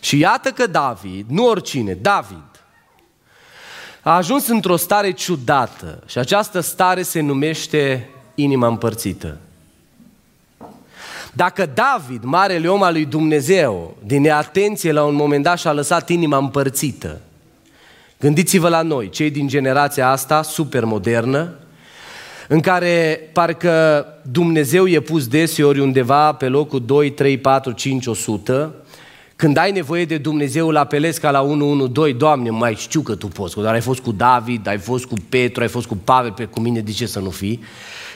Și 0.00 0.18
iată 0.18 0.50
că 0.50 0.66
David, 0.66 1.26
nu 1.28 1.46
oricine, 1.46 1.92
David, 1.92 2.64
a 4.02 4.16
ajuns 4.16 4.46
într-o 4.46 4.76
stare 4.76 5.10
ciudată 5.10 6.02
și 6.06 6.18
această 6.18 6.60
stare 6.60 7.02
se 7.02 7.20
numește 7.20 8.10
inima 8.34 8.66
împărțită. 8.66 9.36
Dacă 11.32 11.70
David, 11.74 12.22
marele 12.22 12.68
om 12.68 12.82
al 12.82 12.92
lui 12.92 13.04
Dumnezeu, 13.04 13.96
din 14.04 14.22
neatenție 14.22 14.92
la 14.92 15.04
un 15.04 15.14
moment 15.14 15.42
dat 15.42 15.58
și-a 15.58 15.72
lăsat 15.72 16.08
inima 16.08 16.36
împărțită, 16.36 17.20
gândiți-vă 18.18 18.68
la 18.68 18.82
noi, 18.82 19.08
cei 19.08 19.30
din 19.30 19.48
generația 19.48 20.10
asta, 20.10 20.42
super 20.42 20.84
modernă, 20.84 21.54
în 22.48 22.60
care 22.60 23.20
parcă 23.32 24.06
Dumnezeu 24.22 24.86
e 24.86 25.00
pus 25.00 25.26
deseori 25.26 25.80
undeva 25.80 26.32
pe 26.32 26.48
locul 26.48 26.82
2, 26.86 27.10
3, 27.10 27.38
4, 27.38 27.72
5, 27.72 28.06
100, 28.06 28.74
când 29.36 29.56
ai 29.56 29.72
nevoie 29.72 30.04
de 30.04 30.18
Dumnezeu, 30.18 30.68
îl 30.68 30.76
apelezi 30.76 31.20
ca 31.20 31.30
la 31.30 31.42
112, 31.42 32.18
Doamne, 32.18 32.50
mai 32.50 32.74
știu 32.74 33.00
că 33.00 33.14
Tu 33.14 33.26
poți, 33.26 33.60
dar 33.60 33.74
ai 33.74 33.80
fost 33.80 34.00
cu 34.00 34.12
David, 34.12 34.66
ai 34.66 34.78
fost 34.78 35.04
cu 35.04 35.14
Petru, 35.28 35.62
ai 35.62 35.68
fost 35.68 35.86
cu 35.86 35.96
Pavel, 36.04 36.32
pe 36.32 36.44
cu 36.44 36.60
mine, 36.60 36.80
de 36.80 36.90
ce 36.90 37.06
să 37.06 37.18
nu 37.18 37.30
fii? 37.30 37.60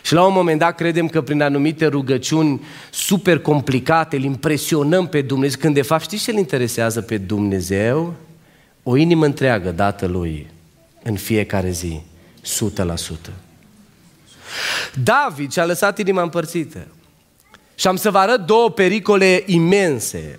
Și 0.03 0.15
la 0.15 0.27
un 0.27 0.33
moment 0.33 0.59
dat 0.59 0.75
credem 0.75 1.09
că 1.09 1.21
prin 1.21 1.43
anumite 1.43 1.87
rugăciuni 1.87 2.61
super 2.91 3.39
complicate 3.39 4.17
îl 4.17 4.23
impresionăm 4.23 5.07
pe 5.07 5.21
Dumnezeu, 5.21 5.59
când 5.61 5.75
de 5.75 5.83
fapt 5.83 6.03
știți 6.03 6.25
ce 6.25 6.31
îl 6.31 6.39
interesează 6.39 7.01
pe 7.01 7.19
Dumnezeu? 7.19 8.15
O 8.83 8.97
inimă 8.97 9.25
întreagă 9.25 9.71
dată 9.71 10.07
Lui 10.07 10.47
în 11.03 11.15
fiecare 11.15 11.71
zi, 11.71 12.01
100%. 12.43 13.50
David 15.05 15.53
și-a 15.53 15.65
lăsat 15.65 15.99
inima 15.99 16.23
împărțită. 16.23 16.87
Și 17.75 17.87
am 17.87 17.97
să 17.97 18.11
vă 18.11 18.19
arăt 18.19 18.41
două 18.41 18.71
pericole 18.71 19.43
imense 19.47 20.39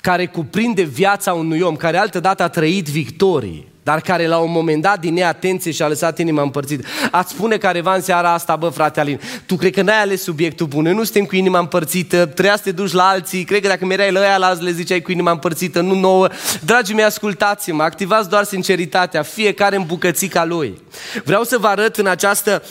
care 0.00 0.26
cuprinde 0.26 0.82
viața 0.82 1.32
unui 1.32 1.60
om, 1.60 1.76
care 1.76 1.96
altădată 1.96 2.42
a 2.42 2.48
trăit 2.48 2.88
victorii, 2.88 3.68
dar 3.82 4.00
care 4.00 4.26
la 4.26 4.38
un 4.38 4.50
moment 4.50 4.82
dat 4.82 5.00
din 5.00 5.14
neatenție 5.14 5.70
și-a 5.70 5.88
lăsat 5.88 6.18
inima 6.18 6.42
împărțită. 6.42 6.86
Ați 7.10 7.32
spune 7.32 7.56
careva 7.56 7.94
în 7.94 8.00
seara 8.00 8.32
asta, 8.32 8.56
bă, 8.56 8.68
frate 8.68 9.00
Alin, 9.00 9.20
tu 9.46 9.56
cred 9.56 9.72
că 9.72 9.82
n-ai 9.82 10.00
ales 10.00 10.22
subiectul 10.22 10.66
bun, 10.66 10.82
Noi 10.82 10.94
nu 10.94 11.04
suntem 11.04 11.24
cu 11.24 11.36
inima 11.36 11.58
împărțită, 11.58 12.26
trebuia 12.26 12.56
să 12.56 12.62
te 12.62 12.72
duci 12.72 12.92
la 12.92 13.08
alții, 13.08 13.44
cred 13.44 13.60
că 13.60 13.68
dacă 13.68 13.86
mereai 13.86 14.12
la 14.12 14.20
ăia, 14.20 14.36
la 14.36 14.46
azi 14.46 14.62
le 14.62 14.70
ziceai 14.70 15.00
cu 15.00 15.12
inima 15.12 15.30
împărțită, 15.30 15.80
nu 15.80 15.94
nouă. 15.94 16.28
Dragii 16.64 16.94
mei, 16.94 17.04
ascultați-mă, 17.04 17.82
activați 17.82 18.28
doar 18.28 18.44
sinceritatea, 18.44 19.22
fiecare 19.22 19.76
în 19.76 19.84
bucățica 19.86 20.44
lui. 20.44 20.80
Vreau 21.24 21.42
să 21.42 21.58
vă 21.58 21.66
arăt 21.66 21.96
în 21.96 22.06
această 22.06 22.62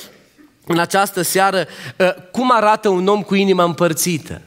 în 0.72 0.80
această 0.80 1.22
seară 1.22 1.68
uh, 1.98 2.14
cum 2.32 2.52
arată 2.52 2.90
un 2.90 3.08
om 3.08 3.22
cu 3.22 3.36
inima 3.36 3.64
împărțită. 3.64 4.42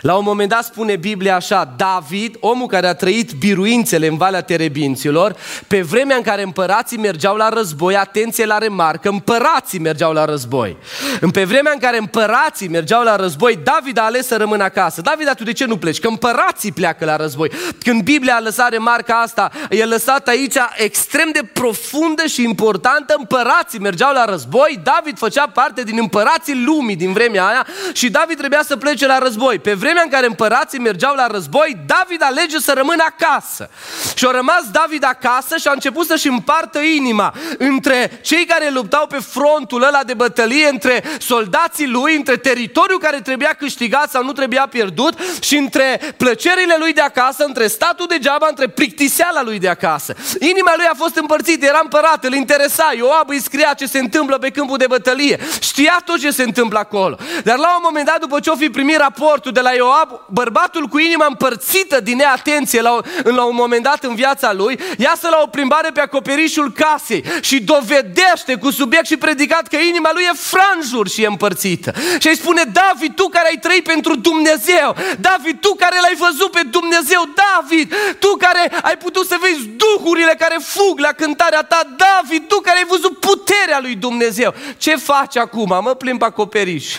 La 0.00 0.14
un 0.14 0.24
moment 0.24 0.48
dat 0.48 0.64
spune 0.64 0.96
Biblia 0.96 1.34
așa, 1.34 1.74
David, 1.76 2.36
omul 2.40 2.66
care 2.66 2.86
a 2.86 2.94
trăit 2.94 3.32
biruințele 3.32 4.06
în 4.06 4.16
Valea 4.16 4.42
Terebinților, 4.42 5.36
pe 5.66 5.82
vremea 5.82 6.16
în 6.16 6.22
care 6.22 6.42
împărații 6.42 6.98
mergeau 6.98 7.36
la 7.36 7.48
război, 7.48 7.96
atenție 7.96 8.46
la 8.46 8.58
remarcă, 8.58 9.08
împărații 9.08 9.78
mergeau 9.78 10.12
la 10.12 10.24
război. 10.24 10.76
În 11.20 11.30
pe 11.30 11.44
vremea 11.44 11.72
în 11.72 11.78
care 11.78 11.98
împărații 11.98 12.68
mergeau 12.68 13.02
la 13.02 13.16
război, 13.16 13.58
David 13.64 13.98
a 13.98 14.04
ales 14.04 14.26
să 14.26 14.36
rămână 14.36 14.64
acasă. 14.64 15.00
David, 15.00 15.34
tu 15.34 15.44
de 15.44 15.52
ce 15.52 15.64
nu 15.64 15.76
pleci? 15.76 16.00
Că 16.00 16.08
împărații 16.08 16.72
pleacă 16.72 17.04
la 17.04 17.16
război. 17.16 17.50
Când 17.78 18.02
Biblia 18.02 18.34
a 18.34 18.40
lăsat 18.40 18.70
remarca 18.70 19.20
asta, 19.20 19.50
e 19.70 19.84
lăsat 19.84 20.28
aici 20.28 20.56
extrem 20.76 21.30
de 21.32 21.50
profundă 21.52 22.26
și 22.26 22.42
importantă. 22.42 23.14
Împărații 23.18 23.78
mergeau 23.78 24.12
la 24.12 24.24
război, 24.24 24.80
David 24.82 25.18
făcea 25.18 25.46
parte 25.46 25.82
din 25.82 25.96
împărații 25.98 26.62
lumii 26.64 26.96
din 26.96 27.12
vremea 27.12 27.46
aia 27.46 27.66
și 27.92 28.10
David 28.10 28.36
trebuia 28.36 28.62
să 28.64 28.76
plece 28.76 29.06
la 29.06 29.18
război. 29.18 29.58
Pe 29.58 29.74
vremea 29.78 30.02
în 30.04 30.10
care 30.10 30.26
împărații 30.26 30.78
mergeau 30.78 31.14
la 31.14 31.26
război, 31.26 31.76
David 31.86 32.22
alege 32.22 32.58
să 32.58 32.72
rămână 32.72 33.04
acasă. 33.06 33.70
Și 34.14 34.26
a 34.26 34.30
rămas 34.30 34.62
David 34.72 35.04
acasă 35.04 35.56
și 35.56 35.68
a 35.68 35.72
început 35.72 36.06
să-și 36.06 36.28
împartă 36.28 36.78
inima 36.78 37.34
între 37.58 38.20
cei 38.22 38.44
care 38.44 38.70
luptau 38.70 39.06
pe 39.06 39.18
frontul 39.30 39.82
ăla 39.82 40.04
de 40.04 40.14
bătălie, 40.14 40.68
între 40.68 41.04
soldații 41.18 41.88
lui, 41.88 42.16
între 42.16 42.36
teritoriul 42.36 42.98
care 42.98 43.20
trebuia 43.20 43.56
câștigat 43.58 44.10
sau 44.10 44.24
nu 44.24 44.32
trebuia 44.32 44.66
pierdut 44.70 45.14
și 45.40 45.56
între 45.56 46.14
plăcerile 46.16 46.76
lui 46.78 46.92
de 46.92 47.00
acasă, 47.00 47.44
între 47.44 47.66
statul 47.66 48.06
degeaba, 48.06 48.46
între 48.48 48.68
plictiseala 48.68 49.42
lui 49.42 49.58
de 49.58 49.68
acasă. 49.68 50.14
Inima 50.40 50.72
lui 50.76 50.86
a 50.86 50.94
fost 50.96 51.16
împărțită, 51.16 51.66
era 51.66 51.80
împărat, 51.82 52.24
îl 52.24 52.32
interesa. 52.32 52.92
Ioab 52.96 53.28
îi 53.28 53.40
scria 53.40 53.74
ce 53.76 53.86
se 53.86 53.98
întâmplă 53.98 54.38
pe 54.38 54.50
câmpul 54.50 54.76
de 54.76 54.86
bătălie. 54.86 55.38
Știa 55.60 56.02
tot 56.04 56.18
ce 56.18 56.30
se 56.30 56.42
întâmplă 56.42 56.78
acolo. 56.78 57.18
Dar 57.44 57.56
la 57.56 57.74
un 57.74 57.82
moment 57.82 58.06
dat, 58.06 58.20
după 58.20 58.40
ce 58.40 58.50
o 58.50 58.56
fi 58.56 58.70
primit 58.70 58.96
raportul 58.96 59.52
de 59.52 59.60
la 59.60 59.67
Ioab, 59.74 60.20
bărbatul 60.26 60.86
cu 60.86 60.98
inima 60.98 61.26
împărțită 61.26 62.00
din 62.00 62.16
neatenție 62.16 62.80
la, 62.80 63.00
la 63.24 63.44
un 63.44 63.54
moment 63.54 63.82
dat 63.82 64.04
în 64.04 64.14
viața 64.14 64.52
lui, 64.52 64.78
iasă 64.98 65.28
la 65.28 65.40
o 65.42 65.46
plimbare 65.46 65.90
pe 65.90 66.00
acoperișul 66.00 66.72
casei 66.72 67.24
și 67.40 67.60
dovedește 67.60 68.54
cu 68.60 68.70
subiect 68.70 69.06
și 69.06 69.16
predicat 69.16 69.66
că 69.66 69.76
inima 69.76 70.10
lui 70.12 70.22
e 70.22 70.36
franjur 70.36 71.08
și 71.08 71.22
e 71.22 71.26
împărțită. 71.26 71.92
Și 72.18 72.28
îi 72.28 72.36
spune, 72.36 72.62
David, 72.72 73.14
tu 73.14 73.28
care 73.28 73.48
ai 73.48 73.58
trăit 73.60 73.84
pentru 73.84 74.16
Dumnezeu, 74.16 74.96
David, 75.20 75.60
tu 75.60 75.74
care 75.74 75.96
l-ai 76.00 76.16
văzut 76.18 76.50
pe 76.50 76.62
Dumnezeu, 76.70 77.22
David, 77.42 77.94
tu 78.18 78.36
care 78.38 78.72
ai 78.82 78.96
putut 78.96 79.26
să 79.26 79.36
vezi 79.40 79.68
duhurile 79.68 80.34
care 80.38 80.56
fug 80.60 80.98
la 80.98 81.12
cântarea 81.12 81.62
ta, 81.62 81.80
David, 81.96 82.48
tu 82.48 82.60
care 82.60 82.78
ai 82.78 82.86
văzut 82.88 83.18
puterea 83.20 83.78
lui 83.80 83.94
Dumnezeu. 83.94 84.54
Ce 84.76 84.96
faci 84.96 85.36
acum? 85.36 85.80
Mă 85.82 85.94
plimb 85.94 86.18
pe 86.18 86.24
acoperiș. 86.24 86.86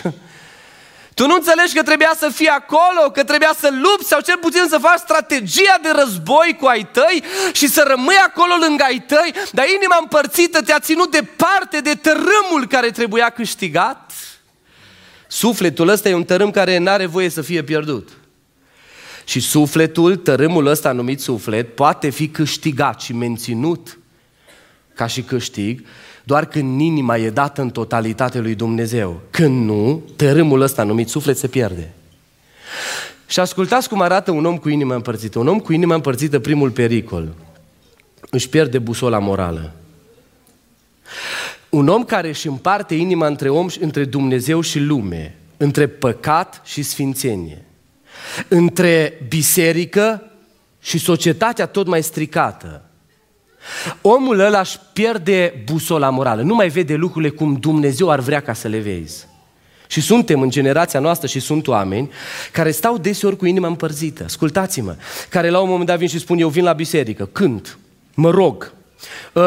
Tu 1.14 1.26
nu 1.26 1.34
înțelegi 1.34 1.74
că 1.74 1.82
trebuia 1.82 2.12
să 2.16 2.28
fii 2.28 2.46
acolo, 2.48 3.10
că 3.12 3.24
trebuia 3.24 3.54
să 3.58 3.68
lupți 3.82 4.08
sau 4.08 4.20
cel 4.20 4.36
puțin 4.36 4.64
să 4.68 4.78
faci 4.78 4.98
strategia 4.98 5.78
de 5.82 5.88
război 5.94 6.56
cu 6.60 6.66
ai 6.66 6.88
tăi 6.92 7.22
și 7.52 7.68
să 7.68 7.84
rămâi 7.86 8.14
acolo 8.26 8.52
lângă 8.66 8.82
ai 8.82 9.04
tăi, 9.06 9.34
dar 9.52 9.66
inima 9.68 9.96
împărțită 10.00 10.62
te-a 10.62 10.78
ținut 10.78 11.10
departe 11.10 11.80
de 11.80 11.94
tărâmul 11.94 12.66
care 12.68 12.90
trebuia 12.90 13.30
câștigat? 13.30 14.12
Sufletul 15.26 15.88
ăsta 15.88 16.08
e 16.08 16.14
un 16.14 16.24
tărâm 16.24 16.50
care 16.50 16.78
nu 16.78 16.90
are 16.90 17.06
voie 17.06 17.28
să 17.28 17.42
fie 17.42 17.62
pierdut. 17.62 18.08
Și 19.24 19.40
sufletul, 19.40 20.16
tărâmul 20.16 20.66
ăsta 20.66 20.92
numit 20.92 21.20
suflet, 21.20 21.74
poate 21.74 22.10
fi 22.10 22.28
câștigat 22.28 23.00
și 23.00 23.12
menținut 23.12 23.98
ca 24.94 25.06
și 25.06 25.22
câștig 25.22 25.86
doar 26.30 26.46
când 26.46 26.80
inima 26.80 27.16
e 27.16 27.30
dată 27.30 27.60
în 27.60 27.70
totalitate 27.70 28.38
lui 28.38 28.54
Dumnezeu. 28.54 29.20
Când 29.30 29.64
nu, 29.64 30.02
tărâmul 30.16 30.60
ăsta 30.60 30.82
numit 30.82 31.08
suflet 31.08 31.38
se 31.38 31.46
pierde. 31.46 31.92
Și 33.26 33.40
ascultați 33.40 33.88
cum 33.88 34.00
arată 34.00 34.30
un 34.30 34.44
om 34.44 34.58
cu 34.58 34.68
inima 34.68 34.94
împărțită. 34.94 35.38
Un 35.38 35.48
om 35.48 35.60
cu 35.60 35.72
inima 35.72 35.94
împărțită, 35.94 36.38
primul 36.38 36.70
pericol, 36.70 37.34
își 38.30 38.48
pierde 38.48 38.78
busola 38.78 39.18
morală. 39.18 39.72
Un 41.68 41.88
om 41.88 42.04
care 42.04 42.28
își 42.28 42.46
împarte 42.46 42.94
inima 42.94 43.26
între 43.26 43.48
om, 43.48 43.66
între 43.80 44.04
Dumnezeu 44.04 44.60
și 44.60 44.78
lume, 44.78 45.38
între 45.56 45.86
păcat 45.86 46.60
și 46.64 46.82
sfințenie, 46.82 47.64
între 48.48 49.22
biserică 49.28 50.30
și 50.80 50.98
societatea 50.98 51.66
tot 51.66 51.86
mai 51.86 52.02
stricată, 52.02 52.89
Omul 54.00 54.38
ăla 54.38 54.60
își 54.60 54.78
pierde 54.92 55.62
busola 55.64 56.10
morală, 56.10 56.42
nu 56.42 56.54
mai 56.54 56.68
vede 56.68 56.94
lucrurile 56.94 57.30
cum 57.30 57.54
Dumnezeu 57.54 58.10
ar 58.10 58.20
vrea 58.20 58.40
ca 58.40 58.52
să 58.52 58.68
le 58.68 58.78
vezi. 58.78 59.28
Și 59.86 60.00
suntem 60.00 60.40
în 60.40 60.50
generația 60.50 61.00
noastră 61.00 61.26
și 61.26 61.40
sunt 61.40 61.66
oameni 61.66 62.10
care 62.52 62.70
stau 62.70 62.98
deseori 62.98 63.36
cu 63.36 63.46
inima 63.46 63.66
împărțită. 63.66 64.24
Ascultați-mă, 64.24 64.96
care 65.28 65.50
la 65.50 65.60
un 65.60 65.68
moment 65.68 65.86
dat 65.86 65.98
vin 65.98 66.08
și 66.08 66.18
spun 66.18 66.38
eu 66.38 66.48
vin 66.48 66.64
la 66.64 66.72
biserică, 66.72 67.28
cânt, 67.32 67.78
mă 68.14 68.30
rog, 68.30 68.72
uh, 69.32 69.42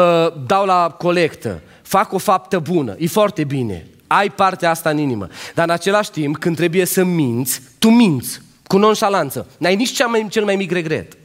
dau 0.46 0.66
la 0.66 0.94
colectă, 0.98 1.60
fac 1.82 2.12
o 2.12 2.18
faptă 2.18 2.58
bună, 2.58 2.94
e 2.98 3.06
foarte 3.06 3.44
bine, 3.44 3.86
ai 4.06 4.30
partea 4.30 4.70
asta 4.70 4.90
în 4.90 4.98
inimă. 4.98 5.28
Dar 5.54 5.64
în 5.64 5.70
același 5.70 6.10
timp, 6.10 6.36
când 6.36 6.56
trebuie 6.56 6.84
să 6.84 7.04
minți, 7.04 7.62
tu 7.78 7.88
minți 7.88 8.40
cu 8.66 8.78
nonșalanță. 8.78 9.46
N-ai 9.58 9.76
nici 9.76 9.92
cea 9.92 10.06
mai, 10.06 10.26
cel 10.30 10.44
mai 10.44 10.56
mic 10.56 10.72
regret. 10.72 11.16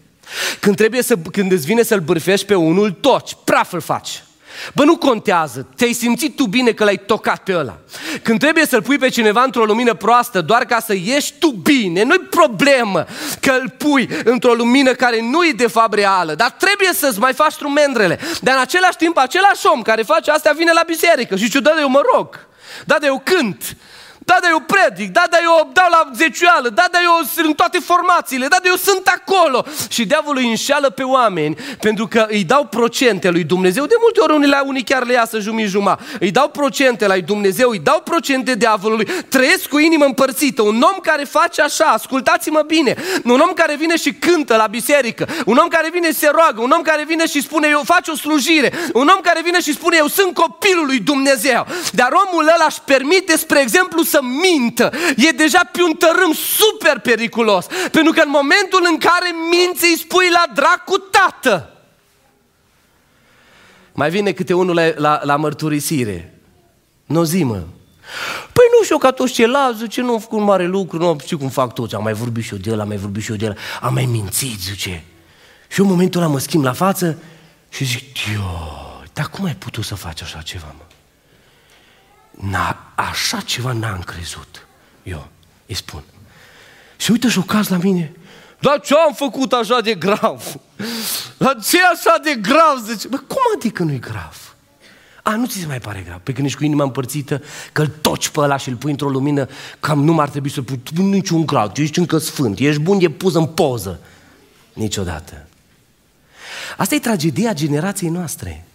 Când, 0.59 0.75
trebuie 0.75 1.01
să, 1.01 1.15
când 1.31 1.51
îți 1.51 1.65
vine 1.65 1.83
să-l 1.83 1.99
bârfești 1.99 2.45
pe 2.45 2.55
unul, 2.55 2.91
toci, 2.91 3.35
praf 3.43 3.71
îl 3.71 3.81
faci. 3.81 4.23
Bă, 4.73 4.83
nu 4.83 4.97
contează, 4.97 5.67
te-ai 5.75 5.93
simțit 5.93 6.35
tu 6.35 6.45
bine 6.45 6.71
că 6.71 6.83
l-ai 6.83 6.97
tocat 7.05 7.43
pe 7.43 7.55
ăla. 7.55 7.77
Când 8.21 8.39
trebuie 8.39 8.65
să-l 8.65 8.81
pui 8.81 8.97
pe 8.97 9.09
cineva 9.09 9.43
într-o 9.43 9.63
lumină 9.63 9.93
proastă 9.93 10.41
doar 10.41 10.65
ca 10.65 10.79
să 10.79 10.93
ieși 10.93 11.33
tu 11.39 11.49
bine, 11.49 12.03
nu-i 12.03 12.19
problemă 12.19 13.05
că 13.41 13.51
îl 13.61 13.69
pui 13.77 14.09
într-o 14.23 14.53
lumină 14.53 14.91
care 14.91 15.21
nu 15.21 15.45
e 15.45 15.51
de 15.51 15.67
fapt 15.67 15.93
reală, 15.93 16.35
dar 16.35 16.51
trebuie 16.51 16.93
să-ți 16.93 17.19
mai 17.19 17.33
faci 17.33 17.51
strumendrele. 17.51 18.19
Dar 18.41 18.55
în 18.55 18.61
același 18.61 18.97
timp, 18.97 19.17
același 19.17 19.65
om 19.73 19.81
care 19.81 20.01
face 20.01 20.31
asta 20.31 20.51
vine 20.55 20.71
la 20.73 20.83
biserică 20.85 21.35
și 21.35 21.43
zice, 21.43 21.59
da, 21.59 21.75
eu 21.79 21.89
mă 21.89 22.01
rog, 22.15 22.47
da, 22.85 22.97
de 22.99 23.05
eu 23.05 23.21
cânt, 23.23 23.75
da, 24.29 24.37
dar 24.41 24.51
eu 24.51 24.63
predic, 24.73 25.11
da, 25.11 25.23
dar 25.29 25.41
eu 25.43 25.69
dau 25.73 25.89
la 25.89 26.11
zecioală, 26.15 26.69
da, 26.69 26.85
dar 26.91 27.01
eu 27.03 27.25
sunt 27.33 27.45
în 27.45 27.53
toate 27.53 27.79
formațiile, 27.79 28.47
da, 28.47 28.57
dar 28.61 28.71
eu 28.71 28.75
sunt 28.75 29.07
acolo. 29.07 29.65
Și 29.89 30.05
diavolul 30.05 30.41
îi 30.41 30.49
înșeală 30.49 30.89
pe 30.89 31.03
oameni 31.03 31.55
pentru 31.79 32.07
că 32.07 32.25
îi 32.29 32.43
dau 32.43 32.65
procente 32.65 33.29
lui 33.29 33.43
Dumnezeu. 33.43 33.85
De 33.85 33.95
multe 34.01 34.19
ori 34.19 34.33
unii, 34.33 34.47
la 34.47 34.63
unii 34.65 34.83
chiar 34.83 35.03
le 35.05 35.13
iasă 35.13 35.39
jumii 35.39 35.65
juma. 35.65 35.99
Îi 36.19 36.31
dau 36.31 36.47
procente 36.49 37.07
la 37.07 37.13
lui 37.13 37.21
Dumnezeu, 37.21 37.69
îi 37.69 37.79
dau 37.79 38.01
procente 38.03 38.55
diavolului. 38.55 39.05
Trăiesc 39.05 39.67
cu 39.67 39.77
inimă 39.77 40.05
împărțită. 40.05 40.61
Un 40.61 40.81
om 40.81 40.97
care 41.01 41.23
face 41.23 41.61
așa, 41.61 41.85
ascultați-mă 41.85 42.63
bine, 42.67 42.95
un 43.23 43.39
om 43.39 43.53
care 43.53 43.75
vine 43.75 43.97
și 43.97 44.13
cântă 44.13 44.55
la 44.55 44.67
biserică, 44.67 45.27
un 45.45 45.57
om 45.57 45.67
care 45.67 45.89
vine 45.91 46.07
și 46.07 46.17
se 46.17 46.29
roagă, 46.33 46.61
un 46.61 46.71
om 46.71 46.81
care 46.81 47.03
vine 47.07 47.27
și 47.27 47.41
spune 47.41 47.67
eu 47.71 47.81
fac 47.85 48.01
o 48.07 48.15
slujire, 48.15 48.73
un 48.93 49.07
om 49.07 49.19
care 49.21 49.41
vine 49.43 49.61
și 49.61 49.73
spune 49.73 49.95
eu 49.99 50.07
sunt 50.07 50.33
copilul 50.33 50.85
lui 50.85 50.99
Dumnezeu. 50.99 51.65
Dar 51.91 52.09
omul 52.11 52.43
ăla 52.55 52.65
își 52.67 52.81
permite, 52.85 53.37
spre 53.37 53.59
exemplu, 53.61 54.01
să 54.01 54.18
mintă, 54.21 54.91
e 55.15 55.29
deja 55.29 55.59
pe 55.71 55.81
un 55.81 55.93
tărâm 55.93 56.33
super 56.33 56.99
periculos. 56.99 57.65
Pentru 57.91 58.13
că 58.13 58.21
în 58.21 58.29
momentul 58.29 58.87
în 58.89 58.97
care 58.97 59.29
minți 59.49 59.85
îi 59.85 59.97
spui 59.97 60.29
la 60.31 60.53
dracu 60.53 60.97
tată. 60.97 61.73
Mai 63.93 64.09
vine 64.09 64.31
câte 64.31 64.53
unul 64.53 64.75
la, 64.75 64.83
la, 64.95 65.19
la 65.23 65.35
mărturisire. 65.35 66.39
Nu 67.05 67.23
zi, 67.23 67.43
mă. 67.43 67.63
Păi 68.53 68.65
nu 68.77 68.83
știu 68.83 68.97
ca 68.97 69.11
toți 69.11 69.33
ceilalți, 69.33 69.79
zice, 69.79 70.01
nu 70.01 70.13
am 70.13 70.19
făcut 70.19 70.39
mare 70.39 70.65
lucru, 70.65 70.97
nu 70.97 71.17
știu 71.23 71.37
cum 71.37 71.49
fac 71.49 71.73
toți, 71.73 71.95
am 71.95 72.03
mai 72.03 72.13
vorbit 72.13 72.43
și 72.43 72.53
eu 72.53 72.59
de 72.59 72.69
el, 72.69 72.79
am 72.79 72.87
mai 72.87 72.97
vorbit 72.97 73.23
și 73.23 73.31
eu 73.31 73.37
de 73.37 73.45
el, 73.45 73.57
am 73.81 73.93
mai 73.93 74.05
mințit, 74.05 74.59
zice. 74.59 75.03
Și 75.67 75.79
eu 75.79 75.85
în 75.85 75.91
momentul 75.91 76.21
ăla 76.21 76.29
mă 76.29 76.39
schimb 76.39 76.63
la 76.63 76.73
față 76.73 77.17
și 77.69 77.85
zic, 77.85 78.03
dar 79.13 79.29
cum 79.29 79.45
ai 79.45 79.55
putut 79.55 79.83
să 79.83 79.95
faci 79.95 80.21
așa 80.21 80.41
ceva, 80.41 80.75
mă? 80.77 80.83
N-a, 82.39 82.91
așa 82.95 83.39
ceva 83.39 83.71
n-am 83.71 83.99
crezut. 83.99 84.67
Eu 85.03 85.27
îi 85.65 85.75
spun. 85.75 86.03
Și 86.97 87.11
uite 87.11 87.29
și 87.29 87.39
caz 87.39 87.67
la 87.67 87.77
mine. 87.77 88.11
Dar 88.59 88.81
ce 88.81 88.93
am 88.93 89.13
făcut 89.13 89.53
așa 89.53 89.81
de 89.81 89.93
grav? 89.93 90.43
Dar 91.37 91.57
ce 91.63 91.77
așa 91.93 92.19
de 92.23 92.35
grav? 92.41 92.85
Zice, 92.87 93.07
bă, 93.07 93.17
cum 93.17 93.41
adică 93.55 93.83
nu-i 93.83 93.99
grav? 93.99 94.55
A, 95.23 95.35
nu 95.35 95.45
ți 95.45 95.59
se 95.59 95.65
mai 95.65 95.79
pare 95.79 96.03
grav. 96.05 96.19
Pe 96.19 96.33
când 96.33 96.45
ești 96.45 96.57
cu 96.57 96.63
inima 96.63 96.83
împărțită, 96.83 97.41
că 97.71 97.81
îl 97.81 97.87
toci 97.87 98.29
pe 98.29 98.39
ăla 98.39 98.57
și 98.57 98.69
îl 98.69 98.75
pui 98.75 98.91
într-o 98.91 99.09
lumină, 99.09 99.47
cam 99.79 100.03
nu 100.03 100.19
ar 100.19 100.29
trebui 100.29 100.49
să 100.49 100.61
pui 100.61 100.81
niciun 100.95 101.45
grad. 101.45 101.77
Ești 101.77 101.99
încă 101.99 102.17
sfânt, 102.17 102.59
ești 102.59 102.81
bun, 102.81 102.97
e 103.01 103.09
pus 103.09 103.33
în 103.35 103.45
poză. 103.45 103.99
Niciodată. 104.73 105.47
Asta 106.77 106.95
e 106.95 106.99
tragedia 106.99 107.53
generației 107.53 108.09
noastre. 108.09 108.65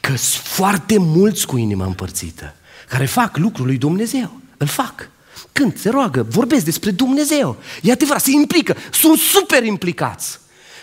Că 0.00 0.16
sunt 0.16 0.44
foarte 0.44 0.98
mulți 0.98 1.46
cu 1.46 1.56
inima 1.56 1.84
împărțită 1.84 2.54
care 2.92 3.06
fac 3.06 3.36
lucrul 3.36 3.66
lui 3.66 3.78
Dumnezeu. 3.78 4.40
Îl 4.56 4.66
fac. 4.66 5.10
Când 5.52 5.78
se 5.78 5.90
roagă, 5.90 6.22
vorbesc 6.22 6.64
despre 6.64 6.90
Dumnezeu. 6.90 7.56
E 7.82 7.92
adevărat, 7.92 8.22
se 8.22 8.30
implică. 8.30 8.76
Sunt 8.92 9.18
super 9.18 9.62
implicați. 9.62 10.38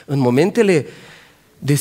În 0.06 0.19
momentele 0.19 0.86
de 1.60 1.80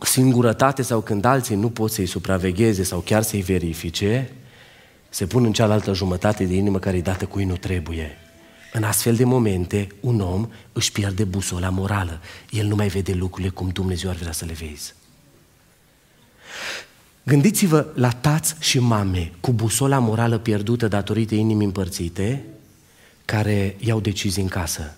singurătate 0.00 0.82
sau 0.82 1.00
când 1.00 1.24
alții 1.24 1.54
nu 1.54 1.70
pot 1.70 1.90
să-i 1.90 2.06
supravegheze 2.06 2.82
sau 2.82 2.98
chiar 2.98 3.22
să-i 3.22 3.40
verifice, 3.40 4.32
se 5.08 5.26
pun 5.26 5.44
în 5.44 5.52
cealaltă 5.52 5.94
jumătate 5.94 6.44
de 6.44 6.54
inimă 6.54 6.78
care 6.78 6.96
e 6.96 7.00
dată 7.00 7.24
cui 7.24 7.44
nu 7.44 7.56
trebuie. 7.56 8.18
În 8.72 8.82
astfel 8.82 9.14
de 9.14 9.24
momente, 9.24 9.88
un 10.00 10.20
om 10.20 10.48
își 10.72 10.92
pierde 10.92 11.24
busola 11.24 11.68
morală. 11.68 12.20
El 12.50 12.66
nu 12.66 12.74
mai 12.74 12.88
vede 12.88 13.12
lucrurile 13.12 13.48
cum 13.48 13.68
Dumnezeu 13.68 14.10
ar 14.10 14.16
vrea 14.16 14.32
să 14.32 14.44
le 14.44 14.52
vezi. 14.52 14.94
Gândiți-vă 17.22 17.86
la 17.94 18.10
tați 18.10 18.54
și 18.58 18.78
mame 18.78 19.32
cu 19.40 19.52
busola 19.52 19.98
morală 19.98 20.38
pierdută 20.38 20.88
datorită 20.88 21.34
inimii 21.34 21.66
împărțite, 21.66 22.44
care 23.24 23.76
iau 23.78 24.00
decizii 24.00 24.42
în 24.42 24.48
casă. 24.48 24.94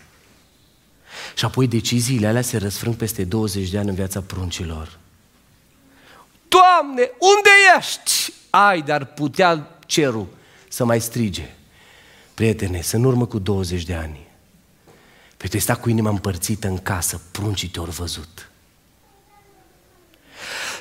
Și 1.34 1.44
apoi 1.44 1.68
deciziile 1.68 2.26
alea 2.26 2.42
se 2.42 2.56
răsfrâng 2.56 2.94
peste 2.94 3.24
20 3.24 3.70
de 3.70 3.78
ani 3.78 3.88
în 3.88 3.94
viața 3.94 4.20
pruncilor. 4.20 4.98
Doamne, 6.48 7.10
unde 7.18 7.50
ești? 7.78 8.32
Ai, 8.50 8.82
dar 8.82 9.04
putea 9.04 9.78
cerul 9.86 10.26
să 10.68 10.84
mai 10.84 11.00
strige. 11.00 11.54
Prietene, 12.34 12.80
să 12.80 12.96
în 12.96 13.04
urmă 13.04 13.26
cu 13.26 13.38
20 13.38 13.84
de 13.84 13.94
ani, 13.94 14.26
pe 15.36 15.48
tu 15.48 15.58
sta 15.58 15.74
cu 15.74 15.90
inima 15.90 16.10
împărțită 16.10 16.68
în 16.68 16.78
casă, 16.78 17.20
pruncii 17.30 17.68
te-au 17.68 17.84
văzut. 17.84 18.50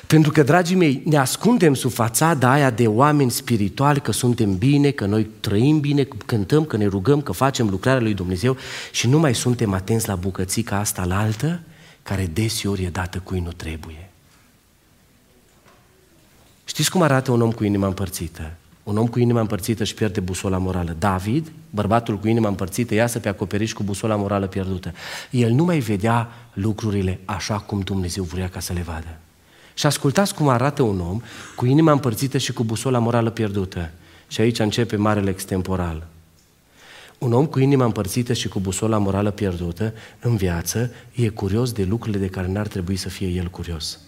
Pentru 0.06 0.32
că, 0.32 0.42
dragii 0.42 0.76
mei, 0.76 1.02
ne 1.04 1.16
ascundem 1.16 1.74
sub 1.74 1.90
fațada 1.90 2.50
aia 2.50 2.70
de 2.70 2.86
oameni 2.86 3.30
spirituali, 3.30 4.00
că 4.00 4.12
suntem 4.12 4.56
bine, 4.56 4.90
că 4.90 5.06
noi 5.06 5.28
trăim 5.40 5.80
bine, 5.80 6.08
cântăm, 6.26 6.64
că 6.64 6.76
ne 6.76 6.86
rugăm, 6.86 7.20
că 7.20 7.32
facem 7.32 7.68
lucrarea 7.68 8.00
lui 8.00 8.14
Dumnezeu 8.14 8.56
și 8.92 9.08
nu 9.08 9.18
mai 9.18 9.34
suntem 9.34 9.72
atenți 9.72 10.08
la 10.08 10.14
bucățica 10.14 10.76
asta 10.76 11.04
la 11.04 11.18
altă, 11.18 11.60
care 12.02 12.30
deseori 12.32 12.84
e 12.84 12.88
dată 12.88 13.20
cui 13.24 13.40
nu 13.40 13.52
trebuie. 13.52 14.10
Știți 16.64 16.90
cum 16.90 17.02
arată 17.02 17.30
un 17.30 17.40
om 17.40 17.52
cu 17.52 17.64
inima 17.64 17.86
împărțită? 17.86 18.52
Un 18.82 18.96
om 18.96 19.06
cu 19.06 19.18
inima 19.18 19.40
împărțită 19.40 19.82
își 19.82 19.94
pierde 19.94 20.20
busola 20.20 20.58
morală. 20.58 20.96
David, 20.98 21.52
bărbatul 21.70 22.18
cu 22.18 22.28
inima 22.28 22.48
împărțită, 22.48 22.94
iasă 22.94 23.18
pe 23.18 23.28
acoperiș 23.28 23.72
cu 23.72 23.82
busola 23.82 24.16
morală 24.16 24.46
pierdută. 24.46 24.92
El 25.30 25.50
nu 25.50 25.64
mai 25.64 25.78
vedea 25.78 26.28
lucrurile 26.52 27.20
așa 27.24 27.58
cum 27.58 27.80
Dumnezeu 27.80 28.24
vrea 28.24 28.48
ca 28.48 28.60
să 28.60 28.72
le 28.72 28.82
vadă. 28.82 29.18
Și 29.74 29.86
ascultați 29.86 30.34
cum 30.34 30.48
arată 30.48 30.82
un 30.82 31.00
om 31.00 31.20
cu 31.56 31.66
inima 31.66 31.92
împărțită 31.92 32.38
și 32.38 32.52
cu 32.52 32.64
busola 32.64 32.98
morală 32.98 33.30
pierdută. 33.30 33.90
Și 34.28 34.40
aici 34.40 34.58
începe 34.58 34.96
marele 34.96 35.30
extemporal. 35.30 36.06
Un 37.18 37.32
om 37.32 37.46
cu 37.46 37.58
inima 37.58 37.84
împărțită 37.84 38.32
și 38.32 38.48
cu 38.48 38.60
busola 38.60 38.98
morală 38.98 39.30
pierdută 39.30 39.92
în 40.20 40.36
viață 40.36 40.90
e 41.12 41.28
curios 41.28 41.72
de 41.72 41.84
lucrurile 41.84 42.18
de 42.18 42.28
care 42.28 42.46
n-ar 42.46 42.66
trebui 42.66 42.96
să 42.96 43.08
fie 43.08 43.26
el 43.26 43.46
curios. 43.46 43.98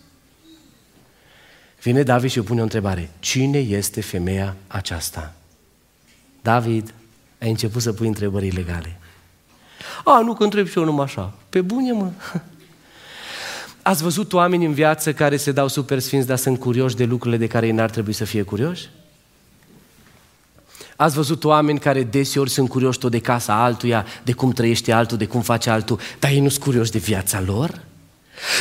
Vine 1.82 2.02
David 2.02 2.30
și 2.30 2.40
pune 2.40 2.60
o 2.60 2.62
întrebare. 2.62 3.10
Cine 3.18 3.58
este 3.58 4.00
femeia 4.00 4.56
aceasta? 4.66 5.34
David, 6.42 6.94
ai 7.40 7.50
început 7.50 7.82
să 7.82 7.92
pui 7.92 8.06
întrebări 8.06 8.50
legale. 8.50 8.98
A, 10.04 10.20
nu 10.20 10.34
că 10.34 10.44
întreb 10.44 10.66
și 10.66 10.78
eu 10.78 10.84
numai 10.84 11.04
așa. 11.04 11.34
Pe 11.48 11.60
bune, 11.60 11.92
mă. 11.92 12.10
Ați 13.86 14.02
văzut 14.02 14.32
oameni 14.32 14.64
în 14.64 14.72
viață 14.72 15.12
care 15.12 15.36
se 15.36 15.52
dau 15.52 15.68
super 15.68 15.98
sfinți, 15.98 16.26
dar 16.26 16.36
sunt 16.36 16.58
curioși 16.58 16.96
de 16.96 17.04
lucrurile 17.04 17.38
de 17.38 17.46
care 17.46 17.66
ei 17.66 17.72
n-ar 17.72 17.90
trebui 17.90 18.12
să 18.12 18.24
fie 18.24 18.42
curioși? 18.42 18.88
Ați 20.96 21.14
văzut 21.14 21.44
oameni 21.44 21.78
care 21.78 22.02
deseori 22.02 22.50
sunt 22.50 22.68
curioși 22.68 22.98
tot 22.98 23.10
de 23.10 23.18
casa 23.18 23.62
altuia, 23.62 24.06
de 24.22 24.32
cum 24.32 24.50
trăiește 24.50 24.92
altul, 24.92 25.16
de 25.16 25.26
cum 25.26 25.40
face 25.40 25.70
altul, 25.70 26.00
dar 26.18 26.30
ei 26.30 26.40
nu 26.40 26.48
sunt 26.48 26.64
curioși 26.64 26.90
de 26.90 26.98
viața 26.98 27.42
lor? 27.46 27.80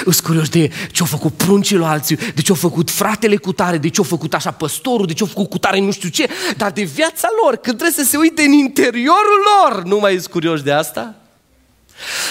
Îs 0.04 0.20
curios 0.20 0.50
de 0.50 0.72
ce-au 0.92 1.08
făcut 1.08 1.34
pruncii 1.34 1.76
lui 1.76 1.86
alții, 1.86 2.16
de 2.16 2.42
ce-au 2.42 2.58
făcut 2.58 2.90
fratele 2.92 3.36
cu 3.36 3.54
tare, 3.54 3.78
de 3.78 3.90
ce-au 3.90 4.06
făcut 4.06 4.34
așa 4.34 4.52
păstorul, 4.52 5.06
de 5.06 5.14
ce-au 5.14 5.30
făcut 5.30 5.50
cu 5.50 5.58
tare 5.58 5.80
nu 5.80 5.92
știu 5.92 6.10
ce, 6.10 6.30
dar 6.58 6.72
de 6.72 6.84
viața 6.84 7.28
lor, 7.44 7.56
când 7.56 7.78
trebuie 7.78 8.06
să 8.06 8.10
se 8.10 8.18
uite 8.18 8.42
în 8.42 8.52
interiorul 8.52 9.40
lor, 9.64 9.84
nu 9.84 10.00
mai 10.00 10.14
ești 10.14 10.30
curios 10.30 10.62
de 10.62 10.72
asta? 10.72 11.16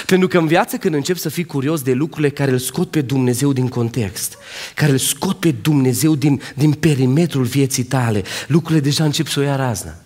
Pentru 0.07 0.29
că 0.29 0.39
în 0.39 0.47
viață 0.47 0.77
când 0.77 0.95
încep 0.95 1.17
să 1.17 1.29
fii 1.29 1.45
curios 1.45 1.83
de 1.83 1.93
lucrurile 1.93 2.31
care 2.31 2.51
îl 2.51 2.59
scot 2.59 2.91
pe 2.91 3.01
Dumnezeu 3.01 3.53
din 3.53 3.69
context, 3.69 4.37
care 4.75 4.93
îl 4.93 4.99
scot 4.99 5.39
pe 5.39 5.51
Dumnezeu 5.51 6.15
din, 6.15 6.41
din 6.55 6.73
perimetrul 6.73 7.45
vieții 7.45 7.85
tale, 7.85 8.23
lucrurile 8.47 8.81
deja 8.81 9.05
încep 9.05 9.27
să 9.27 9.41
o 9.41 9.43
ia 9.43 9.57
raznă. 9.57 10.04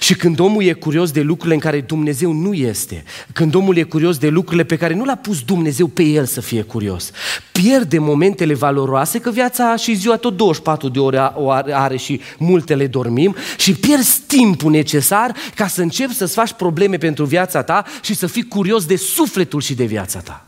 Și 0.00 0.14
când 0.14 0.38
omul 0.38 0.62
e 0.62 0.72
curios 0.72 1.10
de 1.10 1.20
lucrurile 1.20 1.54
în 1.54 1.60
care 1.60 1.80
Dumnezeu 1.80 2.32
nu 2.32 2.52
este, 2.52 3.04
când 3.32 3.54
omul 3.54 3.76
e 3.76 3.82
curios 3.82 4.18
de 4.18 4.28
lucrurile 4.28 4.64
pe 4.64 4.76
care 4.76 4.94
nu 4.94 5.04
l-a 5.04 5.16
pus 5.16 5.42
Dumnezeu 5.42 5.86
pe 5.86 6.02
el 6.02 6.24
să 6.24 6.40
fie 6.40 6.62
curios, 6.62 7.10
pierde 7.52 7.98
momentele 7.98 8.54
valoroase, 8.54 9.18
că 9.18 9.30
viața 9.30 9.76
și 9.76 9.94
ziua 9.94 10.16
tot 10.16 10.36
24 10.36 10.88
de 10.88 10.98
ore 10.98 11.30
o 11.34 11.50
are 11.50 11.96
și 11.96 12.20
multele 12.38 12.86
dormim, 12.86 13.36
și 13.58 13.74
pierzi 13.74 14.20
timpul 14.26 14.70
necesar 14.70 15.34
ca 15.54 15.66
să 15.66 15.82
începi 15.82 16.14
să-ți 16.14 16.34
faci 16.34 16.52
probleme 16.52 16.96
pentru 16.96 17.24
viața 17.24 17.62
ta 17.62 17.84
și 18.02 18.14
să 18.14 18.26
fii 18.26 18.48
curios 18.48 18.84
de 18.84 18.96
sufletul 18.96 19.60
și 19.60 19.74
de 19.74 19.84
viața 19.84 20.18
ta. 20.18 20.45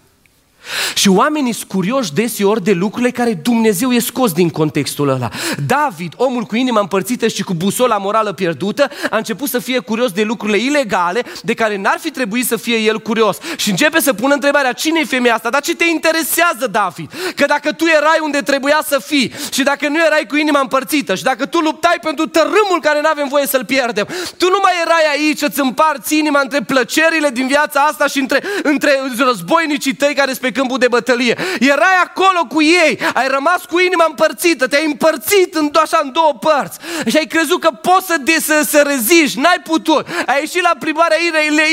Și 0.94 1.09
oamenii 1.09 1.52
sunt 1.52 1.68
curioși 1.68 2.12
deseori 2.12 2.64
de 2.64 2.72
lucrurile 2.72 3.11
care 3.11 3.35
Dumnezeu 3.35 3.92
e 3.92 3.98
scos 3.98 4.33
din 4.33 4.48
contextul 4.50 5.09
ăla. 5.09 5.28
David, 5.66 6.12
omul 6.16 6.42
cu 6.42 6.57
inima 6.57 6.81
împărțită 6.81 7.28
și 7.28 7.42
cu 7.42 7.54
busola 7.54 7.96
morală 7.96 8.33
pierdută, 8.33 8.88
a 9.11 9.16
început 9.16 9.48
să 9.48 9.59
fie 9.59 9.78
curios 9.78 10.11
de 10.12 10.22
lucrurile 10.22 10.59
ilegale 10.59 11.22
de 11.42 11.54
care 11.54 11.76
n-ar 11.76 11.98
fi 12.00 12.11
trebuit 12.11 12.46
să 12.46 12.57
fie 12.57 12.76
el 12.76 12.98
curios. 13.00 13.38
Și 13.57 13.70
începe 13.70 14.00
să 14.00 14.12
pună 14.12 14.35
întrebarea, 14.35 14.72
cine 14.72 15.00
e 15.00 15.04
femeia 15.04 15.35
asta? 15.35 15.50
Dar 15.50 15.61
ce 15.61 15.74
te 15.74 15.85
interesează, 15.85 16.66
David? 16.70 17.11
Că 17.35 17.44
dacă 17.46 17.72
tu 17.72 17.85
erai 17.87 18.18
unde 18.22 18.38
trebuia 18.38 18.81
să 18.87 19.02
fii 19.07 19.33
și 19.52 19.62
dacă 19.62 19.88
nu 19.88 20.04
erai 20.04 20.26
cu 20.28 20.37
inima 20.37 20.61
împărțită 20.61 21.14
și 21.14 21.22
dacă 21.22 21.46
tu 21.46 21.59
luptai 21.59 21.98
pentru 22.02 22.26
tărâmul 22.26 22.78
care 22.81 23.00
nu 23.00 23.09
avem 23.09 23.28
voie 23.28 23.46
să-l 23.46 23.64
pierdem, 23.64 24.07
tu 24.37 24.46
nu 24.48 24.59
mai 24.62 24.72
erai 24.85 25.04
aici 25.12 25.38
să-ți 25.38 25.61
împarți 25.61 26.18
inima 26.18 26.40
între 26.40 26.61
plăcerile 26.62 27.31
din 27.31 27.46
viața 27.46 27.81
asta 27.81 28.07
și 28.07 28.18
între, 28.18 28.42
între 28.62 29.00
războinicii 29.18 29.94
tăi 29.94 30.14
care 30.14 30.31
sunt 30.31 30.42
pe 30.42 30.50
câmpul 30.58 30.78
de 30.78 30.88
bătălie. 30.88 31.34
Erai 31.60 31.96
acolo 32.02 32.40
cu 32.48 32.62
ei, 32.62 32.98
ai 33.14 33.28
rămas 33.28 33.60
cu 33.70 33.78
inima 33.78 34.04
împărțită, 34.08 34.66
te-ai 34.66 34.84
împărțit 34.84 35.54
în, 35.54 35.70
așa 35.82 36.00
în 36.02 36.12
două 36.12 36.32
părți 36.46 36.78
și 37.10 37.16
ai 37.16 37.26
crezut 37.34 37.60
că 37.60 37.70
poți 37.70 38.06
să, 38.06 38.16
de, 38.20 38.36
să, 38.40 38.56
să 38.68 38.78
reziști, 38.86 39.38
n-ai 39.38 39.60
putut. 39.64 40.06
Ai 40.26 40.40
ieșit 40.40 40.62
la 40.62 40.74
primarea 40.78 41.16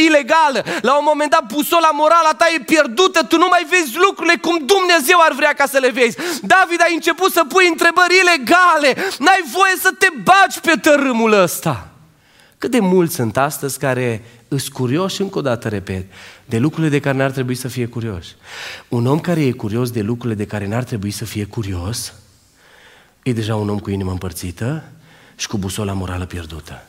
ilegală, 0.05 0.59
la 0.81 0.93
un 0.97 1.05
moment 1.07 1.31
dat 1.31 1.45
busola 1.53 1.89
morala 1.93 2.33
ta 2.37 2.45
e 2.55 2.59
pierdută, 2.59 3.19
tu 3.23 3.37
nu 3.37 3.47
mai 3.49 3.65
vezi 3.69 3.97
lucrurile 3.97 4.37
cum 4.41 4.57
Dumnezeu 4.73 5.19
ar 5.21 5.33
vrea 5.33 5.53
ca 5.53 5.65
să 5.65 5.77
le 5.77 5.89
vezi. 5.89 6.17
David, 6.41 6.81
ai 6.81 6.93
început 6.93 7.31
să 7.31 7.43
pui 7.43 7.67
întrebări 7.67 8.15
ilegale, 8.23 8.89
n-ai 9.19 9.43
voie 9.51 9.75
să 9.81 9.89
te 9.99 10.07
bagi 10.23 10.59
pe 10.59 10.73
tărâmul 10.81 11.31
ăsta. 11.31 11.94
Cât 12.57 12.71
de 12.71 12.79
mulți 12.79 13.15
sunt 13.15 13.37
astăzi 13.37 13.79
care 13.79 14.23
îs 14.47 14.67
curioși, 14.67 15.21
încă 15.21 15.37
o 15.37 15.41
dată 15.41 15.67
repet, 15.67 16.05
de 16.45 16.57
lucrurile 16.57 16.89
de 16.89 16.99
care 16.99 17.17
n-ar 17.17 17.31
trebui 17.31 17.55
să 17.55 17.67
fie 17.67 17.85
curioși. 17.85 18.35
Un 18.89 19.05
om 19.05 19.19
care 19.19 19.45
e 19.45 19.51
curios 19.51 19.91
de 19.91 20.01
lucrurile 20.01 20.43
de 20.43 20.45
care 20.45 20.67
n-ar 20.67 20.83
trebui 20.83 21.11
să 21.11 21.25
fie 21.25 21.43
curios, 21.43 22.13
e 23.23 23.33
deja 23.33 23.55
un 23.55 23.69
om 23.69 23.79
cu 23.79 23.89
inima 23.89 24.11
împărțită 24.11 24.83
și 25.35 25.47
cu 25.47 25.57
busola 25.57 25.93
morală 25.93 26.25
pierdută. 26.25 26.85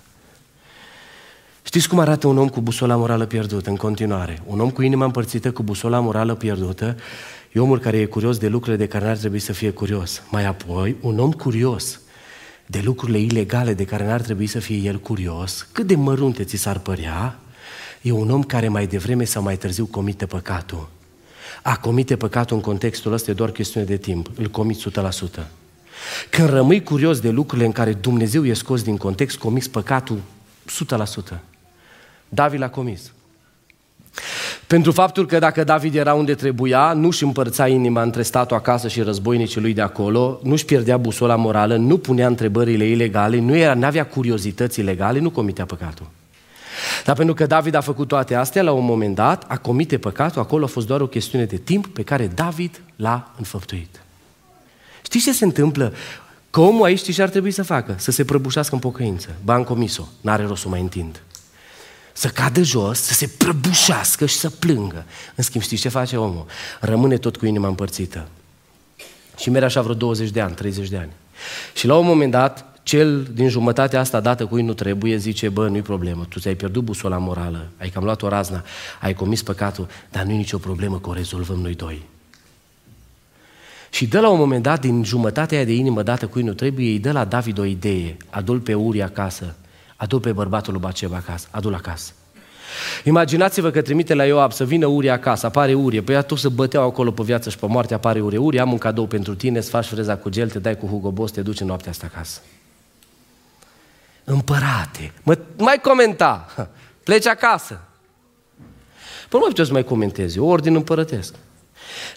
Știți 1.63 1.89
cum 1.89 1.99
arată 1.99 2.27
un 2.27 2.39
om 2.39 2.49
cu 2.49 2.61
busola 2.61 2.97
morală 2.97 3.27
pierdută 3.27 3.71
în 3.71 3.77
continuare? 3.77 4.43
Un 4.47 4.61
om 4.61 4.71
cu 4.71 4.83
inima 4.83 5.05
împărțită, 5.05 5.53
cu 5.53 5.63
busola 5.63 6.01
morală 6.01 6.35
pierdută, 6.35 6.97
e 7.53 7.61
omul 7.61 7.79
care 7.79 7.97
e 7.97 8.05
curios 8.05 8.39
de 8.39 8.49
lucrurile 8.49 8.85
de 8.85 8.89
care 8.89 9.05
n-ar 9.05 9.17
trebui 9.17 9.39
să 9.39 9.53
fie 9.53 9.71
curios. 9.71 10.23
Mai 10.31 10.45
apoi, 10.45 10.97
un 11.01 11.19
om 11.19 11.33
curios 11.33 12.01
de 12.67 12.81
lucrurile 12.85 13.19
ilegale 13.19 13.75
de 13.75 13.85
care 13.85 14.07
n-ar 14.07 14.21
trebui 14.21 14.47
să 14.47 14.59
fie 14.59 14.77
el 14.77 14.99
curios, 14.99 15.69
cât 15.73 15.87
de 15.87 15.97
mărunte 15.97 16.45
ți 16.45 16.57
s-ar 16.57 16.79
părea, 16.79 17.39
e 18.03 18.11
un 18.11 18.31
om 18.31 18.43
care 18.43 18.69
mai 18.69 18.87
devreme 18.87 19.25
sau 19.25 19.43
mai 19.43 19.57
târziu 19.57 19.87
comite 19.87 20.27
păcatul. 20.27 20.89
A 21.63 21.77
comite 21.77 22.17
păcatul 22.17 22.57
în 22.57 22.63
contextul 22.63 23.13
ăsta 23.13 23.31
e 23.31 23.35
doar 23.35 23.51
chestiune 23.51 23.87
de 23.87 23.97
timp. 23.97 24.31
Îl 24.35 24.49
comiți 24.49 24.89
100%. 25.41 25.47
Când 26.31 26.49
rămâi 26.49 26.83
curios 26.83 27.21
de 27.21 27.31
lucrurile 27.31 27.67
în 27.67 27.73
care 27.73 27.93
Dumnezeu 27.93 28.47
e 28.47 28.53
scos 28.53 28.83
din 28.83 28.97
context, 28.97 29.37
comiți 29.37 29.71
păcatul 29.71 30.21
100%. 31.35 31.39
David 32.29 32.61
l-a 32.61 32.69
comis. 32.71 33.13
Pentru 34.67 34.93
faptul 34.93 35.27
că 35.27 35.39
dacă 35.39 35.65
David 35.65 35.95
era 35.95 36.15
unde 36.15 36.35
trebuia, 36.35 36.93
nu-și 36.93 37.23
împărța 37.23 37.69
inima 37.69 38.03
între 38.03 38.23
statul 38.23 38.57
acasă 38.57 38.89
și 38.89 39.01
războinicii 39.01 39.61
lui 39.61 39.73
de 39.73 39.81
acolo, 39.81 40.41
nu-și 40.43 40.65
pierdea 40.65 40.97
busola 40.97 41.37
morală, 41.37 41.77
nu 41.77 41.99
punea 41.99 42.27
întrebările 42.27 42.85
ilegale, 42.85 43.39
nu 43.41 43.57
era, 43.57 43.75
n-avea 43.75 44.07
curiozități 44.07 44.81
ilegale, 44.81 45.19
nu 45.19 45.31
comitea 45.31 45.65
păcatul. 45.65 46.07
Dar 47.05 47.17
pentru 47.17 47.35
că 47.35 47.47
David 47.47 47.75
a 47.75 47.81
făcut 47.81 48.09
toate 48.09 48.35
astea, 48.35 48.63
la 48.63 48.73
un 48.73 48.85
moment 48.85 49.15
dat, 49.15 49.45
a 49.49 49.57
comite 49.57 49.99
păcatul, 49.99 50.41
acolo 50.41 50.65
a 50.65 50.69
fost 50.69 50.87
doar 50.87 51.01
o 51.01 51.07
chestiune 51.07 51.45
de 51.45 51.57
timp 51.57 51.87
pe 51.87 52.03
care 52.03 52.27
David 52.35 52.81
l-a 52.97 53.31
înfăptuit. 53.37 54.03
Știți 55.03 55.25
ce 55.25 55.33
se 55.33 55.45
întâmplă? 55.45 55.93
Că 56.51 56.61
omul 56.61 56.85
aici 56.85 56.99
știi 56.99 57.13
ce 57.13 57.23
ar 57.23 57.29
trebui 57.29 57.51
să 57.51 57.63
facă? 57.63 57.95
Să 57.99 58.11
se 58.11 58.25
prăbușească 58.25 58.75
în 58.75 58.81
pocăință. 58.81 59.29
Ba, 59.45 59.55
am 59.55 59.63
comis-o. 59.63 60.03
N-are 60.21 60.45
rost 60.45 60.63
să 60.63 60.69
mai 60.69 60.81
întind. 60.81 61.23
Să 62.17 62.29
cadă 62.29 62.63
jos, 62.63 63.01
să 63.01 63.13
se 63.13 63.27
prăbușească 63.39 64.27
și 64.27 64.35
să 64.35 64.51
plângă. 64.51 65.05
În 65.35 65.45
schimb, 65.45 65.63
știți 65.63 65.81
ce 65.81 65.89
face 65.89 66.17
omul? 66.17 66.47
Rămâne 66.81 67.17
tot 67.17 67.37
cu 67.37 67.47
inima 67.47 67.69
împărțită. 67.69 68.29
Și 69.37 69.51
merge 69.51 69.67
așa 69.67 69.83
vreo 69.83 69.95
20 69.95 70.31
de 70.31 70.41
ani, 70.41 70.55
30 70.55 70.89
de 70.89 70.97
ani. 70.97 71.11
Și 71.75 71.87
la 71.87 71.97
un 71.97 72.07
moment 72.07 72.31
dat, 72.31 72.81
cel 72.83 73.23
din 73.23 73.49
jumătatea 73.49 74.01
asta 74.01 74.21
dată 74.21 74.47
cui 74.47 74.63
nu 74.63 74.73
trebuie 74.73 75.17
zice, 75.17 75.49
bă, 75.49 75.69
nu-i 75.69 75.83
problemă, 75.83 76.27
tu 76.29 76.39
ți-ai 76.39 76.55
pierdut 76.55 76.85
busola 76.85 77.19
morală, 77.19 77.69
ai 77.79 77.89
cam 77.89 78.05
luat 78.05 78.23
o 78.23 78.29
razna, 78.29 78.65
ai 79.01 79.15
comis 79.15 79.43
păcatul, 79.43 79.89
dar 80.11 80.25
nu-i 80.25 80.37
nicio 80.37 80.59
problemă 80.59 80.99
că 80.99 81.09
o 81.09 81.13
rezolvăm 81.13 81.59
noi 81.59 81.75
doi. 81.75 82.03
Și 83.91 84.07
de 84.07 84.19
la 84.19 84.29
un 84.29 84.39
moment 84.39 84.63
dat, 84.63 84.81
din 84.81 85.05
jumătatea 85.05 85.65
de 85.65 85.75
inimă 85.75 86.03
dată 86.03 86.27
cui 86.27 86.43
nu 86.43 86.53
trebuie, 86.53 86.91
îi 86.91 86.99
dă 86.99 87.13
la 87.13 87.25
David 87.25 87.59
o 87.59 87.65
idee, 87.65 88.17
adul 88.31 88.61
pe 88.61 88.75
Uri 88.75 89.03
acasă, 89.03 89.55
adul 89.97 90.21
pe 90.21 90.33
bărbatul 90.33 90.73
lui 90.73 90.83
Baceba 90.83 91.17
acasă, 91.17 91.49
adul 91.51 91.75
acasă. 91.75 92.13
Imaginați-vă 93.05 93.71
că 93.71 93.83
trimite 93.83 94.15
la 94.15 94.25
Ioab 94.25 94.53
să 94.53 94.65
vină 94.65 94.87
Urie 94.87 95.11
acasă, 95.11 95.47
apare 95.47 95.75
Urie, 95.75 96.03
păi 96.03 96.17
atunci 96.17 96.41
să 96.41 96.49
băteau 96.49 96.85
acolo 96.85 97.11
pe 97.11 97.23
viață 97.23 97.51
și 97.51 97.59
pe 97.59 97.67
moarte, 97.67 97.95
apare 97.95 98.21
Urie. 98.21 98.39
Urie, 98.39 98.61
am 98.61 98.73
un 98.73 98.79
cadou 98.79 99.07
pentru 99.07 99.35
tine, 99.35 99.59
îți 99.59 99.71
faci 99.71 99.87
freza 99.87 100.17
cu 100.17 100.29
gel, 100.29 100.51
te 100.51 100.59
dai 100.59 100.77
cu 100.77 100.87
Hugo 100.87 101.11
Boss, 101.11 101.33
te 101.33 101.43
duci 101.43 101.61
în 101.61 101.67
noaptea 101.67 101.91
asta 101.91 102.11
acasă. 102.13 102.41
Împărate, 104.25 105.13
mă, 105.23 105.39
mai 105.59 105.79
comenta, 105.83 106.47
pleci 107.05 107.27
acasă. 107.27 107.81
Păi 109.29 109.29
nu 109.33 109.39
mai 109.39 109.49
puteți 109.49 109.67
să 109.67 109.73
mai 109.73 109.85
comentezi, 109.85 110.39
ordin 110.39 110.75
împărătesc. 110.75 111.35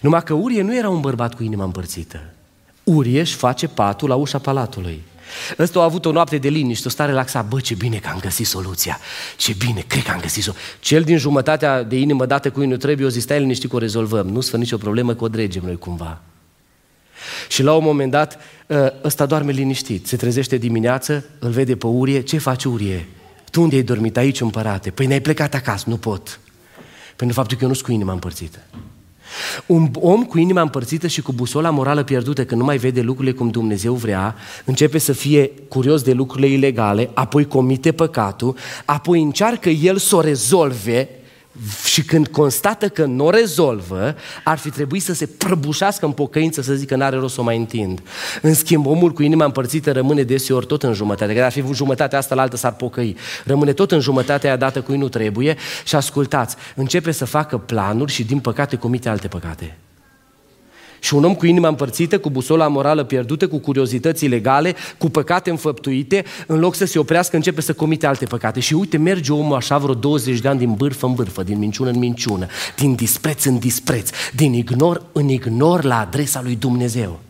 Numai 0.00 0.22
că 0.22 0.34
Urie 0.34 0.62
nu 0.62 0.76
era 0.76 0.88
un 0.88 1.00
bărbat 1.00 1.34
cu 1.34 1.42
inima 1.42 1.64
împărțită. 1.64 2.20
Urie 2.84 3.20
își 3.20 3.34
face 3.34 3.68
patul 3.68 4.08
la 4.08 4.14
ușa 4.14 4.38
palatului. 4.38 5.02
Ăsta 5.58 5.80
a 5.80 5.82
avut 5.82 6.04
o 6.04 6.12
noapte 6.12 6.38
de 6.38 6.48
liniște, 6.48 6.88
o 6.88 6.90
stare 6.90 7.10
relaxat. 7.10 7.48
Bă, 7.48 7.60
ce 7.60 7.74
bine 7.74 7.96
că 7.96 8.08
am 8.12 8.18
găsit 8.20 8.46
soluția. 8.46 8.98
Ce 9.36 9.54
bine, 9.58 9.84
cred 9.86 10.02
că 10.02 10.10
am 10.10 10.20
găsit 10.20 10.48
o. 10.48 10.52
Cel 10.80 11.02
din 11.02 11.18
jumătatea 11.18 11.82
de 11.82 11.96
inimă 11.96 12.26
dată 12.26 12.50
cu 12.50 12.60
nu 12.60 12.76
trebuie, 12.76 13.06
o 13.06 13.10
zi, 13.10 13.20
stai 13.20 13.38
liniștit 13.38 13.70
că 13.70 13.76
o 13.76 13.78
rezolvăm. 13.78 14.26
Nu-ți 14.26 14.50
fă 14.50 14.56
nicio 14.56 14.76
problemă 14.76 15.14
că 15.14 15.24
o 15.24 15.28
dregem 15.28 15.62
noi 15.64 15.78
cumva. 15.78 16.20
Și 17.48 17.62
la 17.62 17.74
un 17.74 17.84
moment 17.84 18.10
dat, 18.10 18.38
ă, 18.70 18.92
ăsta 19.04 19.26
doarme 19.26 19.52
liniștit. 19.52 20.06
Se 20.06 20.16
trezește 20.16 20.56
dimineață, 20.56 21.24
îl 21.38 21.50
vede 21.50 21.76
pe 21.76 21.86
Urie. 21.86 22.20
Ce 22.20 22.38
faci, 22.38 22.64
Urie? 22.64 23.06
Tu 23.50 23.60
unde 23.62 23.76
ai 23.76 23.82
dormit? 23.82 24.16
Aici, 24.16 24.40
împărate. 24.40 24.90
Păi 24.90 25.06
ne-ai 25.06 25.20
plecat 25.20 25.54
acasă. 25.54 25.84
Nu 25.88 25.96
pot. 25.96 26.40
Pentru 27.16 27.36
faptul 27.36 27.56
că 27.56 27.62
eu 27.62 27.68
nu 27.68 27.74
sunt 27.74 27.86
cu 27.86 27.92
inima 27.92 28.12
împărțită. 28.12 28.58
Un 29.66 29.88
om 30.00 30.24
cu 30.24 30.38
inima 30.38 30.60
împărțită 30.60 31.06
și 31.06 31.22
cu 31.22 31.32
busola 31.32 31.70
morală 31.70 32.02
pierdută, 32.02 32.44
că 32.44 32.54
nu 32.54 32.64
mai 32.64 32.76
vede 32.76 33.00
lucrurile 33.00 33.34
cum 33.34 33.48
Dumnezeu 33.48 33.94
vrea, 33.94 34.34
începe 34.64 34.98
să 34.98 35.12
fie 35.12 35.50
curios 35.68 36.02
de 36.02 36.12
lucrurile 36.12 36.48
ilegale, 36.48 37.10
apoi 37.14 37.46
comite 37.46 37.92
păcatul, 37.92 38.56
apoi 38.84 39.22
încearcă 39.22 39.68
el 39.68 39.96
să 39.96 40.16
o 40.16 40.20
rezolve 40.20 41.08
și 41.84 42.04
când 42.04 42.26
constată 42.26 42.88
că 42.88 43.04
nu 43.04 43.24
o 43.24 43.30
rezolvă, 43.30 44.16
ar 44.44 44.58
fi 44.58 44.70
trebuit 44.70 45.02
să 45.02 45.14
se 45.14 45.26
prăbușească 45.26 46.06
în 46.06 46.12
pocăință 46.12 46.62
să 46.62 46.74
zică 46.74 46.96
n-are 46.96 47.16
rost 47.16 47.34
să 47.34 47.40
o 47.40 47.44
mai 47.44 47.56
întind. 47.56 48.02
În 48.42 48.54
schimb, 48.54 48.86
omul 48.86 49.12
cu 49.12 49.22
inima 49.22 49.44
împărțită 49.44 49.92
rămâne 49.92 50.22
deseori 50.22 50.66
tot 50.66 50.82
în 50.82 50.92
jumătate. 50.92 51.34
Că 51.34 51.42
ar 51.42 51.52
fi 51.52 51.64
jumătatea 51.72 52.18
asta 52.18 52.34
la 52.34 52.42
altă 52.42 52.56
s-ar 52.56 52.72
pocăi. 52.72 53.16
Rămâne 53.44 53.72
tot 53.72 53.92
în 53.92 54.00
jumătatea 54.00 54.48
aia 54.48 54.58
dată 54.58 54.80
cui 54.80 54.96
nu 54.96 55.08
trebuie 55.08 55.56
și 55.84 55.94
ascultați, 55.94 56.56
începe 56.74 57.10
să 57.10 57.24
facă 57.24 57.58
planuri 57.58 58.12
și 58.12 58.24
din 58.24 58.38
păcate 58.38 58.76
comite 58.76 59.08
alte 59.08 59.28
păcate. 59.28 59.78
Și 61.00 61.14
un 61.14 61.24
om 61.24 61.34
cu 61.34 61.46
inima 61.46 61.68
împărțită, 61.68 62.18
cu 62.18 62.30
busola 62.30 62.68
morală 62.68 63.04
pierdută, 63.04 63.48
cu 63.48 63.58
curiozități 63.58 64.24
ilegale, 64.24 64.74
cu 64.98 65.10
păcate 65.10 65.50
înfăptuite, 65.50 66.24
în 66.46 66.58
loc 66.58 66.74
să 66.74 66.84
se 66.84 66.98
oprească, 66.98 67.36
începe 67.36 67.60
să 67.60 67.72
comite 67.72 68.06
alte 68.06 68.24
păcate. 68.24 68.60
Și 68.60 68.74
uite, 68.74 68.96
merge 68.96 69.32
omul 69.32 69.56
așa 69.56 69.78
vreo 69.78 69.94
20 69.94 70.38
de 70.38 70.48
ani 70.48 70.58
din 70.58 70.74
bârfă 70.74 71.06
în 71.06 71.14
bârfă, 71.14 71.42
din 71.42 71.58
minciună 71.58 71.90
în 71.90 71.98
minciună, 71.98 72.46
din 72.76 72.94
dispreț 72.94 73.44
în 73.44 73.58
dispreț, 73.58 74.10
din 74.34 74.52
ignor 74.52 75.02
în 75.12 75.28
ignor 75.28 75.84
la 75.84 75.98
adresa 75.98 76.42
lui 76.42 76.56
Dumnezeu. 76.56 77.20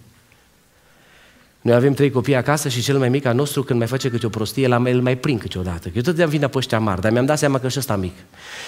Noi 1.60 1.74
avem 1.74 1.92
trei 1.92 2.10
copii 2.10 2.34
acasă 2.34 2.68
și 2.68 2.80
cel 2.80 2.98
mai 2.98 3.08
mic 3.08 3.24
al 3.26 3.34
nostru, 3.34 3.62
când 3.62 3.78
mai 3.78 3.88
face 3.88 4.10
câte 4.10 4.26
o 4.26 4.28
prostie, 4.28 4.66
la 4.66 4.82
el 4.86 5.00
mai 5.00 5.16
prind 5.16 5.40
câteodată. 5.40 5.88
Că 5.88 5.92
eu 5.94 6.02
tot 6.02 6.14
vin 6.14 6.40
pe 6.40 6.58
ăștia 6.58 6.78
mari, 6.78 7.00
dar 7.00 7.12
mi-am 7.12 7.26
dat 7.26 7.38
seama 7.38 7.58
că 7.58 7.68
și 7.68 7.78
ăsta 7.78 7.96
mic. 7.96 8.14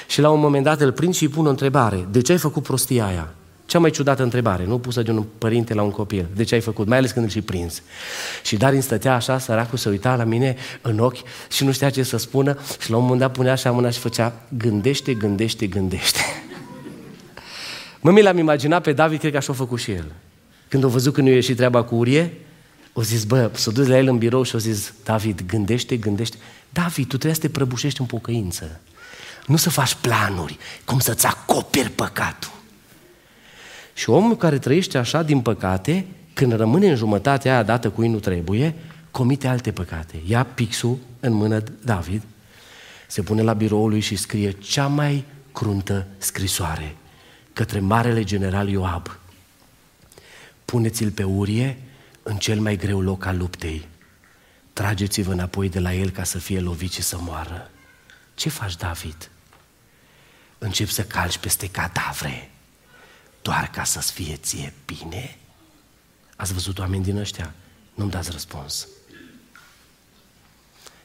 Și 0.08 0.20
la 0.20 0.30
un 0.30 0.40
moment 0.40 0.64
dat 0.64 0.80
îl 0.80 0.92
prind 0.92 1.14
și 1.14 1.22
îi 1.22 1.28
pun 1.28 1.46
o 1.46 1.50
întrebare. 1.50 2.06
De 2.10 2.20
ce 2.20 2.32
ai 2.32 2.38
făcut 2.38 2.62
prostia 2.62 3.06
aia? 3.06 3.34
Cea 3.66 3.78
mai 3.78 3.90
ciudată 3.90 4.22
întrebare, 4.22 4.64
nu 4.64 4.78
pusă 4.78 5.02
de 5.02 5.10
un 5.10 5.24
părinte 5.38 5.74
la 5.74 5.82
un 5.82 5.90
copil. 5.90 6.26
De 6.34 6.42
ce 6.42 6.54
ai 6.54 6.60
făcut? 6.60 6.86
Mai 6.86 6.98
ales 6.98 7.10
când 7.10 7.24
îl 7.24 7.30
și 7.30 7.40
prins. 7.40 7.82
Și 8.42 8.56
Darin 8.56 8.80
stătea 8.80 9.14
așa, 9.14 9.38
săracul, 9.38 9.78
să 9.78 9.88
uita 9.88 10.16
la 10.16 10.24
mine 10.24 10.56
în 10.80 10.98
ochi 10.98 11.22
și 11.50 11.64
nu 11.64 11.72
știa 11.72 11.90
ce 11.90 12.02
să 12.02 12.16
spună 12.16 12.58
și 12.80 12.90
la 12.90 12.96
un 12.96 13.02
moment 13.02 13.20
dat 13.20 13.32
punea 13.32 13.52
așa 13.52 13.70
mâna 13.70 13.90
și 13.90 13.98
făcea 13.98 14.34
gândește, 14.56 15.14
gândește, 15.14 15.66
gândește. 15.66 16.20
Mă, 18.00 18.10
mi 18.10 18.22
l-am 18.22 18.38
imaginat 18.38 18.82
pe 18.82 18.92
David, 18.92 19.18
cred 19.18 19.30
că 19.30 19.36
așa 19.36 19.52
a 19.52 19.56
făcut 19.56 19.80
și 19.80 19.90
el. 19.90 20.12
Când 20.68 20.84
a 20.84 20.86
văzut 20.86 21.12
că 21.12 21.20
nu 21.20 21.28
a 21.28 21.30
ieșit 21.30 21.56
treaba 21.56 21.82
cu 21.82 21.94
Urie, 21.94 22.32
o 22.92 23.02
zis, 23.02 23.24
bă, 23.24 23.50
s-a 23.54 23.70
dus 23.70 23.86
la 23.86 23.98
el 23.98 24.08
în 24.08 24.18
birou 24.18 24.42
și 24.42 24.56
a 24.56 24.58
zis, 24.58 24.92
David, 25.04 25.42
gândește, 25.46 25.96
gândește. 25.96 26.36
David, 26.68 27.06
tu 27.06 27.16
trebuie 27.16 27.34
să 27.34 27.40
te 27.40 27.48
prăbușești 27.48 28.00
în 28.00 28.06
pocăință. 28.06 28.80
Nu 29.46 29.56
să 29.56 29.70
faci 29.70 29.94
planuri, 29.94 30.58
cum 30.84 30.98
să-ți 30.98 31.26
acoperi 31.26 31.90
păcatul. 31.90 32.50
Și 33.94 34.10
omul 34.10 34.36
care 34.36 34.58
trăiește 34.58 34.98
așa, 34.98 35.22
din 35.22 35.40
păcate, 35.40 36.06
când 36.32 36.52
rămâne 36.52 36.88
în 36.88 36.96
jumătatea 36.96 37.52
aia 37.52 37.62
dată 37.62 37.90
cui 37.90 38.08
nu 38.08 38.18
trebuie, 38.18 38.74
comite 39.10 39.48
alte 39.48 39.72
păcate. 39.72 40.20
Ia 40.26 40.44
pixul 40.44 40.98
în 41.20 41.32
mână 41.32 41.62
David, 41.84 42.22
se 43.06 43.22
pune 43.22 43.42
la 43.42 43.52
biroul 43.52 43.88
lui 43.88 44.00
și 44.00 44.16
scrie 44.16 44.50
cea 44.50 44.86
mai 44.86 45.24
cruntă 45.52 46.06
scrisoare 46.18 46.96
către 47.52 47.80
Marele 47.80 48.24
General 48.24 48.68
Ioab. 48.68 49.18
Puneți-l 50.64 51.10
pe 51.10 51.22
Urie 51.22 51.78
în 52.22 52.36
cel 52.36 52.60
mai 52.60 52.76
greu 52.76 53.00
loc 53.00 53.24
al 53.24 53.38
luptei. 53.38 53.88
Trageți-vă 54.72 55.32
înapoi 55.32 55.68
de 55.68 55.78
la 55.78 55.94
el 55.94 56.10
ca 56.10 56.24
să 56.24 56.38
fie 56.38 56.60
lovit 56.60 56.92
și 56.92 57.02
să 57.02 57.16
moară. 57.20 57.70
Ce 58.34 58.48
faci, 58.48 58.76
David? 58.76 59.30
Încep 60.58 60.88
să 60.88 61.02
calci 61.02 61.38
peste 61.38 61.68
cadavre 61.70 62.51
doar 63.42 63.70
ca 63.70 63.84
să-ți 63.84 64.12
fie 64.12 64.36
ție 64.36 64.72
bine? 64.84 65.38
Ați 66.36 66.52
văzut 66.52 66.78
oameni 66.78 67.04
din 67.04 67.16
ăștia? 67.16 67.54
Nu-mi 67.94 68.10
dați 68.10 68.30
răspuns. 68.30 68.88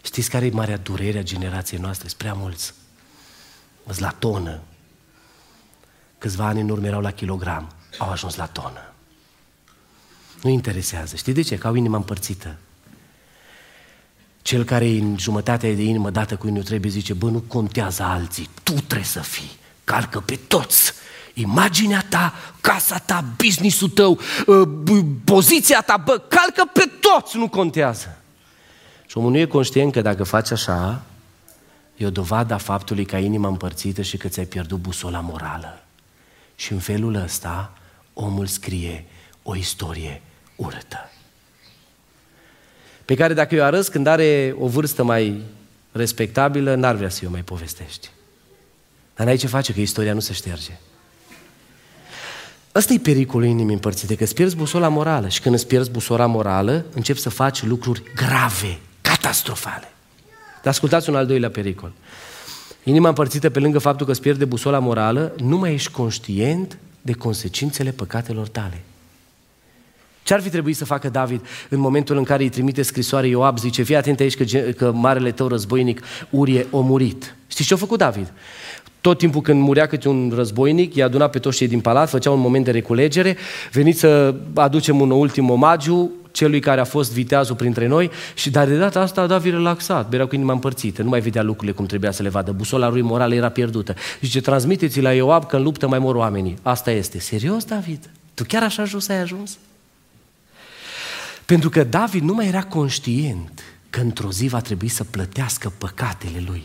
Știți 0.01 0.29
care 0.29 0.45
e 0.45 0.51
marea 0.51 0.77
durere 0.77 1.17
a 1.17 1.23
generației 1.23 1.79
noastre? 1.79 2.07
Sunt 2.07 2.19
prea 2.19 2.33
mulți. 2.33 2.73
Îți 3.83 4.01
la 4.01 4.09
tonă. 4.09 4.59
Câțiva 6.17 6.45
ani 6.45 6.61
în 6.61 6.69
urmă 6.69 6.87
erau 6.87 7.01
la 7.01 7.11
kilogram. 7.11 7.73
Au 7.97 8.09
ajuns 8.09 8.35
la 8.35 8.45
tonă. 8.45 8.93
Nu 10.41 10.49
interesează. 10.49 11.15
Știi 11.15 11.33
de 11.33 11.41
ce? 11.41 11.57
Că 11.57 11.67
au 11.67 11.75
inima 11.75 11.97
împărțită. 11.97 12.57
Cel 14.41 14.63
care 14.63 14.85
e 14.85 14.99
în 14.99 15.17
jumătatea 15.17 15.73
de 15.73 15.83
inimă 15.83 16.09
dată 16.09 16.35
cu 16.35 16.47
nu 16.47 16.61
trebuie 16.61 16.91
zice, 16.91 17.13
bă, 17.13 17.29
nu 17.29 17.39
contează 17.39 18.03
alții, 18.03 18.49
tu 18.63 18.73
trebuie 18.73 19.03
să 19.03 19.19
fii. 19.19 19.57
Calcă 19.83 20.19
pe 20.19 20.35
toți 20.35 20.93
imaginea 21.39 22.05
ta, 22.09 22.33
casa 22.61 22.97
ta, 22.97 23.25
businessul 23.37 23.89
tău, 23.89 24.19
ă, 24.47 24.65
poziția 25.23 25.81
ta, 25.81 25.97
bă, 25.97 26.17
calcă 26.17 26.69
pe 26.73 26.89
toți, 26.99 27.37
nu 27.37 27.49
contează. 27.49 28.17
Și 29.05 29.17
omul 29.17 29.31
nu 29.31 29.37
e 29.37 29.45
conștient 29.45 29.91
că 29.91 30.01
dacă 30.01 30.23
faci 30.23 30.51
așa, 30.51 31.01
e 31.95 32.05
o 32.05 32.09
dovadă 32.09 32.53
a 32.53 32.57
faptului 32.57 33.05
că 33.05 33.15
ai 33.15 33.25
inima 33.25 33.47
împărțită 33.47 34.01
și 34.01 34.17
că 34.17 34.27
ți-ai 34.27 34.45
pierdut 34.45 34.79
busola 34.79 35.19
morală. 35.19 35.83
Și 36.55 36.71
în 36.71 36.79
felul 36.79 37.15
ăsta, 37.15 37.73
omul 38.13 38.45
scrie 38.45 39.05
o 39.43 39.55
istorie 39.55 40.21
urâtă. 40.55 41.11
Pe 43.05 43.15
care 43.15 43.33
dacă 43.33 43.55
eu 43.55 43.63
arăt 43.63 43.87
când 43.87 44.07
are 44.07 44.55
o 44.59 44.67
vârstă 44.67 45.03
mai 45.03 45.41
respectabilă, 45.91 46.75
n-ar 46.75 46.95
vrea 46.95 47.09
să 47.09 47.21
o 47.27 47.29
mai 47.29 47.43
povestești. 47.43 48.09
Dar 49.15 49.25
n-ai 49.25 49.37
ce 49.37 49.47
face, 49.47 49.73
că 49.73 49.79
istoria 49.79 50.13
nu 50.13 50.19
se 50.19 50.33
șterge. 50.33 50.71
Ăsta 52.77 52.93
e 52.93 52.97
pericolul 52.97 53.47
inimii 53.47 53.73
împărțite, 53.73 54.15
că 54.15 54.23
îți 54.23 54.33
pierzi 54.33 54.55
busola 54.55 54.87
morală 54.87 55.27
și 55.27 55.41
când 55.41 55.55
îți 55.55 55.67
pierzi 55.67 55.89
busola 55.89 56.25
morală, 56.25 56.85
începi 56.93 57.19
să 57.19 57.29
faci 57.29 57.63
lucruri 57.63 58.03
grave, 58.15 58.79
catastrofale. 59.01 59.91
Dar 60.63 60.73
ascultați 60.73 61.09
un 61.09 61.15
al 61.15 61.25
doilea 61.25 61.49
pericol. 61.49 61.91
Inima 62.83 63.07
împărțită 63.07 63.49
pe 63.49 63.59
lângă 63.59 63.79
faptul 63.79 64.05
că 64.05 64.11
îți 64.11 64.21
pierde 64.21 64.45
busola 64.45 64.79
morală, 64.79 65.33
nu 65.37 65.57
mai 65.57 65.73
ești 65.73 65.91
conștient 65.91 66.77
de 67.01 67.13
consecințele 67.13 67.91
păcatelor 67.91 68.47
tale. 68.47 68.83
Ce 70.23 70.33
ar 70.33 70.41
fi 70.41 70.49
trebuit 70.49 70.75
să 70.75 70.85
facă 70.85 71.09
David 71.09 71.45
în 71.69 71.79
momentul 71.79 72.17
în 72.17 72.23
care 72.23 72.43
îi 72.43 72.49
trimite 72.49 72.81
scrisoare 72.81 73.27
Ioab? 73.27 73.59
Zice, 73.59 73.83
fii 73.83 73.95
atent 73.95 74.19
aici 74.19 74.35
că, 74.35 74.43
că 74.57 74.91
marele 74.91 75.31
tău 75.31 75.47
războinic 75.47 76.01
Urie 76.29 76.67
a 76.73 76.77
murit. 76.77 77.35
Știți 77.47 77.67
ce 77.67 77.73
a 77.73 77.77
făcut 77.77 77.97
David? 77.97 78.33
Tot 79.01 79.17
timpul 79.17 79.41
când 79.41 79.61
murea 79.61 79.85
câte 79.85 80.09
un 80.09 80.31
războinic, 80.35 80.95
i-a 80.95 81.05
adunat 81.05 81.31
pe 81.31 81.39
toți 81.39 81.57
cei 81.57 81.67
din 81.67 81.79
palat, 81.79 82.09
făcea 82.09 82.31
un 82.31 82.39
moment 82.39 82.65
de 82.65 82.71
reculegere, 82.71 83.37
veniți 83.71 83.99
să 83.99 84.35
aducem 84.53 84.99
un 84.99 85.11
ultim 85.11 85.49
omagiu 85.49 86.11
celui 86.31 86.59
care 86.59 86.81
a 86.81 86.83
fost 86.83 87.11
viteazul 87.11 87.55
printre 87.55 87.87
noi, 87.87 88.09
și 88.33 88.49
dar 88.49 88.67
de 88.67 88.77
data 88.77 88.99
asta 88.99 89.27
David 89.27 89.53
relaxat, 89.53 90.13
era 90.13 90.25
cu 90.25 90.35
inima 90.35 90.53
împărțită, 90.53 91.01
nu 91.01 91.09
mai 91.09 91.19
vedea 91.19 91.43
lucrurile 91.43 91.75
cum 91.75 91.85
trebuia 91.85 92.11
să 92.11 92.23
le 92.23 92.29
vadă, 92.29 92.51
busola 92.51 92.89
lui 92.89 93.01
morală 93.01 93.33
era 93.33 93.49
pierdută. 93.49 93.95
Zice, 94.21 94.41
transmiteți 94.41 95.01
la 95.01 95.13
Ioab 95.13 95.45
că 95.45 95.55
în 95.55 95.63
luptă 95.63 95.87
mai 95.87 95.99
mor 95.99 96.15
oamenii. 96.15 96.57
Asta 96.61 96.91
este. 96.91 97.19
Serios, 97.19 97.63
David? 97.63 98.09
Tu 98.33 98.43
chiar 98.47 98.63
așa 98.63 98.83
jos 98.83 99.09
ai 99.09 99.19
ajuns? 99.19 99.57
Pentru 101.45 101.69
că 101.69 101.83
David 101.83 102.21
nu 102.21 102.33
mai 102.33 102.47
era 102.47 102.63
conștient 102.63 103.63
că 103.89 103.99
într-o 103.99 104.31
zi 104.31 104.47
va 104.47 104.59
trebui 104.59 104.87
să 104.87 105.03
plătească 105.03 105.73
păcatele 105.77 106.43
lui. 106.47 106.63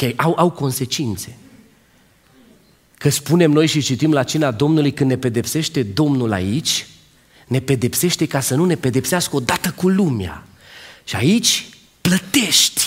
Că 0.00 0.12
au, 0.16 0.34
au 0.36 0.50
consecințe. 0.50 1.36
Că 2.98 3.08
spunem 3.08 3.50
noi 3.50 3.66
și 3.66 3.80
citim 3.80 4.12
la 4.12 4.22
cina 4.22 4.50
Domnului 4.50 4.92
când 4.92 5.10
ne 5.10 5.16
pedepsește 5.16 5.82
Domnul 5.82 6.32
aici, 6.32 6.86
ne 7.46 7.60
pedepsește 7.60 8.26
ca 8.26 8.40
să 8.40 8.54
nu 8.54 8.64
ne 8.64 8.74
pedepsească 8.74 9.36
odată 9.36 9.70
cu 9.70 9.88
lumea. 9.88 10.46
Și 11.04 11.16
aici 11.16 11.68
plătești. 12.00 12.82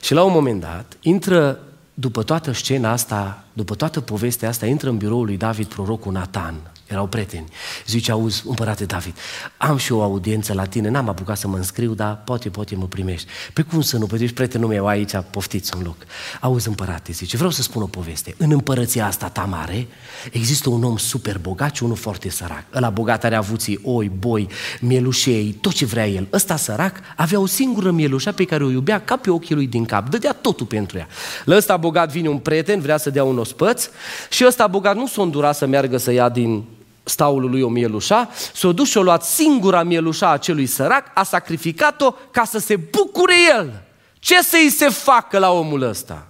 Și 0.00 0.12
la 0.14 0.22
un 0.22 0.32
moment 0.32 0.60
dat, 0.60 0.96
intră, 1.00 1.60
după 1.94 2.22
toată 2.22 2.52
scena 2.52 2.90
asta, 2.90 3.44
după 3.56 3.74
toată 3.74 4.00
povestea 4.00 4.48
asta, 4.48 4.66
intră 4.66 4.88
în 4.88 4.96
biroul 4.96 5.24
lui 5.24 5.36
David 5.36 5.66
prorocul 5.66 6.12
Nathan, 6.12 6.54
erau 6.86 7.06
prieteni. 7.06 7.48
Zice, 7.86 8.10
auzi, 8.10 8.42
împărate 8.46 8.84
David, 8.84 9.16
am 9.56 9.76
și 9.76 9.92
o 9.92 10.02
audiență 10.02 10.52
la 10.52 10.64
tine, 10.64 10.88
n-am 10.88 11.08
apucat 11.08 11.38
să 11.38 11.48
mă 11.48 11.56
înscriu, 11.56 11.94
dar 11.94 12.22
poate, 12.24 12.48
poate 12.48 12.74
mă 12.74 12.86
primești. 12.86 13.28
Pe 13.52 13.62
cum 13.62 13.80
să 13.80 13.98
nu? 13.98 14.06
Păi 14.06 14.18
ești 14.22 14.34
prietenul 14.34 14.68
meu 14.68 14.86
aici, 14.86 15.12
poftiți 15.30 15.76
un 15.76 15.82
loc. 15.82 15.96
Auzi, 16.40 16.68
împărate, 16.68 17.12
zice, 17.12 17.36
vreau 17.36 17.50
să 17.50 17.62
spun 17.62 17.82
o 17.82 17.86
poveste. 17.86 18.34
În 18.38 18.50
împărăția 18.50 19.06
asta 19.06 19.28
ta 19.28 19.42
mare, 19.42 19.86
există 20.32 20.70
un 20.70 20.84
om 20.84 20.96
super 20.96 21.38
bogat 21.38 21.74
și 21.74 21.82
unul 21.82 21.96
foarte 21.96 22.30
sărac. 22.30 22.64
Ăla 22.74 22.90
bogat 22.90 23.24
are 23.24 23.34
avuții, 23.34 23.80
oi, 23.82 24.10
boi, 24.18 24.48
mielușei, 24.80 25.58
tot 25.60 25.72
ce 25.72 25.84
vrea 25.84 26.08
el. 26.08 26.28
Ăsta 26.32 26.56
sărac 26.56 27.00
avea 27.16 27.40
o 27.40 27.46
singură 27.46 27.90
mielușa 27.90 28.32
pe 28.32 28.44
care 28.44 28.64
o 28.64 28.70
iubea 28.70 29.00
ca 29.04 29.16
pe 29.16 29.30
ochii 29.30 29.54
lui 29.54 29.66
din 29.66 29.84
cap. 29.84 30.08
Dădea 30.08 30.32
totul 30.32 30.66
pentru 30.66 30.98
ea. 30.98 31.08
La 31.44 31.56
ăsta 31.56 31.76
bogat 31.76 32.10
vine 32.12 32.28
un 32.28 32.38
prieten, 32.38 32.80
vrea 32.80 32.96
să 32.96 33.10
dea 33.10 33.24
un 33.24 33.38
ospăț 33.46 33.88
și 34.30 34.44
ăsta 34.46 34.66
bogat 34.66 34.96
nu 34.96 35.06
s-o 35.06 35.22
îndura 35.22 35.52
să 35.52 35.66
meargă 35.66 35.96
să 35.96 36.12
ia 36.12 36.28
din 36.28 36.64
staulul 37.04 37.50
lui 37.50 37.62
o 37.62 37.68
mielușa, 37.68 38.30
s-a 38.54 38.72
dus 38.72 38.88
și 38.88 38.98
a 38.98 39.00
luat 39.00 39.24
singura 39.24 39.82
mielușa 39.82 40.30
a 40.30 40.36
celui 40.36 40.66
sărac, 40.66 41.04
a 41.14 41.22
sacrificat-o 41.22 42.10
ca 42.30 42.44
să 42.44 42.58
se 42.58 42.76
bucure 42.76 43.34
el. 43.58 43.82
Ce 44.18 44.42
să-i 44.42 44.70
se 44.70 44.88
facă 44.88 45.38
la 45.38 45.50
omul 45.50 45.82
ăsta? 45.82 46.26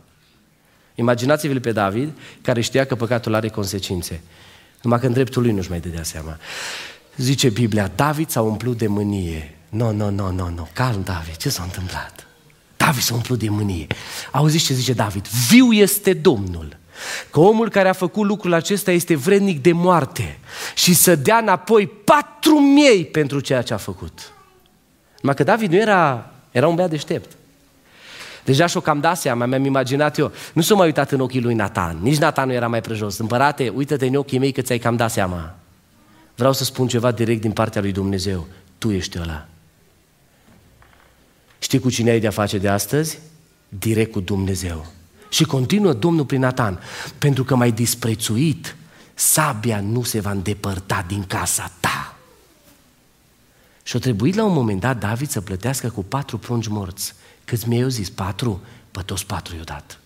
Imaginați-vă 0.95 1.59
pe 1.59 1.73
David, 1.73 2.13
care 2.43 2.61
știa 2.61 2.85
că 2.87 2.95
păcatul 2.95 3.35
are 3.35 3.49
consecințe. 3.49 4.23
Numai 4.83 5.01
că 5.01 5.07
în 5.07 5.13
dreptul 5.13 5.43
lui 5.43 5.53
nu-și 5.53 5.71
mai 5.71 5.81
dădea 5.81 6.03
seama. 6.03 6.37
Zice 7.17 7.49
Biblia, 7.49 7.91
David 7.95 8.31
s-a 8.31 8.41
umplut 8.41 8.79
de 8.79 8.87
mânie. 8.87 9.59
Nu, 9.69 9.93
nu, 9.93 10.11
nu, 10.11 10.31
nu, 10.31 10.49
nu, 10.49 10.69
calm 10.73 11.03
David, 11.05 11.37
ce 11.37 11.49
s-a 11.49 11.63
întâmplat? 11.63 12.27
David 12.77 13.03
s-a 13.03 13.15
umplut 13.15 13.39
de 13.39 13.49
mânie. 13.49 13.87
Auziți 14.33 14.65
ce 14.65 14.75
zice 14.75 14.93
David? 14.93 15.27
Viu 15.27 15.73
este 15.73 16.13
Domnul 16.13 16.77
Că 17.31 17.41
omul 17.41 17.71
care 17.71 17.89
a 17.89 17.93
făcut 17.93 18.27
lucrul 18.27 18.53
acesta 18.53 18.91
este 18.91 19.15
vrednic 19.15 19.63
de 19.63 19.73
moarte 19.73 20.39
și 20.75 20.95
să 20.95 21.17
dea 21.17 21.37
înapoi 21.37 21.87
patru 21.87 22.61
miei 22.61 23.05
pentru 23.05 23.41
ceea 23.41 23.63
ce 23.63 23.75
a 23.75 23.77
făcut. 23.77 24.33
Numai 25.21 25.37
că 25.37 25.45
David 25.45 25.71
nu 25.71 25.77
era, 25.77 26.31
era 26.51 26.69
un 26.69 26.75
băiat 26.75 26.91
deștept. 26.91 27.37
Deja 28.45 28.67
și-o 28.67 28.81
cam 28.81 29.01
dat 29.01 29.19
seama, 29.19 29.47
mi-am 29.47 29.65
imaginat 29.65 30.19
eu. 30.19 30.33
Nu 30.53 30.63
s-a 30.63 30.75
mai 30.75 30.87
uitat 30.87 31.13
în 31.13 31.21
ochii 31.21 31.41
lui 31.41 31.55
Nathan. 31.55 31.99
Nici 32.01 32.19
Nathan 32.19 32.47
nu 32.47 32.55
era 32.55 32.69
mai 32.69 32.81
prejos. 32.81 33.19
Împărate, 33.19 33.73
uită-te 33.75 34.07
în 34.07 34.15
ochii 34.15 34.39
mei 34.39 34.53
că 34.53 34.61
ți-ai 34.61 34.79
cam 34.79 34.97
dat 34.97 35.11
seama. 35.11 35.55
Vreau 36.35 36.53
să 36.53 36.65
spun 36.65 36.89
ceva 36.89 37.11
direct 37.11 37.41
din 37.41 37.53
partea 37.53 37.81
lui 37.81 37.93
Dumnezeu. 37.93 38.47
Tu 38.79 38.91
ești 38.91 39.19
ăla. 39.21 39.47
Știi 41.59 41.79
cu 41.79 41.91
cine 41.91 42.11
ai 42.11 42.21
de-a 42.21 42.31
face 42.31 42.59
de 42.59 42.69
astăzi? 42.69 43.19
Direct 43.69 44.13
cu 44.13 44.21
Dumnezeu. 44.21 44.87
Și 45.37 45.45
continuă 45.45 45.93
Domnul 45.93 46.25
prin 46.25 46.41
Natan, 46.41 46.81
pentru 47.19 47.45
că 47.45 47.55
mai 47.55 47.73
disprețuit, 47.73 48.77
sabia 49.15 49.81
nu 49.81 50.03
se 50.03 50.21
va 50.21 50.31
îndepărta 50.31 51.05
din 51.09 51.25
casa 51.25 51.73
ta. 51.81 52.17
Și 53.83 53.97
a 53.97 53.99
trebuit 53.99 54.35
la 54.35 54.45
un 54.45 54.53
moment 54.53 54.81
dat 54.81 54.99
David 54.99 55.29
să 55.29 55.41
plătească 55.41 55.91
cu 55.91 56.05
patru 56.05 56.39
prunci 56.39 56.67
morți. 56.67 57.15
Câți 57.45 57.69
mi-ai 57.69 57.91
zis? 57.91 58.11
Patru? 58.11 58.61
Pă 58.91 59.03
toți 59.03 59.27
patru 59.27 59.57
i-o 59.57 59.63
dat. 59.63 59.99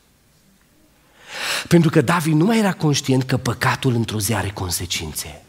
Pentru 1.68 1.90
că 1.90 2.00
David 2.00 2.34
nu 2.34 2.44
mai 2.44 2.58
era 2.58 2.72
conștient 2.72 3.22
că 3.22 3.36
păcatul 3.36 3.94
într-o 3.94 4.20
zi 4.20 4.34
are 4.34 4.50
consecințe. 4.50 5.42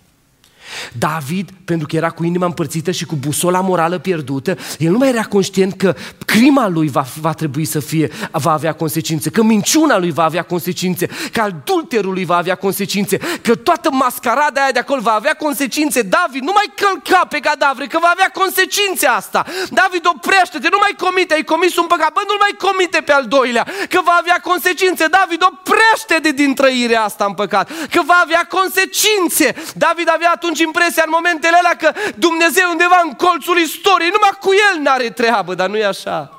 David, 0.97 1.49
pentru 1.65 1.88
că 1.88 1.95
era 1.95 2.09
cu 2.09 2.24
inima 2.24 2.45
împărțită 2.45 2.91
și 2.91 3.05
cu 3.05 3.15
busola 3.15 3.61
morală 3.61 3.97
pierdută, 3.97 4.57
el 4.78 4.91
nu 4.91 4.97
mai 4.97 5.09
era 5.09 5.24
conștient 5.24 5.74
că 5.74 5.95
crima 6.26 6.67
lui 6.67 6.89
va, 6.89 7.05
va 7.22 7.34
trebui 7.34 7.65
să 7.65 7.80
fie, 7.80 8.11
va 8.32 8.51
avea 8.51 8.74
consecințe, 8.74 9.30
că 9.30 9.43
minciuna 9.43 9.97
lui 9.97 10.11
va 10.11 10.24
avea 10.24 10.43
consecințe, 10.43 11.07
că 11.32 11.41
adulterul 11.41 12.13
lui 12.13 12.26
va 12.26 12.38
avea 12.38 12.55
consecințe, 12.55 13.17
că 13.41 13.55
toată 13.55 13.89
mascarada 13.91 14.61
aia 14.61 14.72
de 14.72 14.80
acolo 14.80 15.01
va 15.01 15.11
avea 15.11 15.34
consecințe. 15.34 16.01
David, 16.01 16.43
nu 16.43 16.51
mai 16.55 16.69
călca 16.76 17.26
pe 17.30 17.39
cadavre, 17.39 17.86
că 17.88 17.97
va 18.01 18.11
avea 18.13 18.30
consecințe 18.41 19.07
asta. 19.07 19.45
David, 19.69 20.03
oprește-te, 20.13 20.67
nu 20.72 20.78
mai 20.80 20.95
comite, 20.97 21.34
ai 21.34 21.43
comis 21.43 21.78
un 21.78 21.88
păcat, 21.88 22.11
bă, 22.13 22.22
nu 22.28 22.36
mai 22.39 22.53
comite 22.65 22.99
pe 23.05 23.11
al 23.11 23.26
doilea, 23.26 23.65
că 23.89 23.99
va 24.03 24.17
avea 24.22 24.39
consecințe. 24.49 25.05
David, 25.19 25.41
oprește-te 25.51 26.32
din 26.32 26.53
trăirea 26.53 27.03
asta 27.03 27.26
în 27.26 27.34
păcat, 27.34 27.69
că 27.93 28.01
va 28.05 28.19
avea 28.24 28.43
consecințe. 28.57 29.55
David 29.76 30.07
avea 30.13 30.32
atunci 30.36 30.61
impresia 30.62 31.03
în 31.05 31.14
momentele 31.14 31.57
alea 31.57 31.76
că 31.76 31.99
Dumnezeu 32.16 32.70
undeva 32.70 33.01
în 33.03 33.12
colțul 33.12 33.57
istoriei, 33.57 34.12
numai 34.14 34.38
cu 34.39 34.49
El 34.53 34.82
n-are 34.82 35.09
treabă, 35.09 35.55
dar 35.55 35.70
nu 35.70 35.78
e 35.78 35.86
așa. 35.86 36.36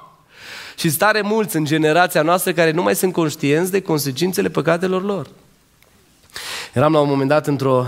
Și 0.77 0.91
stare 0.91 1.21
mulți 1.21 1.57
în 1.57 1.65
generația 1.65 2.23
noastră 2.23 2.53
care 2.53 2.71
nu 2.71 2.83
mai 2.83 2.97
sunt 2.97 3.13
conștienți 3.13 3.71
de 3.71 3.83
consecințele 3.83 4.49
păcatelor 4.49 5.03
lor. 5.03 5.27
Eram 6.73 6.93
la 6.93 7.01
un 7.01 7.09
moment 7.09 7.29
dat 7.29 7.47
într-o 7.47 7.87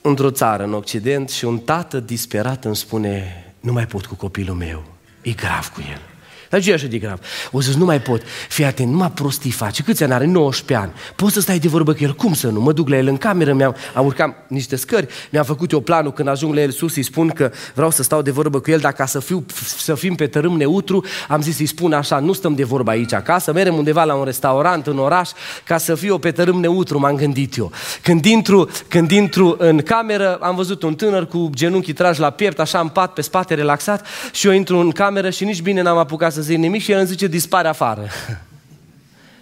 într-o 0.00 0.30
țară 0.30 0.62
în 0.62 0.74
Occident 0.74 1.30
și 1.30 1.44
un 1.44 1.58
tată 1.58 2.00
disperat 2.00 2.64
îmi 2.64 2.76
spune 2.76 3.44
nu 3.60 3.72
mai 3.72 3.86
pot 3.86 4.06
cu 4.06 4.14
copilul 4.14 4.56
meu, 4.56 4.84
e 5.22 5.30
grav 5.30 5.68
cu 5.74 5.80
el. 5.90 6.07
Dar 6.48 6.60
ce 6.60 6.70
e 6.70 6.74
așa 6.74 6.86
de 6.86 6.98
grav? 6.98 7.18
O 7.50 7.60
să 7.60 7.78
nu 7.78 7.84
mai 7.84 8.00
pot. 8.00 8.22
Fii 8.48 8.64
atent, 8.64 8.90
numai 8.90 9.10
prostii 9.10 9.50
face. 9.50 9.82
Câți 9.82 10.02
ani 10.02 10.12
are? 10.12 10.26
19 10.26 10.86
ani. 10.86 10.92
Poți 11.16 11.32
să 11.32 11.40
stai 11.40 11.58
de 11.58 11.68
vorbă 11.68 11.92
cu 11.92 12.04
el? 12.04 12.14
Cum 12.14 12.34
să 12.34 12.48
nu? 12.48 12.60
Mă 12.60 12.72
duc 12.72 12.88
la 12.88 12.96
el 12.96 13.06
în 13.06 13.16
cameră, 13.16 13.52
mi-am 13.52 13.76
am 13.94 14.06
urcat 14.06 14.44
niște 14.48 14.76
scări, 14.76 15.06
mi-am 15.30 15.44
făcut 15.44 15.70
eu 15.70 15.80
planul 15.80 16.12
când 16.12 16.28
ajung 16.28 16.54
la 16.54 16.60
el 16.60 16.70
sus, 16.70 16.96
îi 16.96 17.02
spun 17.02 17.28
că 17.28 17.50
vreau 17.74 17.90
să 17.90 18.02
stau 18.02 18.22
de 18.22 18.30
vorbă 18.30 18.60
cu 18.60 18.70
el, 18.70 18.78
dar 18.78 18.92
ca 18.92 19.06
să, 19.06 19.20
fiu, 19.20 19.44
să 19.78 19.94
fim 19.94 20.14
pe 20.14 20.26
tărâm 20.26 20.56
neutru, 20.56 21.04
am 21.28 21.40
zis 21.40 21.56
să-i 21.56 21.66
spun 21.66 21.92
așa, 21.92 22.18
nu 22.18 22.32
stăm 22.32 22.54
de 22.54 22.64
vorbă 22.64 22.90
aici 22.90 23.12
acasă, 23.12 23.52
merem 23.52 23.74
undeva 23.74 24.04
la 24.04 24.14
un 24.14 24.24
restaurant 24.24 24.86
în 24.86 24.98
oraș, 24.98 25.30
ca 25.64 25.78
să 25.78 25.94
fiu 25.94 26.18
pe 26.18 26.30
tărâm 26.30 26.60
neutru, 26.60 26.98
m-am 26.98 27.16
gândit 27.16 27.56
eu. 27.56 27.72
Când 28.02 28.24
intru, 28.24 28.68
când 28.88 29.10
intru 29.10 29.56
în 29.58 29.82
cameră, 29.82 30.34
am 30.34 30.54
văzut 30.54 30.82
un 30.82 30.94
tânăr 30.94 31.26
cu 31.26 31.50
genunchii 31.54 31.92
trași 31.92 32.20
la 32.20 32.30
piept, 32.30 32.60
așa 32.60 32.80
în 32.80 32.88
pat, 32.88 33.12
pe 33.12 33.22
spate, 33.22 33.54
relaxat, 33.54 34.06
și 34.32 34.46
eu 34.46 34.52
intru 34.52 34.78
în 34.78 34.90
cameră 34.90 35.30
și 35.30 35.44
nici 35.44 35.62
bine 35.62 35.82
n-am 35.82 35.98
apucat 35.98 36.32
să 36.38 36.44
zic 36.44 36.58
nimic 36.58 36.82
și 36.82 36.92
el 36.92 36.98
îmi 36.98 37.06
zice, 37.06 37.26
dispare 37.26 37.68
afară. 37.68 38.08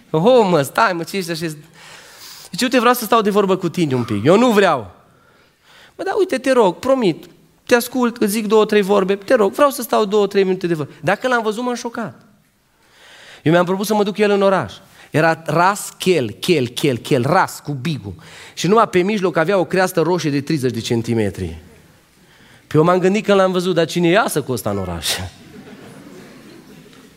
Oh, 0.09 0.47
mă, 0.49 0.61
stai, 0.61 0.93
mă, 0.93 1.03
ce 1.03 1.17
ești 1.17 1.31
așa? 1.31 1.45
Zice, 2.51 2.63
uite, 2.63 2.79
vreau 2.79 2.93
să 2.93 3.03
stau 3.03 3.21
de 3.21 3.29
vorbă 3.29 3.57
cu 3.57 3.69
tine 3.69 3.95
un 3.95 4.03
pic. 4.03 4.25
Eu 4.25 4.37
nu 4.37 4.51
vreau. 4.51 4.91
Mă, 5.95 6.03
da, 6.03 6.11
uite, 6.17 6.37
te 6.37 6.51
rog, 6.51 6.75
promit, 6.75 7.25
te 7.65 7.75
ascult, 7.75 8.17
îți 8.17 8.31
zic 8.31 8.47
două, 8.47 8.65
trei 8.65 8.81
vorbe, 8.81 9.15
te 9.15 9.35
rog, 9.35 9.53
vreau 9.53 9.69
să 9.69 9.81
stau 9.81 10.05
două, 10.05 10.27
trei 10.27 10.43
minute 10.43 10.67
de 10.67 10.73
vorbă. 10.73 10.91
Dacă 11.01 11.27
l-am 11.27 11.43
văzut, 11.43 11.63
m-am 11.63 11.75
șocat. 11.75 12.21
Eu 13.43 13.51
mi-am 13.51 13.65
propus 13.65 13.87
să 13.87 13.93
mă 13.93 14.03
duc 14.03 14.17
el 14.17 14.31
în 14.31 14.41
oraș. 14.41 14.73
Era 15.11 15.41
ras, 15.45 15.93
chel, 15.97 16.29
chel, 16.29 16.67
chel, 16.67 16.97
chel, 16.97 17.23
ras, 17.25 17.61
cu 17.63 17.71
bigu. 17.71 18.15
Și 18.53 18.67
numai 18.67 18.87
pe 18.87 18.99
mijloc 18.99 19.37
avea 19.37 19.57
o 19.57 19.65
creastă 19.65 20.01
roșie 20.01 20.29
de 20.29 20.41
30 20.41 20.71
de 20.71 20.79
centimetri. 20.79 21.57
Pe 22.67 22.77
eu 22.77 22.83
m-am 22.83 22.99
gândit 22.99 23.25
că 23.25 23.33
l-am 23.33 23.51
văzut, 23.51 23.75
dar 23.75 23.85
cine 23.85 24.07
iasă 24.07 24.41
cu 24.41 24.51
ăsta 24.51 24.69
în 24.69 24.77
oraș? 24.77 25.07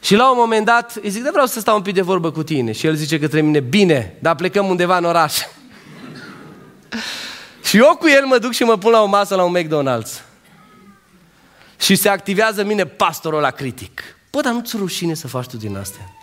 Și 0.01 0.15
la 0.15 0.31
un 0.31 0.37
moment 0.39 0.67
dat 0.67 0.99
îi 1.03 1.11
zic, 1.11 1.23
de 1.23 1.29
vreau 1.31 1.47
să 1.47 1.61
stau 1.61 1.77
un 1.77 1.83
pic 1.83 1.95
de 1.95 2.01
vorbă 2.01 2.31
cu 2.31 2.43
tine. 2.43 2.73
Și 2.73 2.87
el 2.87 2.95
zice 2.95 3.19
către 3.19 3.41
mine, 3.41 3.61
bine, 3.61 4.17
dar 4.19 4.35
plecăm 4.35 4.69
undeva 4.69 4.97
în 4.97 5.05
oraș. 5.05 5.39
și 7.69 7.77
eu 7.77 7.97
cu 7.99 8.09
el 8.09 8.25
mă 8.25 8.39
duc 8.39 8.53
și 8.53 8.63
mă 8.63 8.79
pun 8.79 8.91
la 8.91 9.03
o 9.03 9.07
masă 9.07 9.35
la 9.35 9.45
un 9.45 9.59
McDonald's. 9.59 10.23
Și 11.81 11.95
se 11.95 12.09
activează 12.09 12.65
mine 12.65 12.87
pastorul 12.87 13.41
la 13.41 13.51
critic. 13.51 14.03
Bă, 14.31 14.41
dar 14.41 14.53
nu-ți 14.53 14.77
rușine 14.77 15.15
să 15.15 15.29
faci 15.29 15.47
tu 15.47 15.57
din 15.57 15.77
astea? 15.77 16.15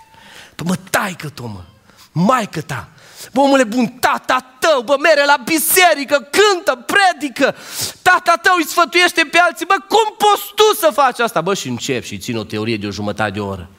Bă, 0.56 0.64
mă, 0.66 0.76
taică 0.90 1.30
tu, 1.30 1.46
mă, 1.46 1.64
maică 2.12 2.62
ta, 2.62 2.90
Bă, 3.34 3.40
omule 3.40 3.64
bun, 3.64 3.88
tata 3.88 4.58
tău, 4.60 4.82
bă, 4.82 4.96
mere 5.02 5.26
la 5.26 5.44
biserică, 5.46 6.16
cântă, 6.16 6.86
predică. 6.86 7.56
Tata 8.02 8.40
tău 8.42 8.54
îi 8.58 8.66
sfătuiește 8.66 9.28
pe 9.32 9.38
alții. 9.38 9.66
Bă, 9.66 9.76
cum 9.88 10.16
poți 10.18 10.52
tu 10.56 10.76
să 10.80 10.90
faci 10.94 11.20
asta? 11.20 11.42
Bă, 11.42 11.54
și 11.54 11.68
încep 11.68 12.04
și 12.04 12.18
țin 12.18 12.38
o 12.38 12.44
teorie 12.44 12.78
de 12.78 12.88
o 12.88 12.92
jumătate 12.92 13.32
de 13.32 13.40
oră. 13.40 13.70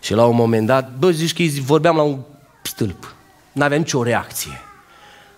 Și 0.00 0.14
la 0.14 0.24
un 0.24 0.36
moment 0.36 0.66
dat, 0.66 0.92
bă, 0.98 1.10
zici 1.10 1.32
că 1.32 1.60
vorbeam 1.62 1.96
la 1.96 2.02
un 2.02 2.20
stâlp. 2.62 3.14
N-aveam 3.52 3.80
nicio 3.80 4.02
reacție. 4.02 4.60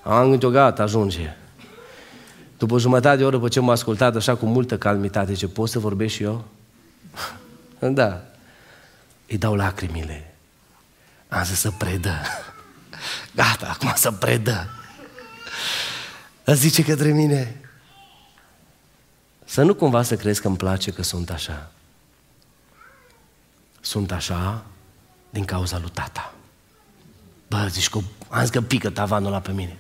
Am 0.02 0.22
gândit-o, 0.22 0.50
gata, 0.50 0.82
ajunge. 0.82 1.36
După 2.58 2.74
o 2.74 2.78
jumătate 2.78 3.16
de 3.16 3.24
oră, 3.24 3.36
după 3.36 3.48
ce 3.48 3.60
m-a 3.60 3.72
ascultat 3.72 4.16
așa 4.16 4.34
cu 4.34 4.46
multă 4.46 4.78
calmitate, 4.78 5.32
ce 5.32 5.48
pot 5.48 5.68
să 5.68 5.78
vorbesc 5.78 6.14
și 6.14 6.22
eu? 6.22 6.44
da. 7.78 8.20
Îi 9.26 9.38
dau 9.38 9.54
lacrimile. 9.54 10.34
Am 11.28 11.44
zis 11.44 11.58
să 11.58 11.70
predă. 11.78 12.14
Gata, 13.38 13.68
acum 13.70 13.92
să 13.94 14.12
predă. 14.12 14.68
Îți 16.44 16.60
zice 16.60 16.82
către 16.84 17.12
mine, 17.12 17.60
să 19.44 19.62
nu 19.62 19.74
cumva 19.74 20.02
să 20.02 20.16
crezi 20.16 20.40
că 20.40 20.46
îmi 20.46 20.56
place 20.56 20.90
că 20.90 21.02
sunt 21.02 21.30
așa. 21.30 21.70
Sunt 23.80 24.12
așa 24.12 24.64
din 25.30 25.44
cauza 25.44 25.78
lui 25.78 25.90
tata. 25.90 26.32
Bă, 27.48 27.66
zici 27.70 27.88
că 27.88 27.98
am 28.28 28.40
zis 28.40 28.50
că 28.50 28.60
pică 28.60 28.90
tavanul 28.90 29.28
ăla 29.28 29.40
pe 29.40 29.52
mine. 29.52 29.76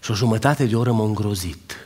Și 0.00 0.10
o 0.10 0.14
jumătate 0.14 0.66
de 0.66 0.76
oră 0.76 0.92
m-a 0.92 1.04
îngrozit. 1.04 1.76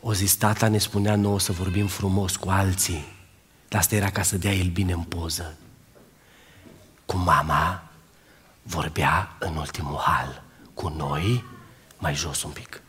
O 0.00 0.12
zis, 0.12 0.34
tata 0.34 0.68
ne 0.68 0.78
spunea 0.78 1.16
nouă 1.16 1.40
să 1.40 1.52
vorbim 1.52 1.86
frumos 1.86 2.36
cu 2.36 2.48
alții. 2.48 3.04
Dar 3.68 3.80
asta 3.80 3.94
era 3.94 4.10
ca 4.10 4.22
să 4.22 4.38
dea 4.38 4.52
el 4.52 4.68
bine 4.68 4.92
în 4.92 5.02
poză. 5.02 5.56
Cu 7.06 7.16
mama 7.16 7.89
vorbea 8.70 9.36
în 9.38 9.56
ultimul 9.56 9.98
hal. 9.98 10.42
Cu 10.74 10.88
noi 10.88 11.44
mai 11.98 12.14
jos 12.14 12.42
un 12.42 12.50
pic. 12.50 12.82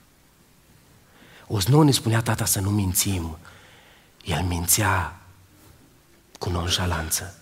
O 1.48 1.58
nouă 1.68 1.84
ne 1.84 1.92
spunea 1.92 2.22
tata 2.22 2.46
să 2.46 2.60
nu 2.60 2.70
mințim. 2.70 3.38
El 4.24 4.42
mințea 4.42 5.20
cu 6.40 6.50
nonșalanță. 6.50 7.36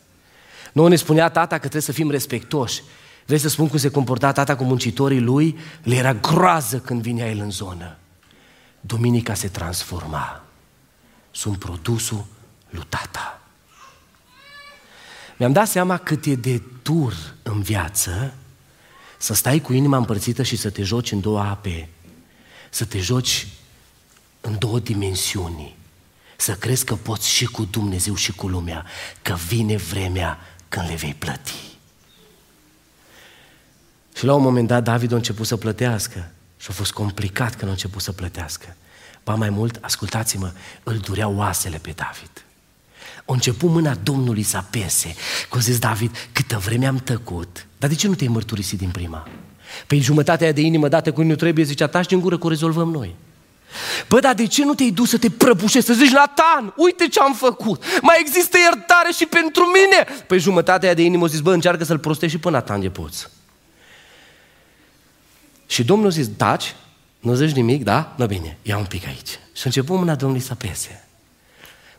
Nu 0.74 0.88
ne 0.88 0.96
spunea 0.96 1.30
tata 1.30 1.56
că 1.56 1.60
trebuie 1.60 1.82
să 1.82 1.92
fim 1.92 2.10
respectoși. 2.10 2.82
Vrei 3.26 3.40
să 3.40 3.50
spun 3.50 3.68
cum 3.68 3.78
se 3.78 3.92
comporta 3.92 4.32
tata 4.32 4.56
cu 4.56 4.64
muncitorii 4.64 5.20
lui? 5.20 5.58
Le 5.84 5.96
era 5.96 6.14
groază 6.14 6.80
când 6.80 7.02
vinea 7.02 7.30
el 7.30 7.40
în 7.40 7.52
zonă. 7.52 7.98
Duminica 8.80 9.34
se 9.34 9.48
transforma. 9.48 10.44
Sunt 11.32 11.58
produsul 11.58 12.26
lui 12.70 12.86
tata. 12.90 13.39
Mi-am 15.40 15.52
dat 15.52 15.68
seama 15.68 15.98
cât 15.98 16.26
e 16.26 16.36
de 16.36 16.62
dur 16.84 17.14
în 17.44 17.62
viață 17.62 18.34
să 19.18 19.34
stai 19.34 19.60
cu 19.60 19.74
inima 19.74 19.98
împărțită 19.98 20.44
și 20.44 20.56
să 20.56 20.70
te 20.70 20.84
joci 20.84 21.12
în 21.12 21.22
două 21.22 21.40
ape. 21.40 21.90
Să 22.70 22.86
te 22.86 23.00
joci 23.00 23.48
în 24.42 24.58
două 24.58 24.80
dimensiuni. 24.80 25.76
Să 26.38 26.54
crezi 26.54 26.86
că 26.86 26.96
poți 26.96 27.30
și 27.30 27.46
cu 27.46 27.66
Dumnezeu 27.66 28.16
și 28.16 28.32
cu 28.32 28.48
lumea, 28.48 28.86
că 29.22 29.34
vine 29.48 29.76
vremea 29.76 30.40
când 30.70 30.88
le 30.88 30.96
vei 30.96 31.14
plăti. 31.14 31.54
Și 34.16 34.26
la 34.26 34.34
un 34.34 34.42
moment 34.42 34.68
dat 34.68 34.84
David 34.84 35.12
a 35.12 35.16
început 35.16 35.48
să 35.48 35.58
plătească 35.58 36.32
și 36.58 36.68
a 36.70 36.74
fost 36.74 36.92
complicat 36.92 37.56
când 37.56 37.70
a 37.70 37.74
început 37.74 38.02
să 38.02 38.12
plătească. 38.12 38.76
Ba 39.24 39.36
mai 39.36 39.50
mult, 39.50 39.78
ascultați-mă, 39.82 40.52
îl 40.84 40.98
dureau 40.98 41.36
oasele 41.36 41.78
pe 41.78 41.92
David. 41.92 42.44
A 43.30 43.34
început 43.34 43.70
mâna 43.70 43.96
Domnului 44.04 44.44
să 44.44 44.58
apese. 44.58 45.16
Că 45.50 45.58
a 45.58 45.62
zis 45.62 45.80
David, 45.80 46.30
câtă 46.32 46.58
vreme 46.58 46.86
am 46.86 46.98
tăcut. 46.98 47.66
Dar 47.78 47.90
de 47.90 47.96
ce 47.96 48.08
nu 48.08 48.16
te-ai 48.16 48.30
mărturisit 48.30 48.78
din 48.78 48.90
prima? 48.90 49.28
Păi 49.88 50.00
jumătatea 50.00 50.52
de 50.52 50.62
inimă 50.62 50.88
dată 50.88 51.12
cu 51.12 51.24
nu 51.24 51.36
trebuie, 51.36 51.66
zicea, 51.66 51.88
taci 51.88 52.08
din 52.08 52.20
gură, 52.20 52.38
că 52.38 52.46
o 52.46 52.50
rezolvăm 52.50 52.90
noi. 52.90 53.16
Bă, 54.08 54.20
dar 54.20 54.34
de 54.34 54.46
ce 54.46 54.66
nu 54.66 54.74
te-ai 54.74 54.92
dus 54.92 55.10
să 55.10 55.18
te 55.18 55.30
prăbușești, 55.30 55.88
să 55.88 55.94
zici, 55.94 56.12
Nathan, 56.12 56.74
uite 56.78 57.08
ce 57.08 57.20
am 57.20 57.34
făcut, 57.34 57.84
mai 58.02 58.18
există 58.20 58.58
iertare 58.58 59.12
și 59.12 59.26
pentru 59.26 59.64
mine? 59.64 60.24
Păi 60.28 60.40
jumătatea 60.40 60.94
de 60.94 61.02
inimă 61.02 61.26
a 61.26 61.28
zis, 61.28 61.40
bă, 61.40 61.54
încearcă 61.54 61.84
să-l 61.84 62.00
prostești 62.00 62.36
și 62.36 62.42
pe 62.42 62.50
Nathan 62.50 62.82
de 62.82 62.90
poți. 62.90 63.28
Și 65.68 65.84
Domnul 65.84 66.08
a 66.08 66.12
zis, 66.12 66.30
taci, 66.38 66.76
nu 67.20 67.34
zici 67.34 67.56
nimic, 67.56 67.84
da? 67.84 68.14
Nu 68.18 68.26
bine, 68.26 68.58
ia 68.62 68.78
un 68.78 68.86
pic 68.86 69.08
aici. 69.08 69.30
Și 69.30 69.62
a 69.62 69.64
început 69.66 69.98
mâna 69.98 70.16
Domnului 70.16 70.44
să 70.44 70.56
pese. 70.56 71.09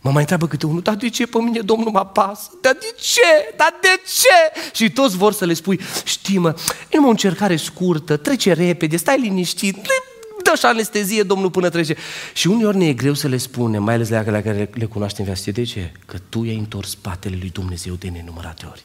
Mă 0.00 0.10
mai 0.10 0.20
întreabă 0.20 0.46
câte 0.46 0.66
unul, 0.66 0.80
dar 0.80 0.94
de 0.94 1.08
ce 1.08 1.26
pe 1.26 1.38
mine 1.38 1.60
Domnul 1.60 1.90
mă 1.90 2.06
pasă? 2.06 2.50
Dar 2.60 2.76
de 2.80 2.94
ce? 3.00 3.54
Dar 3.56 3.74
de 3.80 4.00
ce? 4.06 4.60
Și 4.72 4.90
toți 4.90 5.16
vor 5.16 5.32
să 5.32 5.44
le 5.44 5.54
spui, 5.54 5.80
știi 6.04 6.38
mă, 6.38 6.54
e 6.90 6.98
o 6.98 7.08
încercare 7.08 7.56
scurtă, 7.56 8.16
trece 8.16 8.52
repede, 8.52 8.96
stai 8.96 9.20
liniștit, 9.20 9.76
dă 10.42 10.52
și 10.58 10.64
anestezie 10.64 11.22
Domnul 11.22 11.50
până 11.50 11.68
trece. 11.68 11.96
Și 12.32 12.46
uneori 12.46 12.76
ne 12.76 12.86
e 12.86 12.92
greu 12.92 13.14
să 13.14 13.28
le 13.28 13.36
spunem, 13.36 13.82
mai 13.82 13.94
ales 13.94 14.08
la 14.08 14.22
care 14.22 14.70
le 14.72 14.84
cunoaștem 14.84 15.24
viața. 15.24 15.50
De 15.50 15.62
ce? 15.62 15.92
Că 16.06 16.16
tu 16.28 16.44
i-ai 16.44 16.56
întors 16.56 16.90
spatele 16.90 17.36
lui 17.40 17.50
Dumnezeu 17.50 17.94
de 17.94 18.08
nenumărate 18.08 18.66
ori. 18.70 18.84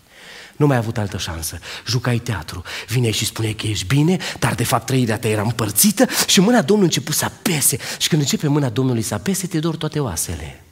Nu 0.56 0.66
mai 0.68 0.76
ai 0.76 0.82
avut 0.82 0.98
altă 0.98 1.18
șansă. 1.18 1.60
Jucai 1.88 2.18
teatru. 2.18 2.64
Vine 2.88 3.12
și 3.12 3.26
spune 3.26 3.52
că 3.52 3.68
ești 3.68 3.86
bine, 3.86 4.18
dar 4.40 4.56
de 4.56 4.64
fapt 4.64 4.86
trăirea 4.86 5.18
ta 5.18 5.28
era 5.28 5.42
împărțită 5.42 6.06
și 6.28 6.40
mâna 6.40 6.62
Domnului 6.62 6.92
a 6.92 6.96
început 6.96 7.16
să 7.16 7.26
apese. 7.26 7.78
Și 7.98 8.08
când 8.08 8.22
începe 8.22 8.48
mâna 8.48 8.70
Domnului 8.70 9.02
să 9.02 9.14
apese, 9.14 9.48
te 9.48 9.60
dor 9.60 9.76
toate 9.76 10.00
oasele. 10.00 10.65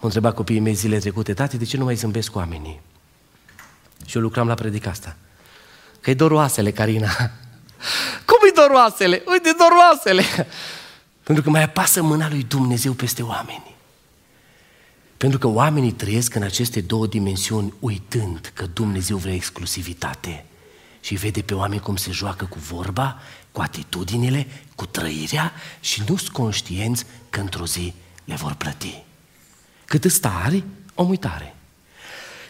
Mă 0.00 0.06
întreba 0.06 0.32
copiii 0.32 0.60
mei 0.60 0.74
zile 0.74 0.98
trecute, 0.98 1.34
tati, 1.34 1.56
de 1.56 1.64
ce 1.64 1.76
nu 1.76 1.84
mai 1.84 1.94
zâmbesc 1.94 2.30
cu 2.30 2.38
oamenii? 2.38 2.80
Și 4.06 4.16
eu 4.16 4.22
lucram 4.22 4.46
la 4.46 4.54
predica 4.54 4.90
asta. 4.90 5.16
Că 6.00 6.10
e 6.10 6.14
doar 6.14 6.30
oasele, 6.30 6.70
Carina. 6.70 7.08
Cum 8.28 8.38
e 8.48 8.52
doar 8.54 8.70
oasele? 8.70 9.22
Uite, 9.26 9.54
doar 9.58 9.70
oasele. 9.70 10.22
Pentru 11.22 11.42
că 11.42 11.50
mai 11.50 11.62
apasă 11.62 12.02
mâna 12.02 12.28
lui 12.28 12.42
Dumnezeu 12.42 12.92
peste 12.92 13.22
oameni. 13.22 13.74
Pentru 15.16 15.38
că 15.38 15.46
oamenii 15.46 15.92
trăiesc 15.92 16.34
în 16.34 16.42
aceste 16.42 16.80
două 16.80 17.06
dimensiuni 17.06 17.74
uitând 17.80 18.50
că 18.54 18.66
Dumnezeu 18.66 19.16
vrea 19.16 19.34
exclusivitate 19.34 20.44
și 21.00 21.14
vede 21.14 21.42
pe 21.42 21.54
oameni 21.54 21.80
cum 21.80 21.96
se 21.96 22.10
joacă 22.10 22.44
cu 22.44 22.58
vorba, 22.58 23.18
cu 23.52 23.60
atitudinile, 23.60 24.46
cu 24.74 24.86
trăirea 24.86 25.52
și 25.80 26.02
nu 26.08 26.16
sunt 26.16 26.32
conștienți 26.32 27.04
că 27.30 27.40
într-o 27.40 27.66
zi 27.66 27.94
le 28.24 28.34
vor 28.34 28.54
plăti. 28.54 29.02
Cât 29.90 30.04
îți 30.04 30.20
tare, 30.20 30.64
o 30.94 31.02
uitare. 31.02 31.54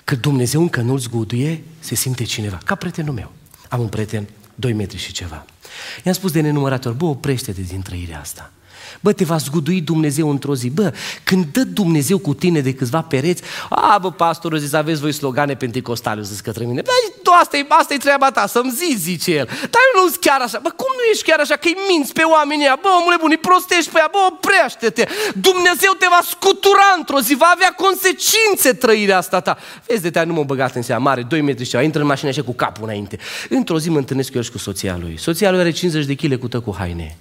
Că 0.04 0.14
Dumnezeu 0.14 0.60
încă 0.60 0.80
nu-l 0.80 0.98
zguduie, 0.98 1.64
se 1.78 1.94
simte 1.94 2.24
cineva. 2.24 2.58
Ca 2.64 2.74
prietenul 2.74 3.14
meu. 3.14 3.32
Am 3.68 3.80
un 3.80 3.88
prieten, 3.88 4.28
2 4.54 4.72
metri 4.72 4.98
și 4.98 5.12
ceva. 5.12 5.44
I-am 6.04 6.14
spus 6.14 6.32
de 6.32 6.40
nenumărate 6.40 6.88
ori, 6.88 6.96
bă, 6.96 7.04
oprește-te 7.04 7.60
din 7.60 7.82
trăirea 7.82 8.20
asta. 8.20 8.52
Bă, 9.00 9.12
te 9.12 9.24
va 9.24 9.36
zgudui 9.36 9.80
Dumnezeu 9.80 10.30
într-o 10.30 10.54
zi. 10.54 10.70
Bă, 10.70 10.94
când 11.24 11.46
dă 11.52 11.64
Dumnezeu 11.64 12.18
cu 12.18 12.34
tine 12.34 12.60
de 12.60 12.74
câțiva 12.74 13.02
pereți, 13.02 13.42
a, 13.68 13.98
bă, 14.00 14.12
pastorul, 14.12 14.58
zis, 14.58 14.72
aveți 14.72 15.00
voi 15.00 15.12
slogane 15.12 15.54
pentecostale, 15.54 16.22
zis 16.22 16.40
către 16.40 16.64
mine. 16.64 16.80
Bă, 16.80 16.90
tu, 17.22 17.30
asta 17.40 17.56
e, 17.56 17.64
asta 17.68 17.94
e 17.94 17.96
treaba 17.96 18.30
ta, 18.30 18.46
să-mi 18.46 18.70
zici, 18.70 18.98
zice 18.98 19.30
el. 19.30 19.44
Dar 19.44 19.82
eu 19.94 20.02
nu 20.02 20.08
sunt 20.08 20.20
chiar 20.20 20.40
așa. 20.40 20.58
Bă, 20.62 20.70
cum 20.76 20.92
nu 20.96 21.02
ești 21.12 21.24
chiar 21.24 21.40
așa, 21.40 21.56
că-i 21.56 21.76
minți 21.88 22.12
pe 22.12 22.22
oamenii 22.22 22.64
ăia? 22.64 22.78
Bă, 22.82 22.88
omule 23.00 23.16
bun, 23.20 23.30
îi 23.30 23.38
prostești 23.48 23.90
pe 23.90 23.98
ea, 23.98 24.08
bă, 24.12 24.18
oprește-te. 24.30 25.04
Dumnezeu 25.34 25.92
te 25.98 26.06
va 26.14 26.22
scutura 26.32 26.88
într-o 26.98 27.20
zi, 27.20 27.34
va 27.34 27.50
avea 27.54 27.72
consecințe 27.84 28.72
trăirea 28.72 29.16
asta 29.16 29.40
ta. 29.40 29.58
Vezi 29.86 30.02
de 30.02 30.10
te 30.10 30.22
nu 30.22 30.32
m-a 30.32 30.42
băgat 30.42 30.74
în 30.74 30.82
seama 30.82 31.02
mare, 31.02 31.22
2 31.22 31.40
metri 31.40 31.64
și 31.64 31.70
ceva, 31.70 31.82
intră 31.82 32.00
în 32.00 32.06
mașină 32.06 32.30
așa 32.30 32.42
cu 32.42 32.52
capul 32.52 32.84
înainte. 32.84 33.18
Într-o 33.48 33.78
zi 33.78 33.90
mă 33.90 33.98
întâlnesc 33.98 34.34
eu 34.34 34.42
și 34.42 34.50
cu 34.50 34.58
soția 34.58 34.98
lui. 35.00 35.18
Soția 35.18 35.50
lui 35.50 35.60
are 35.60 35.70
50 35.70 36.04
de 36.04 36.14
kg 36.14 36.38
cu 36.38 36.70
cu 36.70 36.76
haine. 36.78 37.16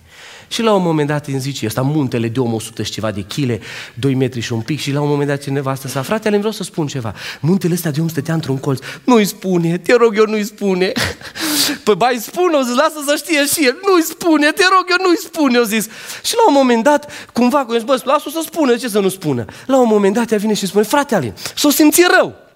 Și 0.49 0.61
la 0.61 0.73
un 0.73 0.81
moment 0.83 1.07
dat 1.07 1.27
îmi 1.27 1.39
zice, 1.39 1.65
ăsta 1.65 1.81
muntele 1.81 2.27
de 2.27 2.39
om 2.39 2.53
100 2.53 2.83
și 2.83 2.91
ceva 2.91 3.11
de 3.11 3.21
chile, 3.21 3.59
2 3.93 4.13
metri 4.13 4.39
și 4.39 4.53
un 4.53 4.61
pic 4.61 4.79
și 4.79 4.91
la 4.91 5.01
un 5.01 5.09
moment 5.09 5.27
dat 5.27 5.41
cineva 5.41 5.71
asta 5.71 5.87
sa, 5.87 6.01
frate, 6.01 6.29
vreau 6.29 6.51
să 6.51 6.63
spun 6.63 6.87
ceva. 6.87 7.13
Muntele 7.39 7.73
ăsta 7.73 7.89
de 7.89 8.01
om 8.01 8.07
stătea 8.07 8.33
într-un 8.33 8.57
colț. 8.57 8.79
Nu-i 9.03 9.25
spune, 9.25 9.77
te 9.77 9.93
rog 9.93 10.17
eu, 10.17 10.25
nu-i 10.25 10.43
spune. 10.43 10.91
Păi 11.83 11.95
bai 11.95 12.17
spune, 12.21 12.55
o 12.55 12.61
zis, 12.61 12.75
lasă 12.75 13.03
să 13.05 13.15
știe 13.15 13.45
și 13.45 13.65
el. 13.65 13.77
Nu-i 13.85 14.03
spune, 14.03 14.51
te 14.51 14.63
rog 14.71 14.85
eu, 14.89 15.05
nu-i 15.05 15.17
spune, 15.17 15.57
o 15.57 15.63
zis. 15.63 15.87
Și 16.23 16.33
la 16.35 16.47
un 16.47 16.53
moment 16.53 16.83
dat, 16.83 17.11
cumva, 17.33 17.65
cu 17.65 17.75
bă, 17.85 18.01
lasă 18.03 18.29
să 18.29 18.41
spună, 18.45 18.75
ce 18.75 18.87
să 18.87 18.99
nu 18.99 19.09
spună? 19.09 19.45
La 19.65 19.79
un 19.79 19.87
moment 19.87 20.13
dat 20.13 20.31
ea 20.31 20.37
vine 20.37 20.53
și 20.53 20.65
spune, 20.65 20.83
frate 20.83 21.15
Alin, 21.15 21.33
s-o 21.55 21.69
simți 21.69 22.01
rău. 22.17 22.48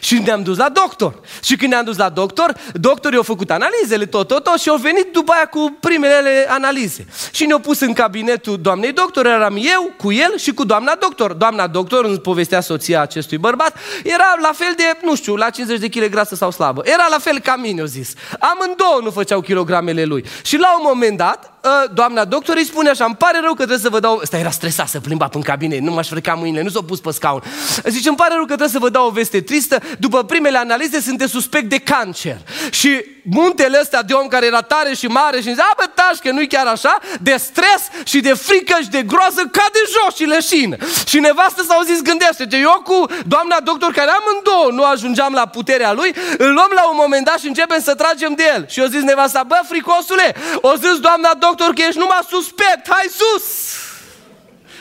Și 0.00 0.18
ne-am 0.18 0.42
dus 0.42 0.56
la 0.56 0.68
doctor. 0.68 1.20
Și 1.42 1.56
când 1.56 1.72
ne-am 1.72 1.84
dus 1.84 1.96
la 1.96 2.08
doctor, 2.08 2.54
doctorii 2.72 3.16
au 3.16 3.22
făcut 3.22 3.50
analizele, 3.50 4.06
tot, 4.06 4.28
tot, 4.28 4.44
tot 4.44 4.60
și 4.60 4.68
au 4.68 4.76
venit 4.76 5.06
după 5.12 5.32
aia 5.32 5.46
cu 5.46 5.76
primele 5.80 6.46
analize. 6.48 7.06
Și 7.32 7.46
ne-au 7.46 7.58
pus 7.58 7.80
în 7.80 7.92
cabinetul 7.92 8.60
doamnei 8.60 8.92
doctor, 8.92 9.26
eram 9.26 9.56
eu 9.56 9.92
cu 9.96 10.12
el 10.12 10.38
și 10.38 10.52
cu 10.54 10.64
doamna 10.64 10.94
doctor. 11.00 11.32
Doamna 11.32 11.66
doctor, 11.66 12.04
în 12.04 12.16
povestea 12.16 12.60
soția 12.60 13.00
acestui 13.00 13.38
bărbat, 13.38 13.76
era 14.04 14.36
la 14.42 14.52
fel 14.54 14.72
de, 14.76 14.82
nu 15.02 15.16
știu, 15.16 15.36
la 15.36 15.50
50 15.50 15.78
de 15.78 15.88
kg 15.88 16.10
grasă 16.10 16.34
sau 16.34 16.50
slabă. 16.50 16.82
Era 16.84 17.06
la 17.10 17.18
fel 17.18 17.38
ca 17.38 17.56
mine, 17.56 17.82
o 17.82 17.86
zis. 17.86 18.12
Amândouă 18.38 19.00
nu 19.02 19.10
făceau 19.10 19.40
kilogramele 19.40 20.04
lui. 20.04 20.24
Și 20.42 20.56
la 20.58 20.74
un 20.78 20.82
moment 20.84 21.16
dat, 21.16 21.52
ă, 21.57 21.57
doamna 21.94 22.24
doctor 22.24 22.56
îi 22.56 22.64
spune 22.64 22.88
așa, 22.88 23.04
îmi 23.04 23.16
pare 23.16 23.38
rău 23.40 23.50
că 23.50 23.56
trebuie 23.56 23.78
să 23.78 23.88
vă 23.88 24.00
dau... 24.00 24.18
Ăsta 24.22 24.38
era 24.38 24.50
stresat 24.50 24.88
să 24.88 25.00
plimba 25.00 25.28
în 25.32 25.40
cabinet, 25.40 25.80
nu 25.80 25.92
m-aș 25.92 26.08
freca 26.08 26.34
mâinile, 26.34 26.62
nu 26.62 26.68
s-a 26.68 26.80
pus 26.86 27.00
pe 27.00 27.10
scaun. 27.10 27.42
Zice, 27.84 28.08
îmi 28.08 28.16
pare 28.16 28.34
rău 28.34 28.40
că 28.40 28.46
trebuie 28.46 28.68
să 28.68 28.78
vă 28.78 28.88
dau 28.88 29.06
o 29.06 29.10
veste 29.10 29.40
tristă, 29.40 29.82
după 29.98 30.24
primele 30.24 30.58
analize 30.58 31.00
sunteți 31.00 31.30
suspect 31.30 31.68
de 31.68 31.78
cancer. 31.78 32.36
Și 32.70 33.04
muntele 33.30 33.78
ăsta 33.80 34.02
de 34.02 34.12
om 34.12 34.26
care 34.28 34.46
era 34.46 34.62
tare 34.62 34.94
și 34.94 35.06
mare 35.06 35.36
și 35.36 35.50
zicea, 35.50 35.72
bă, 35.76 35.84
tași 35.94 36.20
că 36.20 36.30
nu-i 36.30 36.46
chiar 36.46 36.66
așa, 36.66 36.98
de 37.20 37.36
stres 37.36 37.82
și 38.04 38.20
de 38.20 38.34
frică 38.34 38.76
și 38.82 38.88
de 38.88 39.02
groază 39.02 39.40
cade 39.40 39.82
jos 39.94 40.14
și 40.16 40.24
leșină. 40.24 40.76
Și 41.06 41.18
nevastă 41.18 41.62
s-au 41.62 41.82
zis, 41.82 42.02
gândește 42.02 42.46
ce 42.46 42.56
eu 42.56 42.82
cu 42.84 43.04
doamna 43.26 43.56
doctor 43.64 43.92
care 43.92 44.10
amândouă 44.10 44.70
nu 44.72 44.84
ajungeam 44.84 45.32
la 45.32 45.46
puterea 45.46 45.92
lui, 45.92 46.14
îl 46.38 46.52
luăm 46.52 46.70
la 46.74 46.88
un 46.88 46.96
moment 47.00 47.24
dat 47.24 47.38
și 47.38 47.46
începem 47.46 47.80
să 47.80 47.94
tragem 47.94 48.34
de 48.34 48.44
el. 48.54 48.66
Și 48.68 48.80
eu 48.80 48.86
zis 48.86 49.02
nevasta, 49.02 49.42
bă, 49.42 49.60
fricosule, 49.68 50.34
o 50.60 50.74
zis 50.74 50.98
doamna 51.00 51.34
doctor 51.38 51.72
că 51.72 51.82
ești 51.82 51.98
numai 51.98 52.20
suspect, 52.28 52.88
hai 52.88 53.06
sus! 53.10 53.46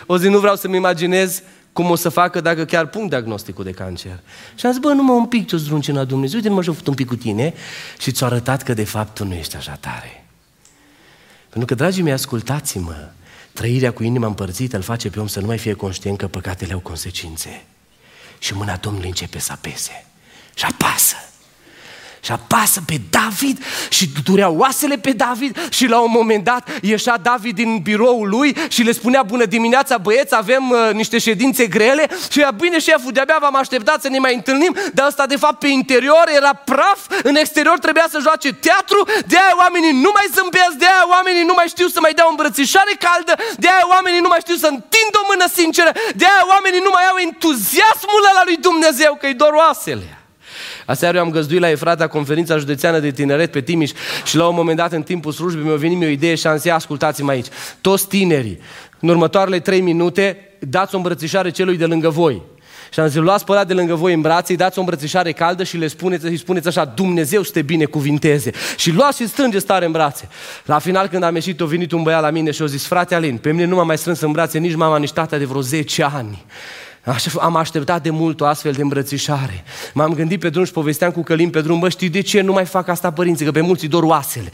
O 0.06 0.18
zi 0.18 0.28
nu 0.28 0.40
vreau 0.40 0.56
să-mi 0.56 0.76
imaginez 0.76 1.42
cum 1.78 1.90
o 1.90 1.96
să 1.96 2.10
facă 2.10 2.42
dacă 2.42 2.66
chiar 2.66 2.86
pun 2.86 3.08
diagnosticul 3.08 3.64
de 3.64 3.72
cancer. 3.72 4.20
Și 4.56 4.66
am 4.66 4.72
zis, 4.72 4.82
bă, 4.82 4.94
numai 4.94 5.16
un 5.16 5.26
pic 5.26 5.48
ce-o 5.48 5.94
la 5.94 6.04
Dumnezeu, 6.04 6.38
uite, 6.38 6.50
mă 6.50 6.62
joc 6.62 6.76
un 6.86 6.94
pic 6.94 7.08
cu 7.08 7.16
tine 7.16 7.54
și 7.98 8.12
ți-a 8.12 8.26
arătat 8.26 8.64
că 8.64 8.74
de 8.74 8.84
fapt 8.84 9.14
tu 9.14 9.26
nu 9.26 9.34
ești 9.34 9.56
așa 9.56 9.78
tare. 9.80 10.26
Pentru 11.50 11.66
că, 11.66 11.76
dragii 11.76 12.04
mei, 12.04 12.14
ascultați-mă, 12.14 13.10
trăirea 13.54 13.92
cu 13.94 14.04
inima 14.04 14.28
împărțită 14.28 14.76
îl 14.76 14.82
face 14.82 15.10
pe 15.10 15.20
om 15.20 15.28
să 15.28 15.40
nu 15.40 15.46
mai 15.46 15.58
fie 15.58 15.74
conștient 15.74 16.18
că 16.18 16.28
păcatele 16.28 16.74
au 16.74 16.80
consecințe. 16.80 17.66
Și 18.40 18.54
mâna 18.54 18.76
Domnului 18.76 19.08
începe 19.08 19.40
să 19.40 19.52
apese. 19.52 20.06
Și 20.54 20.66
apasă. 20.66 21.16
Și 22.28 22.34
apasă 22.34 22.82
pe 22.86 22.98
David 23.10 23.64
și 23.90 24.10
durea 24.24 24.50
oasele 24.50 24.98
pe 24.98 25.12
David 25.12 25.70
și 25.70 25.86
la 25.94 26.00
un 26.00 26.12
moment 26.12 26.44
dat 26.44 26.64
ieșea 26.82 27.18
David 27.18 27.56
din 27.56 27.80
biroul 27.80 28.30
lui 28.30 28.58
și 28.68 28.82
le 28.84 28.92
spunea 28.92 29.24
bună 29.24 29.46
dimineața 29.46 29.98
băieți, 29.98 30.36
avem 30.36 30.70
uh, 30.70 30.94
niște 30.94 31.18
ședințe 31.18 31.68
grele 31.68 32.08
și 32.32 32.40
ea 32.40 32.52
bine 32.52 32.80
șeful, 32.80 33.12
de-abia 33.12 33.38
v-am 33.40 33.56
așteptat 33.56 34.02
să 34.02 34.10
ne 34.10 34.20
mai 34.20 34.34
întâlnim, 34.34 34.76
dar 34.94 35.06
asta 35.06 35.26
de 35.26 35.36
fapt 35.36 35.60
pe 35.60 35.68
interior 35.68 36.26
era 36.36 36.54
praf, 36.54 37.00
în 37.24 37.36
exterior 37.36 37.78
trebuia 37.80 38.08
să 38.10 38.20
joace 38.22 38.54
teatru, 38.54 39.00
de 39.28 39.38
aia 39.44 39.56
oamenii 39.64 39.92
nu 40.06 40.12
mai 40.14 40.28
zâmbesc, 40.36 40.76
de 40.84 40.86
aia 40.86 41.06
oamenii 41.16 41.44
nu 41.44 41.54
mai 41.56 41.68
știu 41.68 41.88
să 41.88 42.00
mai 42.02 42.14
dea 42.14 42.26
o 42.28 42.30
îmbrățișare 42.30 42.94
caldă, 43.06 43.34
de 43.58 43.68
aia 43.68 43.86
oamenii 43.96 44.20
nu 44.26 44.32
mai 44.34 44.42
știu 44.46 44.56
să 44.56 44.68
întind 44.68 45.14
o 45.22 45.24
mână 45.32 45.46
sinceră, 45.60 45.92
de 46.20 46.26
aia 46.32 46.46
oamenii 46.54 46.82
nu 46.88 46.92
mai 46.94 47.06
au 47.12 47.18
entuziasmul 47.28 48.22
ăla 48.30 48.42
lui 48.46 48.58
Dumnezeu, 48.68 49.18
că-i 49.22 49.40
doar 49.42 49.54
oasele. 49.64 50.18
Aseară 50.88 51.18
eu 51.18 51.24
am 51.24 51.30
găzduit 51.30 51.60
la 51.60 51.70
Efrata 51.70 52.08
conferința 52.08 52.58
județeană 52.58 53.00
de 53.00 53.12
tineret 53.12 53.52
pe 53.52 53.62
Timiș 53.62 53.92
și 54.26 54.36
la 54.36 54.48
un 54.48 54.56
moment 54.56 54.78
dat 54.78 54.92
în 54.92 55.02
timpul 55.02 55.32
slujbei 55.32 55.64
mi-a 55.64 55.76
venit 55.76 55.98
mie 55.98 56.08
o 56.08 56.12
idee 56.12 56.36
și 56.36 56.48
am 56.48 56.58
zis, 56.58 56.72
ascultați-mă 56.72 57.32
aici, 57.32 57.48
toți 57.82 58.08
tinerii, 58.08 58.60
în 59.00 59.10
următoarele 59.10 59.60
trei 59.60 59.82
minute, 59.82 60.38
dați 60.60 60.94
o 60.94 60.98
îmbrățișare 60.98 61.50
celui 61.50 61.78
de 61.78 61.86
lângă 61.86 62.10
voi. 62.10 62.42
Și 62.94 63.00
am 63.00 63.08
zis, 63.08 63.20
luați 63.20 63.46
pe 63.46 63.64
de 63.68 63.74
lângă 63.74 63.96
voi 63.96 64.14
în 64.14 64.22
brațe, 64.22 64.52
îi 64.52 64.58
dați 64.58 64.78
o 64.78 64.82
îmbrățișare 64.82 65.32
caldă 65.32 65.64
și 65.64 65.78
le 65.78 65.88
spuneți, 65.88 66.26
îi 66.26 66.38
spuneți 66.38 66.68
așa, 66.68 66.86
Dumnezeu 66.86 67.44
să 67.44 67.52
te 67.52 67.62
binecuvinteze. 67.62 68.52
Și 68.78 68.92
luați 68.92 69.22
și 69.22 69.28
strângeți 69.28 69.66
tare 69.66 69.86
în 69.86 69.92
brațe. 69.92 70.28
La 70.66 70.80
final, 70.80 71.08
când 71.08 71.24
am 71.24 71.36
ieșit, 71.36 71.62
a 71.62 71.66
venit 71.66 71.92
un 71.92 72.04
băiat 72.04 72.22
la 72.22 72.30
mine 72.30 72.52
și 72.52 72.62
a 72.62 72.66
zis, 72.66 72.86
frate 72.86 73.16
Alin, 73.16 73.38
pe 73.38 73.52
mine 73.52 73.66
nu 73.66 73.76
m-a 73.76 73.84
mai 73.84 73.98
strâns 73.98 74.20
în 74.20 74.32
brațe 74.32 74.58
nici 74.58 74.76
mama, 74.76 74.98
nici 74.98 75.12
tata 75.12 75.38
de 75.38 75.46
vreo 75.46 75.62
10 75.62 76.04
ani. 76.04 76.46
Am 77.40 77.56
așteptat 77.56 78.02
de 78.04 78.10
mult 78.10 78.42
o 78.42 78.46
astfel 78.46 78.72
de 78.72 78.82
îmbrățișare. 78.82 79.64
M-am 79.94 80.14
gândit 80.14 80.40
pe 80.40 80.50
drum 80.50 80.64
și 80.64 80.72
povesteam 80.72 81.12
cu 81.12 81.24
Călim 81.24 81.50
pe 81.50 81.62
drum, 81.62 81.80
bă, 81.80 81.90
știi 81.90 82.10
de 82.10 82.22
ce 82.22 82.42
nu 82.42 82.52
mai 82.52 82.66
fac 82.66 82.88
asta 82.88 83.12
părinții? 83.12 83.46
Că 83.46 83.52
pe 83.52 83.62
mulți 83.62 83.84
îi 83.84 83.90
dor 83.90 84.04
oasele. 84.04 84.52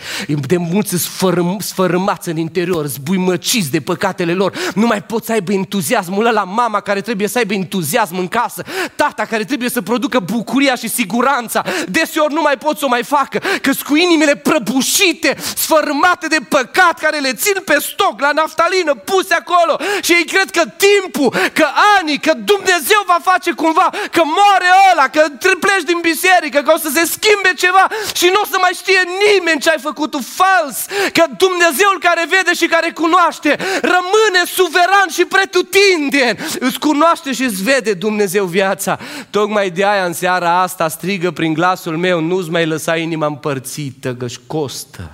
De 0.47 0.58
mulți 0.58 0.97
sfărâm, 0.97 1.58
sfărâmați 1.60 2.30
în 2.30 2.38
interior, 2.38 2.86
zbuimăciți 2.86 3.72
de 3.72 3.80
păcatele 3.80 4.34
lor. 4.34 4.54
Nu 4.76 4.86
mai 4.86 5.04
pot 5.04 5.26
să 5.26 5.32
aibă 5.32 5.54
entuziasmul 5.54 6.26
ăla 6.26 6.43
mama 6.43 6.80
care 6.80 7.01
trebuie 7.01 7.28
să 7.28 7.38
aibă 7.38 7.54
entuziasm 7.54 8.18
în 8.18 8.28
casă, 8.28 8.64
tata 8.95 9.26
care 9.26 9.43
trebuie 9.43 9.70
să 9.70 9.82
producă 9.82 10.20
bucuria 10.20 10.76
și 10.76 10.89
siguranța. 10.89 11.64
Deseori 11.88 12.34
nu 12.34 12.41
mai 12.41 12.58
pot 12.58 12.78
să 12.78 12.86
o 12.86 12.88
mai 12.88 13.04
facă, 13.04 13.41
că 13.62 13.72
cu 13.88 13.95
inimile 13.95 14.36
prăbușite, 14.36 15.36
sfărâmate 15.56 16.28
de 16.28 16.38
păcat 16.49 16.99
care 16.99 17.20
le 17.20 17.34
țin 17.34 17.62
pe 17.66 17.78
stoc, 17.82 18.20
la 18.20 18.32
naftalină, 18.32 18.93
puse 18.95 19.34
acolo. 19.34 19.80
Și 20.01 20.12
ei 20.12 20.26
cred 20.26 20.49
că 20.51 20.64
timpul, 20.78 21.30
că 21.54 21.66
anii, 21.99 22.20
că 22.20 22.34
Dumnezeu 22.52 23.02
va 23.06 23.20
face 23.32 23.52
cumva, 23.52 23.89
că 24.16 24.22
moare 24.38 24.70
ăla, 24.91 25.08
că 25.08 25.22
pleci 25.60 25.89
din 25.91 26.00
biserică, 26.02 26.60
că 26.62 26.72
o 26.76 26.78
să 26.78 26.89
se 26.94 27.06
schimbe 27.06 27.52
ceva 27.58 27.88
și 28.16 28.26
nu 28.34 28.39
o 28.44 28.46
să 28.52 28.58
mai 28.62 28.74
știe 28.82 29.02
nimeni 29.26 29.62
ce 29.62 29.70
ai 29.70 29.80
făcut 29.89 30.12
tu 30.12 30.20
fals, 30.41 30.86
că 31.14 31.24
Dumnezeul 31.38 31.98
care 32.00 32.24
vede 32.30 32.54
și 32.54 32.66
care 32.66 32.91
cunoaște 32.91 33.58
rămâne 33.82 34.41
suveran 34.46 35.08
și 35.10 35.26
pretutindeni, 35.26 36.39
îți 36.60 36.80
cunoaște 36.80 37.32
și 37.32 37.44
îți 37.44 37.64
vede 37.64 37.94
Dumnezeu 37.94 38.46
viața. 38.46 39.00
Tocmai 39.30 39.70
de 39.70 39.86
aia 39.86 40.06
în 40.06 40.14
seara 40.14 40.62
asta 40.62 40.88
strigă 40.88 41.32
prin 41.32 41.54
glasul 41.54 41.98
meu, 41.98 42.20
nu-ți 42.20 42.50
mai 42.50 42.66
lăsa 42.66 42.98
inima 42.98 43.26
împărțită, 43.26 44.16
că-și 44.16 44.39
costă. 44.48 45.12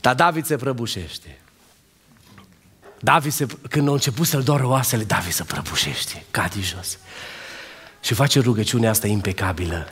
Dar 0.00 0.14
David 0.14 0.44
se 0.44 0.56
prăbușește. 0.56 1.41
David, 3.04 3.32
se, 3.32 3.46
când 3.68 3.88
a 3.88 3.92
început 3.92 4.26
să-l 4.26 4.42
doară 4.42 4.66
oasele, 4.66 5.04
David 5.04 5.32
se 5.32 5.44
prăbușește, 5.44 6.24
cade 6.30 6.60
jos. 6.60 6.98
Și 8.00 8.14
face 8.14 8.40
rugăciunea 8.40 8.90
asta 8.90 9.06
impecabilă. 9.06 9.86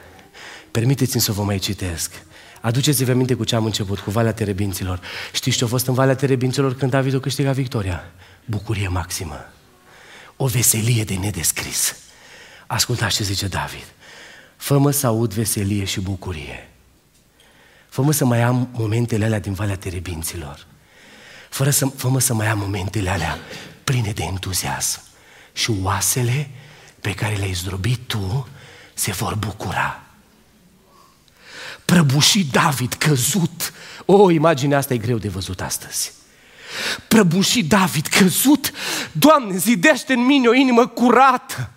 Permiteți-mi 0.71 1.23
să 1.23 1.33
vă 1.33 1.43
mai 1.43 1.59
citesc. 1.59 2.13
Aduceți-vă 2.61 3.11
aminte 3.11 3.35
cu 3.35 3.45
ce 3.45 3.55
am 3.55 3.65
început, 3.65 3.99
cu 3.99 4.11
Valea 4.11 4.33
Terebinților. 4.33 5.01
Știți 5.33 5.57
ce 5.57 5.65
a 5.65 5.67
fost 5.67 5.87
în 5.87 5.95
Valea 5.95 6.15
Terebinților 6.15 6.75
când 6.75 6.91
David 6.91 7.15
a 7.15 7.21
câștigat 7.21 7.55
victoria? 7.55 8.11
Bucurie 8.45 8.89
maximă. 8.89 9.53
O 10.37 10.47
veselie 10.47 11.05
de 11.05 11.15
nedescris. 11.15 11.97
Ascultați 12.67 13.17
ce 13.17 13.25
zice 13.25 13.47
David. 13.47 13.87
Fă-mă 14.57 14.91
să 14.91 15.07
aud 15.07 15.35
veselie 15.35 15.85
și 15.85 16.01
bucurie. 16.01 16.69
Fă-mă 17.89 18.13
să 18.13 18.25
mai 18.25 18.43
am 18.43 18.69
momentele 18.73 19.25
alea 19.25 19.41
din 19.41 19.53
Valea 19.53 19.77
Terebinților 19.77 20.69
fără 21.51 21.71
să, 21.71 21.87
fă 21.87 22.19
să 22.19 22.35
mai 22.35 22.47
am 22.47 22.59
momentele 22.59 23.11
alea 23.11 23.39
pline 23.85 24.11
de 24.11 24.23
entuziasm. 24.23 25.01
Și 25.53 25.71
oasele 25.83 26.51
pe 27.01 27.15
care 27.15 27.35
le-ai 27.35 27.53
zdrobit 27.53 28.01
tu 28.07 28.49
se 28.95 29.13
vor 29.13 29.35
bucura. 29.35 30.01
Prăbușit 31.85 32.51
David, 32.51 32.93
căzut. 32.93 33.73
O, 34.05 34.31
imaginea 34.31 34.79
asta 34.79 34.95
e 34.95 34.99
greu 34.99 35.19
de 35.19 35.29
văzut 35.29 35.61
astăzi. 35.61 36.13
Prăbușit 37.09 37.69
David, 37.69 38.07
căzut. 38.07 38.73
Doamne, 39.13 39.57
zidește 39.57 40.13
în 40.13 40.25
mine 40.25 40.49
o 40.49 40.55
inimă 40.55 40.87
curată 40.87 41.71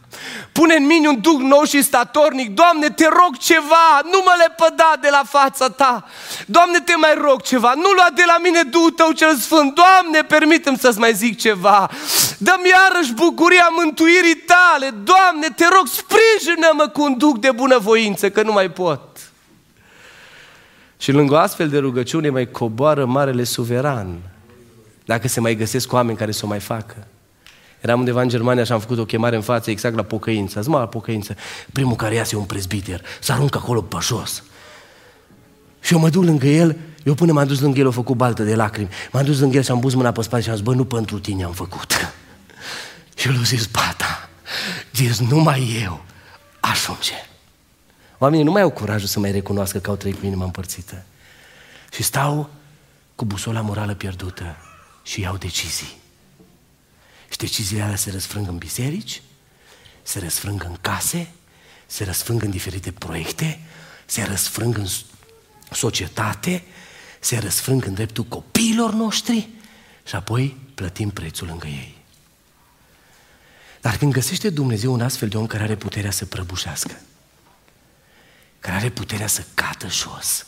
Pune 0.51 0.76
în 0.76 0.86
mine 0.86 1.07
un 1.07 1.21
duc 1.21 1.39
nou 1.39 1.63
și 1.63 1.82
statornic. 1.82 2.49
Doamne, 2.49 2.89
te 2.89 3.07
rog 3.07 3.38
ceva, 3.38 4.01
nu 4.03 4.21
mă 4.26 4.34
lepăda 4.38 4.93
de 5.01 5.07
la 5.11 5.21
fața 5.26 5.69
ta. 5.69 6.05
Doamne, 6.45 6.80
te 6.80 6.95
mai 6.95 7.13
rog 7.21 7.41
ceva, 7.41 7.74
nu 7.76 7.89
lua 7.89 8.07
de 8.15 8.24
la 8.26 8.38
mine 8.43 8.61
Duhul 8.61 8.91
tău 8.91 9.11
cel 9.11 9.36
sfânt. 9.36 9.76
Doamne, 9.76 10.21
permitem 10.28 10.76
să-ți 10.76 10.99
mai 10.99 11.13
zic 11.13 11.39
ceva. 11.39 11.89
Dă-mi 12.38 12.69
iarăși 12.69 13.13
bucuria 13.13 13.67
mântuirii 13.71 14.36
tale. 14.36 14.89
Doamne, 15.03 15.47
te 15.55 15.65
rog, 15.76 15.88
sprijină-mă 15.88 16.88
cu 16.88 17.01
un 17.01 17.17
duc 17.17 17.39
de 17.39 17.51
bunăvoință, 17.51 18.30
că 18.30 18.41
nu 18.43 18.51
mai 18.51 18.69
pot. 18.69 19.01
Și 20.97 21.11
lângă 21.11 21.34
o 21.34 21.38
astfel 21.38 21.69
de 21.69 21.78
rugăciune 21.78 22.30
mai 22.30 22.51
coboară 22.51 23.05
Marele 23.05 23.43
Suveran. 23.43 24.19
Dacă 25.05 25.28
se 25.28 25.39
mai 25.39 25.55
găsesc 25.55 25.93
oameni 25.93 26.17
care 26.17 26.32
să 26.32 26.41
o 26.45 26.47
mai 26.47 26.59
facă. 26.59 27.07
Eram 27.84 27.99
undeva 27.99 28.21
în 28.21 28.29
Germania 28.29 28.63
și 28.63 28.71
am 28.71 28.79
făcut 28.79 28.97
o 28.97 29.05
chemare 29.05 29.36
în 29.36 29.41
față 29.41 29.69
exact 29.69 29.95
la 29.95 30.03
pocăință. 30.03 30.61
Zma 30.61 30.79
la 30.79 30.88
pocăință. 30.88 31.36
Primul 31.71 31.95
care 31.95 32.15
iasă 32.15 32.36
e 32.36 32.38
un 32.38 32.45
prezbiter. 32.45 33.01
Să 33.19 33.31
aruncă 33.31 33.57
acolo 33.57 33.81
pe 33.81 33.97
jos. 34.01 34.43
Și 35.79 35.93
eu 35.93 35.99
mă 35.99 36.09
duc 36.09 36.23
lângă 36.23 36.47
el, 36.47 36.77
eu 37.03 37.13
până 37.13 37.31
m-am 37.31 37.47
dus 37.47 37.59
lângă 37.59 37.79
el, 37.79 37.88
a 37.88 37.91
făcut 37.91 38.15
baltă 38.15 38.43
de 38.43 38.55
lacrimi. 38.55 38.89
M-am 39.11 39.23
dus 39.23 39.39
lângă 39.39 39.57
el 39.57 39.63
și 39.63 39.71
am 39.71 39.79
pus 39.79 39.93
mâna 39.93 40.11
pe 40.11 40.21
spate 40.21 40.43
și 40.43 40.49
am 40.49 40.55
zis, 40.55 40.63
bă, 40.63 40.73
nu 40.73 40.86
pentru 40.86 41.19
tine 41.19 41.43
am 41.43 41.51
făcut. 41.51 41.91
și 43.17 43.27
el 43.27 43.38
a 43.39 43.43
zis, 43.43 43.65
bata, 43.65 44.29
zis, 44.93 45.19
numai 45.19 45.81
eu 45.84 46.03
ajunge. 46.59 47.27
Oamenii 48.17 48.45
nu 48.45 48.51
mai 48.51 48.61
au 48.61 48.69
curajul 48.69 49.07
să 49.07 49.19
mai 49.19 49.31
recunoască 49.31 49.77
că 49.77 49.89
au 49.89 49.95
trăit 49.95 50.19
cu 50.19 50.25
inima 50.25 50.43
împărțită. 50.43 51.03
Și 51.93 52.03
stau 52.03 52.49
cu 53.15 53.25
busola 53.25 53.61
morală 53.61 53.93
pierdută 53.93 54.55
și 55.03 55.21
iau 55.21 55.38
decizii. 55.38 56.01
Și 57.34 57.39
deciziile 57.39 57.84
alea 57.84 57.95
se 57.95 58.11
răsfrâng 58.11 58.47
în 58.47 58.57
biserici, 58.57 59.21
se 60.03 60.19
răsfrâng 60.19 60.63
în 60.63 60.77
case, 60.81 61.31
se 61.86 62.03
răsfrâng 62.03 62.43
în 62.43 62.49
diferite 62.49 62.91
proiecte, 62.91 63.59
se 64.05 64.23
răsfrâng 64.23 64.77
în 64.77 64.88
societate, 65.71 66.63
se 67.19 67.38
răsfrâng 67.38 67.86
în 67.86 67.93
dreptul 67.93 68.23
copiilor 68.23 68.93
noștri 68.93 69.49
și 70.07 70.15
apoi 70.15 70.57
plătim 70.75 71.09
prețul 71.09 71.47
lângă 71.47 71.67
ei. 71.67 71.95
Dar 73.81 73.97
când 73.97 74.13
găsește 74.13 74.49
Dumnezeu 74.49 74.93
un 74.93 75.01
astfel 75.01 75.29
de 75.29 75.38
om 75.38 75.47
care 75.47 75.63
are 75.63 75.75
puterea 75.75 76.11
să 76.11 76.25
prăbușească, 76.25 77.01
care 78.59 78.75
are 78.75 78.89
puterea 78.89 79.27
să 79.27 79.45
cadă 79.53 79.89
jos, 79.89 80.45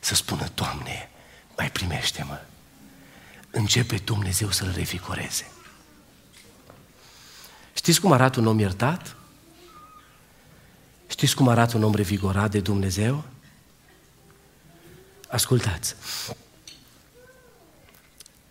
să 0.00 0.14
spună, 0.14 0.50
Doamne, 0.54 1.10
mai 1.56 1.70
primește-mă, 1.70 2.40
începe 3.50 3.96
Dumnezeu 3.96 4.50
să-l 4.50 4.72
revigoreze. 4.76 5.46
Știți 7.80 8.00
cum 8.00 8.12
arată 8.12 8.40
un 8.40 8.46
om 8.46 8.58
iertat? 8.58 9.16
Știți 11.06 11.34
cum 11.34 11.48
arată 11.48 11.76
un 11.76 11.82
om 11.82 11.94
revigorat 11.94 12.50
de 12.50 12.60
Dumnezeu? 12.60 13.24
Ascultați. 15.28 15.94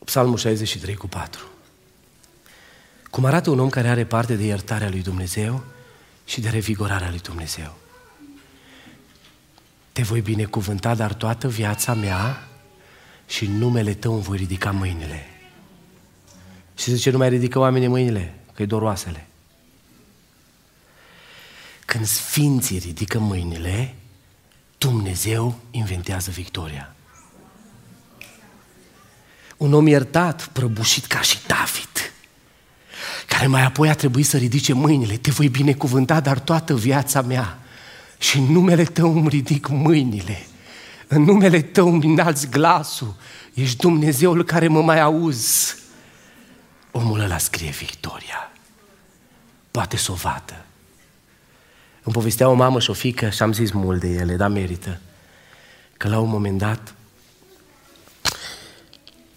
Psalmul 0.05 0.37
63 0.37 0.95
cu 0.95 1.07
4. 1.07 1.45
Cum 3.09 3.25
arată 3.25 3.49
un 3.49 3.59
om 3.59 3.69
care 3.69 3.87
are 3.87 4.05
parte 4.05 4.35
de 4.35 4.43
iertarea 4.43 4.89
lui 4.89 5.01
Dumnezeu 5.01 5.63
și 6.25 6.41
de 6.41 6.49
revigorarea 6.49 7.09
lui 7.09 7.19
Dumnezeu. 7.19 7.77
Te 9.91 10.01
voi 10.01 10.21
binecuvânta, 10.21 10.95
dar 10.95 11.13
toată 11.13 11.47
viața 11.47 11.93
mea 11.93 12.47
și 13.27 13.45
în 13.45 13.57
numele 13.57 13.93
tău 13.93 14.13
îmi 14.13 14.23
voi 14.23 14.37
ridica 14.37 14.71
mâinile. 14.71 15.25
Și 16.77 16.91
zice, 16.91 17.09
nu 17.09 17.17
mai 17.17 17.29
ridică 17.29 17.59
oamenii 17.59 17.87
mâinile? 17.87 18.38
Că 18.59 18.65
e 18.65 18.67
doar 18.67 18.81
oasele. 18.81 19.27
Când 21.85 22.05
sfinții 22.05 22.77
ridică 22.77 23.19
mâinile, 23.19 23.95
Dumnezeu 24.77 25.59
inventează 25.71 26.31
victoria. 26.31 26.95
Un 29.57 29.73
om 29.73 29.87
iertat, 29.87 30.47
prăbușit 30.47 31.05
ca 31.05 31.21
și 31.21 31.37
David, 31.47 32.13
care 33.27 33.47
mai 33.47 33.63
apoi 33.63 33.89
a 33.89 33.93
trebuit 33.93 34.25
să 34.25 34.37
ridice 34.37 34.73
mâinile. 34.73 35.17
Te 35.17 35.31
voi 35.31 35.49
binecuvânta, 35.49 36.19
dar 36.19 36.39
toată 36.39 36.75
viața 36.75 37.21
mea. 37.21 37.59
Și 38.17 38.37
în 38.37 38.43
numele 38.43 38.83
tău 38.83 39.17
îmi 39.17 39.29
ridic 39.29 39.67
mâinile. 39.67 40.45
În 41.07 41.21
numele 41.21 41.61
tău 41.61 41.93
îmi 41.93 42.05
înalți 42.05 42.49
glasul. 42.49 43.15
Ești 43.53 43.77
Dumnezeul 43.77 44.43
care 44.43 44.67
mă 44.67 44.81
mai 44.81 44.99
auzi. 44.99 45.78
Omul 46.91 47.19
ăla 47.19 47.37
scrie 47.37 47.69
victoria. 47.69 48.51
Poate 49.71 49.97
să 49.97 50.11
o 50.11 50.15
vadă. 50.15 50.65
Îmi 52.03 52.13
povestea 52.13 52.49
o 52.49 52.53
mamă 52.53 52.79
și 52.79 52.89
o 52.89 52.93
fică 52.93 53.29
și 53.29 53.41
am 53.41 53.53
zis 53.53 53.71
mult 53.71 53.99
de 53.99 54.07
ele, 54.07 54.35
dar 54.35 54.49
merită. 54.49 54.99
Că 55.97 56.07
la 56.07 56.19
un 56.19 56.29
moment 56.29 56.57
dat 56.57 56.93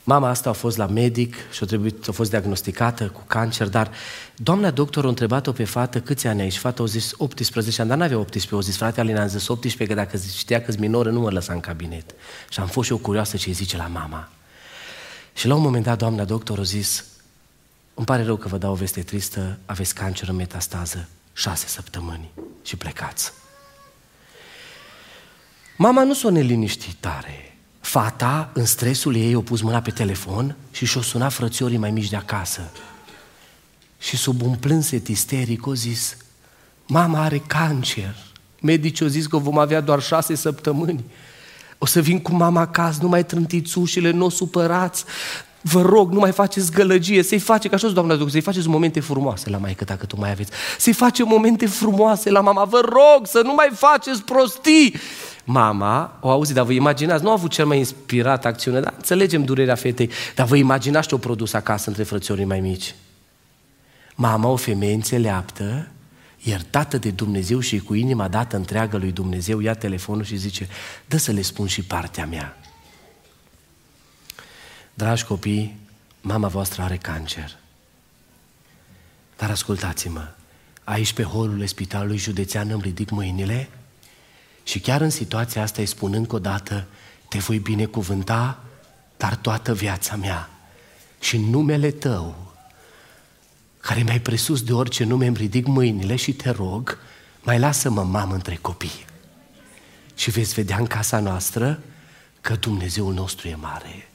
Mama 0.05 0.29
asta 0.29 0.49
a 0.49 0.53
fost 0.53 0.77
la 0.77 0.87
medic 0.87 1.35
și 1.53 1.63
a, 1.63 1.67
trebuit, 1.67 2.09
a 2.09 2.13
fost 2.13 2.31
diagnosticată 2.31 3.07
cu 3.09 3.23
cancer, 3.27 3.69
dar 3.69 3.91
doamna 4.37 4.71
doctor 4.71 5.05
a 5.05 5.09
întrebat-o 5.09 5.53
pe 5.53 5.65
fată 5.65 6.01
câți 6.01 6.27
ani 6.27 6.41
ai 6.41 6.49
și 6.49 6.59
fata 6.59 6.83
a 6.83 6.87
zis 6.87 7.13
18 7.17 7.81
ani, 7.81 7.91
dar 7.91 7.99
n-avea 7.99 8.19
18, 8.19 8.55
a 8.55 8.61
zis 8.61 8.77
frate 8.77 9.01
Alina, 9.01 9.21
am 9.21 9.29
zis 9.29 9.49
18, 9.49 9.95
că 9.95 10.01
dacă 10.01 10.17
știa 10.37 10.63
că-s 10.63 10.77
minoră 10.77 11.11
nu 11.11 11.21
mă 11.21 11.31
lăsa 11.31 11.53
în 11.53 11.61
cabinet. 11.61 12.15
Și 12.49 12.61
am 12.61 12.67
fost 12.67 12.87
și 12.87 12.93
eu 12.93 12.99
curioasă 12.99 13.37
ce 13.37 13.51
zice 13.51 13.77
la 13.77 13.87
mama. 13.87 14.29
Și 15.35 15.47
la 15.47 15.55
un 15.55 15.63
moment 15.63 15.85
dat 15.85 15.99
doamna 15.99 16.25
doctor 16.25 16.59
a 16.59 16.63
zis, 16.63 17.05
îmi 17.95 18.07
pare 18.07 18.23
rău 18.23 18.37
că 18.37 18.49
vă 18.49 18.59
dau 18.59 18.73
o 18.73 18.75
veste 18.75 19.03
tristă, 19.03 19.59
aveți 19.67 19.95
cancer 19.95 20.29
în 20.29 20.37
metastază, 20.37 21.09
șase 21.33 21.67
săptămâni 21.67 22.31
și 22.63 22.77
plecați. 22.77 23.33
Mama 25.77 26.05
nu 26.05 26.15
s-o 26.15 26.31
neliniștit 26.31 26.95
tare, 27.01 27.53
Fata, 27.83 28.51
în 28.53 28.65
stresul 28.65 29.17
ei, 29.17 29.35
a 29.35 29.41
pus 29.41 29.61
mâna 29.61 29.81
pe 29.81 29.91
telefon 29.91 30.57
și 30.71 30.87
și-o 30.87 31.03
suna 31.03 31.29
frățiorii 31.29 31.77
mai 31.77 31.91
mici 31.91 32.09
de 32.09 32.17
acasă. 32.17 32.71
Și 33.99 34.17
sub 34.17 34.43
un 34.43 34.55
plânset 34.55 35.09
isteric 35.09 35.67
o 35.67 35.75
zis, 35.75 36.17
mama 36.87 37.23
are 37.23 37.39
cancer. 37.39 38.17
Medicii 38.61 39.05
au 39.05 39.11
zis 39.11 39.27
că 39.27 39.37
vom 39.37 39.59
avea 39.59 39.81
doar 39.81 40.03
șase 40.03 40.35
săptămâni. 40.35 41.05
O 41.79 41.87
să 41.87 42.01
vin 42.01 42.21
cu 42.21 42.33
mama 42.33 42.61
acasă, 42.61 42.99
nu 43.03 43.09
mai 43.09 43.25
trântiți 43.25 43.79
ușile, 43.79 44.11
nu 44.11 44.25
o 44.25 44.29
supărați. 44.29 45.05
Vă 45.63 45.83
rog, 45.83 46.13
nu 46.13 46.19
mai 46.19 46.33
faceți 46.33 46.73
gălăgie, 46.73 47.23
să-i 47.23 47.39
face, 47.39 47.69
ca 47.69 47.75
așa 47.75 47.89
doamna 47.89 48.13
doctor, 48.13 48.31
să-i 48.31 48.41
faceți 48.41 48.69
momente 48.69 49.01
frumoase 49.01 49.51
la 49.51 49.59
maică, 49.59 49.85
dacă 49.85 50.07
tu 50.07 50.19
mai 50.19 50.31
aveți. 50.31 50.51
Să-i 50.79 50.93
face 50.93 51.25
momente 51.25 51.67
frumoase 51.67 52.31
la 52.31 52.41
mama, 52.41 52.65
vă 52.65 52.81
rog, 52.85 53.27
să 53.27 53.41
nu 53.45 53.55
mai 53.55 53.71
faceți 53.75 54.23
prostii. 54.23 54.95
Mama 55.45 56.19
o 56.21 56.31
auzi, 56.31 56.53
dar 56.53 56.65
vă 56.65 56.73
imaginați, 56.73 57.23
nu 57.23 57.29
a 57.29 57.33
avut 57.33 57.51
cel 57.51 57.67
mai 57.67 57.79
inspirat 57.79 58.45
acțiune, 58.45 58.81
dar 58.81 58.95
înțelegem 58.97 59.45
durerea 59.45 59.75
fetei, 59.75 60.11
dar 60.35 60.47
vă 60.47 60.57
imaginați 60.57 61.09
ce-o 61.09 61.19
produs 61.19 61.53
acasă 61.53 61.89
între 61.89 62.03
frățiorii 62.03 62.45
mai 62.45 62.61
mici. 62.61 62.95
Mama, 64.15 64.49
o 64.49 64.57
femeie 64.57 64.95
înțeleaptă, 64.95 65.89
iertată 66.43 66.99
de 66.99 67.11
Dumnezeu 67.11 67.61
și 67.61 67.79
cu 67.79 67.95
inima 67.95 68.29
dată 68.29 68.57
întreagă 68.57 68.97
lui 68.97 69.13
Dumnezeu, 69.13 69.61
ia 69.61 69.75
telefonul 69.75 70.25
și 70.25 70.37
zice, 70.37 70.69
dă 71.07 71.17
să 71.17 71.33
le 71.33 71.43
spun 71.43 71.67
și 71.67 71.83
partea 71.83 72.27
mea. 72.27 72.57
Dragi 75.03 75.25
copii, 75.25 75.79
mama 76.21 76.49
voastră 76.49 76.83
are 76.83 76.97
cancer. 76.97 77.57
Dar 79.37 79.51
ascultați-mă, 79.51 80.29
aici 80.85 81.13
pe 81.13 81.23
holul 81.23 81.67
spitalului 81.67 82.17
județean 82.17 82.71
îmi 82.71 82.83
ridic 82.83 83.11
mâinile 83.11 83.69
și 84.63 84.81
chiar 84.81 85.01
în 85.01 85.11
situația 85.11 85.63
asta 85.63 85.81
îi 85.81 85.87
spun 85.87 86.13
încă 86.13 86.35
o 86.35 86.39
dată, 86.39 86.87
te 87.29 87.39
voi 87.39 87.59
binecuvânta, 87.59 88.65
dar 89.17 89.37
toată 89.37 89.75
viața 89.75 90.17
mea. 90.17 90.51
Și 91.21 91.37
în 91.37 91.43
numele 91.43 91.91
tău, 91.91 92.53
care 93.81 94.03
mi-ai 94.03 94.21
presus 94.21 94.63
de 94.63 94.73
orice 94.73 95.05
nume, 95.05 95.27
îmi 95.27 95.37
ridic 95.37 95.67
mâinile 95.67 96.17
și 96.17 96.33
te 96.33 96.51
rog, 96.51 96.99
mai 97.41 97.59
lasă-mă 97.59 98.03
mamă 98.03 98.35
între 98.35 98.59
copii. 98.61 99.05
Și 100.15 100.31
veți 100.31 100.55
vedea 100.55 100.77
în 100.77 100.87
casa 100.87 101.19
noastră 101.19 101.83
că 102.41 102.55
Dumnezeul 102.55 103.15
nostru 103.15 103.49
e 103.49 103.55
mare. 103.55 104.07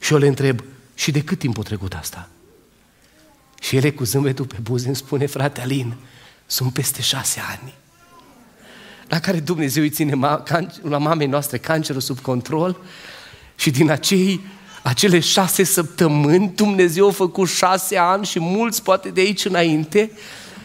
Și 0.00 0.12
eu 0.12 0.18
le 0.18 0.26
întreb, 0.26 0.64
și 0.94 1.10
de 1.10 1.22
cât 1.22 1.38
timp 1.38 1.58
a 1.58 1.62
trecut 1.62 1.94
asta? 1.94 2.28
Și 3.60 3.76
ele 3.76 3.90
cu 3.90 4.04
zâmbetul 4.04 4.44
pe 4.44 4.56
buze 4.62 4.86
îmi 4.86 4.96
spune, 4.96 5.26
frate 5.26 5.60
Alin, 5.60 5.94
sunt 6.46 6.72
peste 6.72 7.02
șase 7.02 7.40
ani 7.50 7.74
la 9.10 9.20
care 9.20 9.40
Dumnezeu 9.40 9.82
îi 9.82 9.90
ține 9.90 10.14
la 10.82 10.98
mamei 10.98 11.26
noastre 11.26 11.58
cancerul 11.58 12.00
sub 12.00 12.18
control 12.18 12.76
și 13.54 13.70
din 13.70 13.90
acei, 13.90 14.40
acele 14.82 15.18
șase 15.18 15.64
săptămâni 15.64 16.52
Dumnezeu 16.54 17.08
a 17.08 17.10
făcut 17.10 17.48
șase 17.48 17.96
ani 17.96 18.26
și 18.26 18.40
mulți 18.40 18.82
poate 18.82 19.08
de 19.08 19.20
aici 19.20 19.44
înainte 19.44 20.10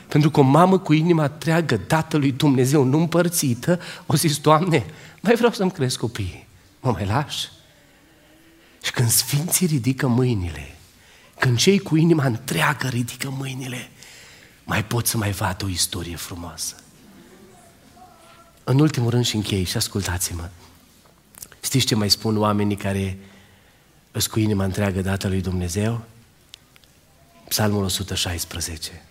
pentru 0.08 0.30
că 0.30 0.40
o 0.40 0.44
mamă 0.44 0.78
cu 0.78 0.94
inima 0.94 1.24
întreagă 1.24 1.82
dată 1.88 2.18
lui 2.18 2.32
Dumnezeu, 2.32 2.84
nu 2.84 2.98
împărțită, 2.98 3.80
o 4.06 4.16
zis, 4.16 4.38
Doamne, 4.38 4.86
mai 5.20 5.36
vreau 5.36 5.52
să-mi 5.52 5.72
cresc 5.72 6.00
copiii, 6.00 6.48
mă 6.80 6.92
mai 6.92 7.06
lași? 7.06 7.50
Și 9.06 9.12
când 9.12 9.12
sfinții 9.12 9.66
ridică 9.66 10.08
mâinile, 10.08 10.76
când 11.40 11.58
cei 11.58 11.80
cu 11.80 11.96
inima 11.96 12.26
întreagă 12.26 12.88
ridică 12.88 13.30
mâinile, 13.30 13.90
mai 14.64 14.86
pot 14.86 15.08
să 15.08 15.18
mai 15.18 15.32
vadă 15.32 15.66
o 15.66 15.68
istorie 15.68 16.16
frumoasă. 16.16 16.76
În 18.64 18.80
ultimul 18.80 19.10
rând 19.10 19.26
și 19.26 19.36
închei 19.36 19.64
și 19.64 19.78
ascultați-mă. 19.78 20.50
Știți 21.62 21.86
ce 21.86 21.96
mai 21.96 22.10
spun 22.10 22.38
oamenii 22.38 22.76
care 22.76 23.18
îți 24.12 24.30
cu 24.30 24.40
inima 24.40 24.64
întreagă 24.64 25.02
dată 25.02 25.28
lui 25.28 25.42
Dumnezeu? 25.42 26.04
Psalmul 27.48 27.84
116. 27.84 29.06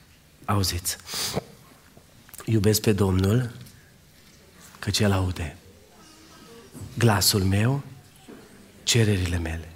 Auziți. 0.45 0.97
Iubesc 2.45 2.81
pe 2.81 2.93
Domnul 2.93 3.51
că 4.79 4.91
El 4.99 5.13
aude 5.13 5.57
glasul 6.99 7.43
meu, 7.43 7.83
cererile 8.83 9.39
mele. 9.39 9.74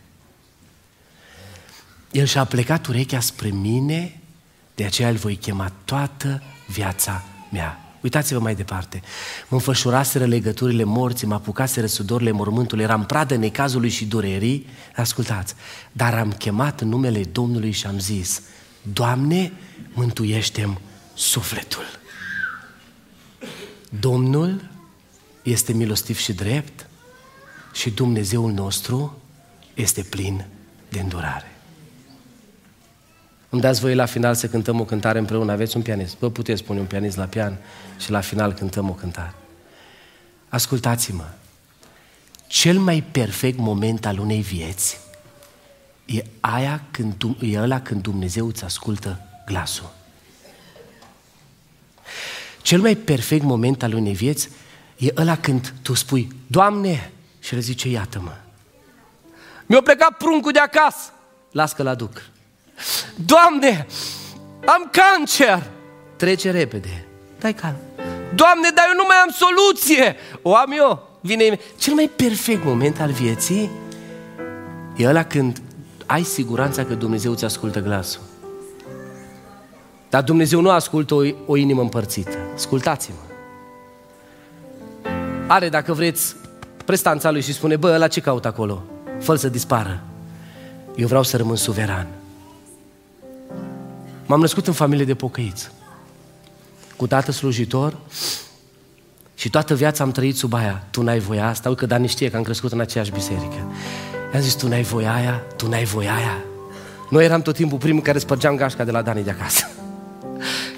El 2.10 2.26
și-a 2.26 2.44
plecat 2.44 2.86
urechea 2.86 3.20
spre 3.20 3.48
mine, 3.48 4.20
de 4.74 4.84
aceea 4.84 5.08
îl 5.08 5.16
voi 5.16 5.36
chema 5.36 5.72
toată 5.84 6.42
viața 6.68 7.24
mea. 7.50 7.82
Uitați-vă 8.00 8.38
mai 8.38 8.54
departe. 8.54 9.02
Mă 9.48 9.56
înfășuraseră 9.56 10.24
legăturile 10.24 10.84
morții, 10.84 11.26
mă 11.26 11.34
apucaseră 11.34 11.86
sudorile 11.86 12.30
mormântului, 12.30 12.84
eram 12.84 13.06
pradă 13.06 13.36
necazului 13.36 13.88
și 13.88 14.06
durerii. 14.06 14.66
Ascultați, 14.96 15.54
dar 15.92 16.14
am 16.14 16.32
chemat 16.32 16.80
în 16.80 16.88
numele 16.88 17.24
Domnului 17.24 17.70
și 17.70 17.86
am 17.86 17.98
zis, 17.98 18.42
Doamne, 18.92 19.52
mântuiește-mi 19.92 20.78
sufletul. 21.14 21.84
Domnul 24.00 24.68
este 25.42 25.72
milostiv 25.72 26.18
și 26.18 26.32
drept 26.32 26.86
și 27.72 27.90
Dumnezeul 27.90 28.52
nostru 28.52 29.22
este 29.74 30.02
plin 30.02 30.46
de 30.88 31.00
îndurare. 31.00 31.57
Îmi 33.48 33.60
dați 33.60 33.80
voi 33.80 33.94
la 33.94 34.06
final 34.06 34.34
să 34.34 34.48
cântăm 34.48 34.80
o 34.80 34.84
cântare 34.84 35.18
împreună, 35.18 35.52
aveți 35.52 35.76
un 35.76 35.82
pianist. 35.82 36.16
Vă 36.18 36.30
puteți 36.30 36.64
pune 36.64 36.78
un 36.80 36.86
pianist 36.86 37.16
la 37.16 37.24
pian 37.24 37.56
și 37.98 38.10
la 38.10 38.20
final 38.20 38.52
cântăm 38.52 38.88
o 38.88 38.92
cântare. 38.92 39.34
Ascultați-mă, 40.48 41.24
cel 42.46 42.78
mai 42.78 43.04
perfect 43.10 43.58
moment 43.58 44.06
al 44.06 44.18
unei 44.18 44.40
vieți 44.40 45.00
e, 46.04 46.24
aia 46.40 46.82
când, 46.90 47.14
e 47.40 47.60
ăla 47.60 47.80
când 47.80 48.02
Dumnezeu 48.02 48.46
îți 48.46 48.64
ascultă 48.64 49.20
glasul. 49.46 49.90
Cel 52.62 52.80
mai 52.80 52.94
perfect 52.94 53.42
moment 53.42 53.82
al 53.82 53.92
unei 53.92 54.14
vieți 54.14 54.48
e 54.96 55.12
ăla 55.16 55.36
când 55.36 55.74
tu 55.82 55.94
spui, 55.94 56.28
Doamne, 56.46 57.12
și 57.40 57.54
el 57.54 57.60
zice, 57.60 57.88
iată-mă. 57.88 58.36
Mi-a 59.66 59.80
plecat 59.80 60.16
pruncul 60.16 60.52
de 60.52 60.58
acasă. 60.58 61.12
Las 61.50 61.72
că-l 61.72 61.86
aduc. 61.86 62.22
Doamne, 63.14 63.86
am 64.66 64.90
cancer! 64.90 65.70
Trece 66.16 66.50
repede. 66.50 67.06
Dai 67.38 67.54
calm. 67.54 67.76
Doamne, 68.34 68.68
dar 68.74 68.84
eu 68.88 68.96
nu 68.96 69.04
mai 69.06 69.16
am 69.16 69.30
soluție! 69.30 70.16
O 70.42 70.54
am 70.54 70.72
eu. 70.76 71.08
Vine 71.20 71.58
Cel 71.78 71.94
mai 71.94 72.10
perfect 72.16 72.64
moment 72.64 73.00
al 73.00 73.10
vieții 73.10 73.70
e 74.96 75.08
ăla 75.08 75.24
când 75.24 75.62
ai 76.06 76.22
siguranța 76.22 76.84
că 76.84 76.94
Dumnezeu 76.94 77.32
îți 77.32 77.44
ascultă 77.44 77.80
glasul. 77.80 78.20
Dar 80.10 80.22
Dumnezeu 80.22 80.60
nu 80.60 80.70
ascultă 80.70 81.14
o, 81.14 81.22
o 81.46 81.56
inimă 81.56 81.80
împărțită. 81.80 82.36
Ascultați-mă. 82.54 83.16
Are, 85.46 85.68
dacă 85.68 85.92
vreți, 85.92 86.36
prestanța 86.84 87.30
lui 87.30 87.42
și 87.42 87.52
spune, 87.52 87.76
bă, 87.76 87.96
la 87.96 88.08
ce 88.08 88.20
caut 88.20 88.44
acolo? 88.44 88.82
fă 89.20 89.34
să 89.34 89.48
dispară. 89.48 90.02
Eu 90.96 91.06
vreau 91.06 91.22
să 91.22 91.36
rămân 91.36 91.56
suveran. 91.56 92.06
M-am 94.28 94.40
născut 94.40 94.66
în 94.66 94.72
familie 94.72 95.04
de 95.04 95.14
pocăiți, 95.14 95.70
cu 96.96 97.06
tată 97.06 97.32
slujitor 97.32 97.96
și 99.34 99.50
toată 99.50 99.74
viața 99.74 100.04
am 100.04 100.10
trăit 100.10 100.36
sub 100.36 100.52
aia. 100.54 100.86
Tu 100.90 101.02
n-ai 101.02 101.18
voia 101.18 101.48
asta, 101.48 101.68
uite 101.68 101.80
că 101.80 101.86
Dani 101.86 102.08
știe 102.08 102.30
că 102.30 102.36
am 102.36 102.42
crescut 102.42 102.72
în 102.72 102.80
aceeași 102.80 103.10
biserică. 103.10 103.72
I-am 104.32 104.42
zis, 104.42 104.54
tu 104.54 104.68
n-ai 104.68 104.82
voie 104.82 105.06
aia, 105.06 105.42
tu 105.56 105.68
n-ai 105.68 105.84
voie 105.84 106.08
aia. 106.08 106.44
Noi 107.10 107.24
eram 107.24 107.42
tot 107.42 107.54
timpul 107.54 107.78
primul 107.78 108.02
care 108.02 108.18
spărgeam 108.18 108.56
gașca 108.56 108.84
de 108.84 108.90
la 108.90 109.02
Dani 109.02 109.24
de 109.24 109.30
acasă. 109.30 109.68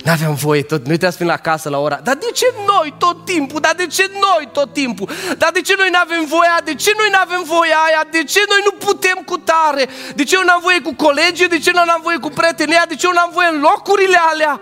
N-aveam 0.04 0.34
voie 0.34 0.62
tot, 0.62 0.78
noi 0.78 0.96
trebuia 1.00 1.10
să 1.10 1.16
fim 1.16 1.26
la 1.26 1.36
casă 1.36 1.68
la 1.68 1.78
ora. 1.78 2.00
Dar 2.02 2.14
de 2.14 2.30
ce 2.34 2.48
noi 2.72 2.94
tot 2.98 3.24
timpul? 3.24 3.60
Dar 3.60 3.74
de 3.76 3.86
ce 3.86 4.04
noi 4.26 4.48
tot 4.52 4.72
timpul? 4.72 5.08
Dar 5.38 5.50
de 5.52 5.60
ce 5.60 5.74
noi 5.78 5.90
nu 5.94 5.98
avem 6.06 6.24
voia? 6.34 6.56
De 6.64 6.74
ce 6.74 6.90
noi 7.00 7.08
nu 7.14 7.20
avem 7.26 7.42
voia 7.54 7.78
aia? 7.86 8.02
De 8.16 8.22
ce 8.32 8.40
noi 8.52 8.62
nu 8.68 8.72
putem 8.86 9.18
cu 9.30 9.36
tare? 9.50 9.84
De 10.18 10.24
ce 10.28 10.34
eu 10.38 10.44
n-am 10.48 10.60
voie 10.62 10.80
cu 10.86 10.92
colegii? 11.04 11.48
De 11.54 11.58
ce 11.64 11.70
nu 11.74 11.80
am 11.96 12.02
voie 12.08 12.18
cu 12.24 12.30
prietenia? 12.38 12.84
De 12.88 12.96
ce 13.00 13.06
eu 13.06 13.14
n-am 13.18 13.30
voie 13.36 13.48
în 13.54 13.60
locurile 13.68 14.18
alea? 14.32 14.54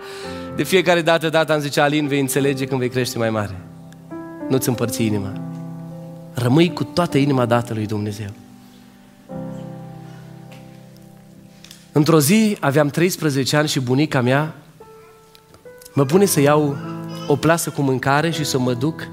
De 0.59 0.63
fiecare 0.63 1.01
dată, 1.01 1.29
dată 1.29 1.53
am 1.53 1.59
zice, 1.59 1.79
Alin, 1.81 2.07
vei 2.07 2.19
înțelege 2.19 2.65
când 2.65 2.79
vei 2.79 2.89
crește 2.95 3.17
mai 3.17 3.29
mare. 3.29 3.55
Nu-ți 4.49 4.69
împărți 4.69 5.03
inima. 5.03 5.31
Rămâi 6.33 6.73
cu 6.73 6.83
toată 6.83 7.17
inima 7.17 7.45
dată 7.45 7.73
lui 7.73 7.85
Dumnezeu. 7.85 8.31
Într-o 11.91 12.19
zi 12.19 12.57
aveam 12.59 12.87
13 12.87 13.55
ani 13.55 13.67
și 13.67 13.79
bunica 13.79 14.21
mea 14.21 14.53
mă 15.93 16.05
pune 16.05 16.25
să 16.25 16.39
iau 16.39 16.75
o 17.27 17.35
plasă 17.35 17.69
cu 17.69 17.81
mâncare 17.81 18.29
și 18.29 18.43
să 18.43 18.59
mă 18.59 18.73
duc 18.73 19.07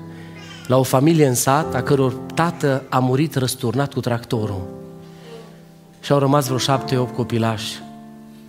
la 0.67 0.77
o 0.77 0.83
familie 0.83 1.27
în 1.27 1.35
sat 1.35 1.75
a 1.75 1.83
căror 1.83 2.13
tată 2.35 2.83
a 2.89 2.99
murit 2.99 3.35
răsturnat 3.35 3.93
cu 3.93 4.01
tractorul. 4.01 4.63
Și 6.01 6.13
au 6.13 6.19
rămas 6.19 6.45
vreo 6.47 6.59
șapte, 6.59 6.97
opt 6.97 7.15
copilași 7.15 7.83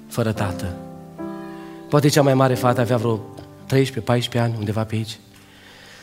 fără 0.07 0.31
tată. 0.31 0.75
Poate 1.89 2.07
cea 2.07 2.21
mai 2.21 2.33
mare 2.33 2.53
fată 2.53 2.81
avea 2.81 2.97
vreo 2.97 3.19
13-14 3.65 4.39
ani, 4.39 4.55
undeva 4.57 4.83
pe 4.83 4.95
aici. 4.95 5.19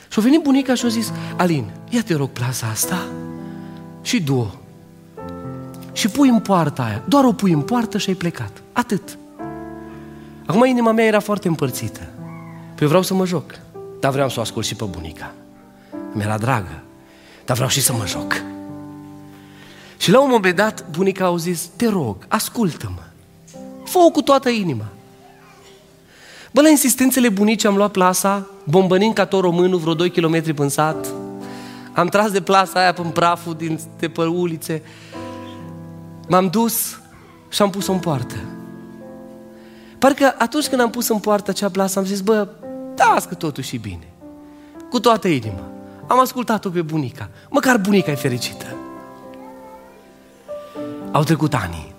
Și 0.09 0.19
a 0.19 0.23
venit 0.23 0.43
bunica 0.43 0.75
și 0.75 0.85
a 0.85 0.89
zis, 0.89 1.13
Alin, 1.37 1.71
ia 1.89 2.03
te 2.03 2.15
rog 2.15 2.29
plasa 2.29 2.67
asta 2.67 3.07
și 4.03 4.23
du 4.23 4.55
Și 5.93 6.09
pui 6.09 6.29
în 6.29 6.41
poarta 6.41 6.83
aia. 6.83 7.03
Doar 7.09 7.25
o 7.25 7.33
pui 7.33 7.53
în 7.53 7.61
poartă 7.61 7.99
și 7.99 8.09
ai 8.09 8.15
plecat. 8.15 8.63
Atât. 8.73 9.19
Acum 10.47 10.65
inima 10.65 10.93
mea 10.93 11.05
era 11.05 11.21
foarte 11.21 11.49
împărțită. 11.49 12.14
Păi 12.75 12.87
vreau 12.87 13.03
să 13.03 13.15
mă 13.15 13.27
joc, 13.27 13.45
dar 14.01 14.13
vreau 14.13 14.29
să 14.29 14.39
o 14.39 14.43
ascult 14.43 14.67
și 14.67 14.75
pe 14.75 14.85
bunica. 14.85 15.35
Mi-era 16.13 16.39
dragă, 16.39 16.83
dar 17.45 17.57
vreau 17.57 17.71
și 17.71 17.81
să 17.81 17.93
mă 17.93 18.07
joc. 18.07 18.43
Și 19.97 20.11
la 20.11 20.21
un 20.21 20.29
moment 20.31 20.57
dat, 20.57 20.85
bunica 20.91 21.27
a 21.27 21.37
zis, 21.37 21.69
te 21.77 21.89
rog, 21.89 22.17
ascultă-mă. 22.29 23.03
Fă-o 23.85 24.11
cu 24.11 24.23
toată 24.23 24.49
inima. 24.49 24.85
Bă, 26.53 26.61
la 26.61 26.69
insistențele 26.69 27.29
bunicii 27.29 27.69
am 27.69 27.77
luat 27.77 27.91
plasa, 27.91 28.49
bombănind 28.65 29.15
ca 29.15 29.27
tot 29.27 29.41
românul, 29.41 29.79
vreo 29.79 29.95
2 29.95 30.11
km 30.11 30.43
în 30.57 30.69
sat. 30.69 31.07
Am 31.93 32.07
tras 32.07 32.31
de 32.31 32.41
plasa 32.41 32.79
aia 32.81 32.95
în 32.97 33.11
praful 33.11 33.55
din, 33.55 33.81
de 33.99 34.09
pe 34.09 34.23
ulițe. 34.23 34.83
M-am 36.29 36.49
dus 36.49 36.99
și 37.49 37.63
am 37.63 37.71
pus-o 37.71 37.93
în 37.93 37.99
poartă. 37.99 38.54
Parcă 40.05 40.35
atunci 40.39 40.69
când 40.69 40.81
am 40.81 40.91
pus 40.91 41.09
în 41.09 41.19
poartă 41.19 41.51
acea 41.51 41.69
plasă, 41.69 41.99
am 41.99 42.05
zis, 42.05 42.21
bă, 42.21 42.49
da, 42.95 43.17
că 43.29 43.35
totuși 43.35 43.75
e 43.75 43.79
bine. 43.79 44.09
Cu 44.91 45.01
toată 45.01 45.29
inima. 45.29 45.71
Am 46.07 46.21
ascultat-o 46.21 46.69
pe 46.69 46.83
bunica. 46.83 47.29
Măcar 47.51 47.79
bunica 47.79 48.11
e 48.11 48.15
fericită. 48.15 48.67
Au 51.13 51.23
trecut 51.23 51.55
ani. 51.55 51.93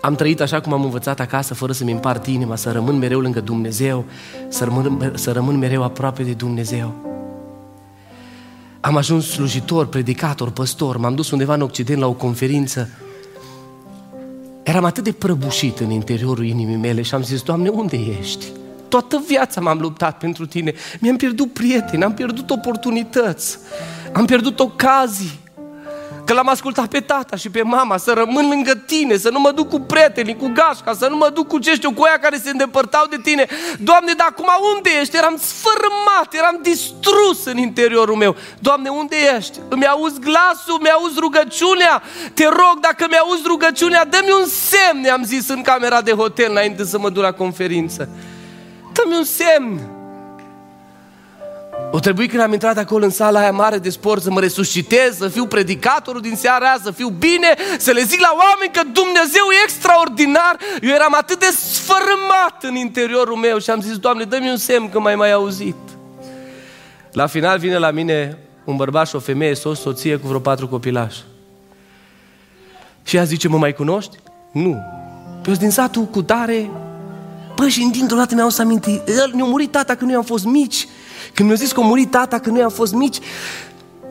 Am 0.00 0.14
trăit 0.14 0.40
așa 0.40 0.60
cum 0.60 0.72
am 0.72 0.84
învățat 0.84 1.20
acasă, 1.20 1.54
fără 1.54 1.72
să-mi 1.72 1.92
împart 1.92 2.26
inima, 2.26 2.56
să 2.56 2.72
rămân 2.72 2.98
mereu 2.98 3.20
lângă 3.20 3.40
Dumnezeu, 3.40 4.04
să 4.48 4.64
rămân, 4.64 5.12
să 5.14 5.32
rămân 5.32 5.58
mereu 5.58 5.82
aproape 5.82 6.22
de 6.22 6.32
Dumnezeu. 6.32 6.94
Am 8.80 8.96
ajuns 8.96 9.30
slujitor, 9.30 9.86
predicator, 9.86 10.50
păstor, 10.50 10.96
m-am 10.96 11.14
dus 11.14 11.30
undeva 11.30 11.54
în 11.54 11.62
Occident 11.62 12.00
la 12.00 12.06
o 12.06 12.12
conferință. 12.12 12.88
Eram 14.62 14.84
atât 14.84 15.04
de 15.04 15.12
prăbușit 15.12 15.78
în 15.78 15.90
interiorul 15.90 16.44
inimii 16.44 16.76
mele 16.76 17.02
și 17.02 17.14
am 17.14 17.22
zis, 17.22 17.42
Doamne, 17.42 17.68
unde 17.68 17.96
ești? 18.20 18.44
Toată 18.88 19.22
viața 19.26 19.60
m-am 19.60 19.78
luptat 19.78 20.18
pentru 20.18 20.46
Tine. 20.46 20.74
Mi-am 21.00 21.16
pierdut 21.16 21.52
prieteni, 21.52 22.04
am 22.04 22.14
pierdut 22.14 22.50
oportunități, 22.50 23.58
am 24.12 24.24
pierdut 24.24 24.60
ocazii. 24.60 25.40
Că 26.24 26.32
l-am 26.32 26.48
ascultat 26.48 26.86
pe 26.86 27.00
tata 27.00 27.36
și 27.36 27.50
pe 27.50 27.62
mama 27.62 27.96
să 27.96 28.12
rămân 28.12 28.48
lângă 28.48 28.74
tine, 28.74 29.16
să 29.16 29.30
nu 29.30 29.40
mă 29.40 29.50
duc 29.50 29.68
cu 29.68 29.80
prietenii, 29.80 30.36
cu 30.36 30.50
gașca, 30.54 30.94
să 30.94 31.08
nu 31.08 31.16
mă 31.16 31.30
duc 31.34 31.46
cu 31.46 31.58
ce 31.58 31.74
știu, 31.74 31.92
cu 31.92 32.02
aia 32.02 32.18
care 32.18 32.36
se 32.36 32.50
îndepărtau 32.50 33.06
de 33.06 33.16
tine. 33.22 33.46
Doamne, 33.78 34.12
dar 34.12 34.26
acum 34.30 34.48
unde 34.74 34.90
ești? 35.00 35.16
Eram 35.16 35.36
sfărâmat, 35.36 36.34
eram 36.34 36.58
distrus 36.62 37.44
în 37.44 37.58
interiorul 37.58 38.16
meu. 38.16 38.36
Doamne, 38.58 38.88
unde 38.88 39.16
ești? 39.36 39.58
Îmi 39.68 39.86
auzi 39.86 40.20
glasul, 40.20 40.78
mi 40.80 40.90
auzi 40.90 41.18
rugăciunea? 41.18 42.02
Te 42.34 42.44
rog, 42.44 42.78
dacă 42.80 43.06
mi 43.08 43.16
auzi 43.16 43.42
rugăciunea, 43.46 44.04
dă-mi 44.04 44.32
un 44.40 44.46
semn, 44.46 45.08
am 45.12 45.24
zis 45.24 45.48
în 45.48 45.62
camera 45.62 46.02
de 46.02 46.12
hotel 46.12 46.50
înainte 46.50 46.84
să 46.84 46.98
mă 46.98 47.10
duc 47.10 47.22
la 47.22 47.32
conferință. 47.32 48.08
Dă-mi 48.92 49.16
un 49.16 49.24
semn. 49.24 49.91
O 51.90 51.98
trebuie 51.98 52.26
când 52.26 52.42
am 52.42 52.52
intrat 52.52 52.76
acolo 52.76 53.04
în 53.04 53.10
sala 53.10 53.40
aia 53.40 53.50
mare 53.50 53.78
de 53.78 53.90
sport 53.90 54.22
să 54.22 54.30
mă 54.30 54.40
resuscitez, 54.40 55.16
să 55.16 55.28
fiu 55.28 55.46
predicatorul 55.46 56.20
din 56.20 56.36
seara 56.36 56.66
aia, 56.66 56.78
să 56.82 56.90
fiu 56.90 57.08
bine, 57.08 57.54
să 57.78 57.90
le 57.90 58.02
zic 58.02 58.20
la 58.20 58.34
oameni 58.38 58.72
că 58.72 58.80
Dumnezeu 58.92 59.44
e 59.50 59.64
extraordinar. 59.64 60.56
Eu 60.82 60.90
eram 60.90 61.14
atât 61.18 61.38
de 61.38 61.50
sfărâmat 61.56 62.62
în 62.62 62.74
interiorul 62.74 63.36
meu 63.36 63.58
și 63.58 63.70
am 63.70 63.80
zis, 63.80 63.96
Doamne, 63.96 64.24
dă-mi 64.24 64.50
un 64.50 64.56
semn 64.56 64.88
că 64.88 65.00
mai 65.00 65.14
mai 65.14 65.32
auzit. 65.32 65.76
La 67.12 67.26
final 67.26 67.58
vine 67.58 67.78
la 67.78 67.90
mine 67.90 68.38
un 68.64 68.76
bărbat 68.76 69.08
și 69.08 69.16
o 69.16 69.18
femeie, 69.18 69.54
soț, 69.54 69.78
soție 69.78 70.16
cu 70.16 70.26
vreo 70.26 70.40
patru 70.40 70.68
copilași. 70.68 71.22
Și 73.04 73.16
ea 73.16 73.24
zice, 73.24 73.48
mă 73.48 73.58
mai 73.58 73.72
cunoști? 73.72 74.16
Nu. 74.52 74.76
Pe 75.42 75.52
din 75.52 75.70
satul 75.70 76.04
cu 76.04 76.22
tare, 76.22 76.70
Bă, 77.54 77.68
și 77.68 77.88
dintr-o 77.92 78.16
dată 78.16 78.34
mi-au 78.34 78.48
să 78.48 78.62
aminte, 78.62 79.02
el 79.06 79.30
ne-a 79.34 79.44
murit 79.44 79.70
tata 79.70 79.94
când 79.94 80.10
noi 80.10 80.18
am 80.18 80.24
fost 80.24 80.44
mici. 80.44 80.86
Când 81.34 81.48
mi-a 81.48 81.56
zis 81.56 81.72
că 81.72 81.80
a 81.80 81.84
murit 81.84 82.10
tata 82.10 82.38
când 82.38 82.54
noi 82.54 82.64
am 82.64 82.70
fost 82.70 82.94
mici, 82.94 83.18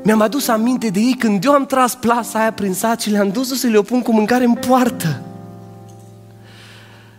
mi-am 0.03 0.21
adus 0.21 0.47
aminte 0.47 0.87
de 0.87 0.99
ei 0.99 1.15
când 1.19 1.43
eu 1.43 1.51
am 1.51 1.65
tras 1.65 1.95
plasa 1.95 2.39
aia 2.39 2.51
prin 2.51 2.73
sat 2.73 3.01
și 3.01 3.09
le-am 3.09 3.29
dus 3.29 3.59
să 3.59 3.67
le 3.67 3.81
pun 3.81 4.01
cu 4.01 4.13
mâncare 4.13 4.43
în 4.43 4.53
poartă. 4.53 5.21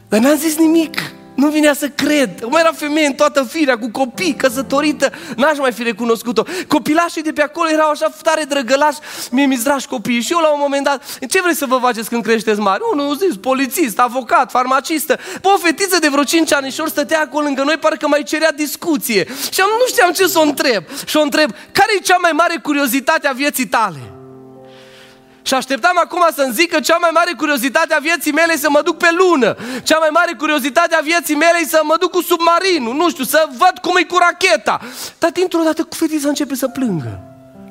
Dar 0.09 0.21
n-am 0.21 0.37
zis 0.37 0.59
nimic. 0.59 1.12
Nu 1.35 1.49
vinea 1.49 1.75
să 1.75 1.89
cred. 1.89 2.45
Mai 2.49 2.61
era 2.61 2.73
femeie 2.73 3.07
în 3.07 3.13
toată 3.13 3.43
firea, 3.43 3.79
cu 3.79 3.91
copii, 3.91 4.35
căsătorită. 4.35 5.13
N-aș 5.37 5.59
mai 5.59 5.73
fi 5.73 5.83
recunoscut-o. 5.83 6.45
Copilașii 6.69 7.23
de 7.23 7.33
pe 7.33 7.43
acolo 7.43 7.71
erau 7.71 7.91
așa 7.91 8.13
tare 8.23 8.43
drăgălași. 8.43 8.99
Mie 9.31 9.47
mi 9.47 9.57
zrași 9.57 9.87
copiii. 9.87 10.21
Și 10.21 10.33
eu 10.33 10.39
la 10.39 10.53
un 10.53 10.59
moment 10.61 10.85
dat, 10.85 11.19
ce 11.29 11.41
vreți 11.43 11.59
să 11.59 11.67
vă 11.67 11.79
faceți 11.81 12.09
când 12.09 12.23
creșteți 12.23 12.61
mari? 12.61 12.83
Unul 12.93 13.17
zis, 13.17 13.37
polițist, 13.37 13.99
avocat, 13.99 14.51
farmacistă. 14.51 15.19
Bă, 15.41 15.49
o 15.55 15.59
fetiță 15.59 15.99
de 15.99 16.09
vreo 16.09 16.23
5 16.25 16.53
ani 16.53 16.71
și 16.71 16.83
stătea 16.87 17.21
acolo 17.21 17.45
lângă 17.45 17.63
noi, 17.63 17.77
parcă 17.77 18.09
mai 18.09 18.23
cerea 18.23 18.53
discuție. 18.53 19.27
Și 19.53 19.61
am, 19.61 19.69
nu 19.79 19.87
știam 19.87 20.13
ce 20.13 20.27
să 20.27 20.39
o 20.39 20.43
întreb. 20.43 20.85
Și 21.07 21.17
o 21.17 21.21
întreb, 21.21 21.51
care 21.73 21.93
e 21.97 22.01
cea 22.01 22.17
mai 22.21 22.33
mare 22.33 22.57
curiozitate 22.63 23.29
a 23.29 23.33
vieții 23.33 23.67
tale? 23.67 24.22
Și 25.43 25.55
așteptam 25.55 25.97
acum 26.05 26.25
să-mi 26.35 26.53
zică 26.53 26.81
cea 26.81 26.97
mai 27.01 27.11
mare 27.13 27.33
curiozitate 27.37 27.95
a 27.95 27.99
vieții 27.99 28.33
mele 28.33 28.57
să 28.57 28.69
mă 28.71 28.81
duc 28.85 28.97
pe 28.97 29.09
lună. 29.19 29.57
Cea 29.83 29.99
mai 29.99 30.09
mare 30.13 30.33
curiozitate 30.39 30.95
a 30.95 31.01
vieții 31.01 31.35
mele 31.35 31.61
să 31.69 31.81
mă 31.83 31.97
duc 32.01 32.11
cu 32.11 32.23
submarinul, 32.23 32.95
nu 32.95 33.11
știu, 33.11 33.25
să 33.25 33.49
văd 33.51 33.79
cum 33.83 33.97
e 33.97 34.03
cu 34.03 34.17
racheta. 34.21 34.81
Dar 35.19 35.31
dintr-o 35.31 35.63
dată 35.65 35.83
cu 35.83 35.95
fetița 35.95 36.29
începe 36.29 36.55
să 36.55 36.69
plângă. 36.69 37.21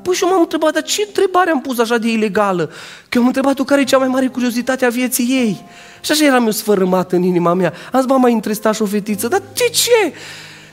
Păi 0.04 0.14
și 0.14 0.24
eu 0.24 0.30
m-am 0.30 0.40
întrebat, 0.40 0.74
dar 0.74 0.84
ce 0.84 1.04
întrebare 1.08 1.52
am 1.52 1.62
pus 1.62 1.80
așa 1.80 1.98
de 1.98 2.08
ilegală? 2.08 2.66
Că 3.10 3.18
eu 3.18 3.22
am 3.22 3.28
întrebat-o 3.28 3.64
care 3.64 3.82
e 3.82 3.84
cea 3.84 3.98
mai 3.98 4.08
mare 4.08 4.28
curiozitate 4.28 4.86
a 4.86 4.90
vieții 4.90 5.26
ei. 5.30 5.66
Și 6.02 6.12
așa 6.12 6.26
eram 6.26 6.46
eu 6.46 6.52
sfărâmat 6.52 7.12
în 7.12 7.24
inima 7.24 7.54
mea. 7.54 7.74
Am 7.92 8.02
zis, 8.02 8.10
mai 8.18 8.34
întrestat 8.34 8.76
și 8.76 8.82
o 8.82 8.86
fetiță, 8.86 9.28
dar 9.28 9.42
de 9.54 9.70
ce? 9.74 10.14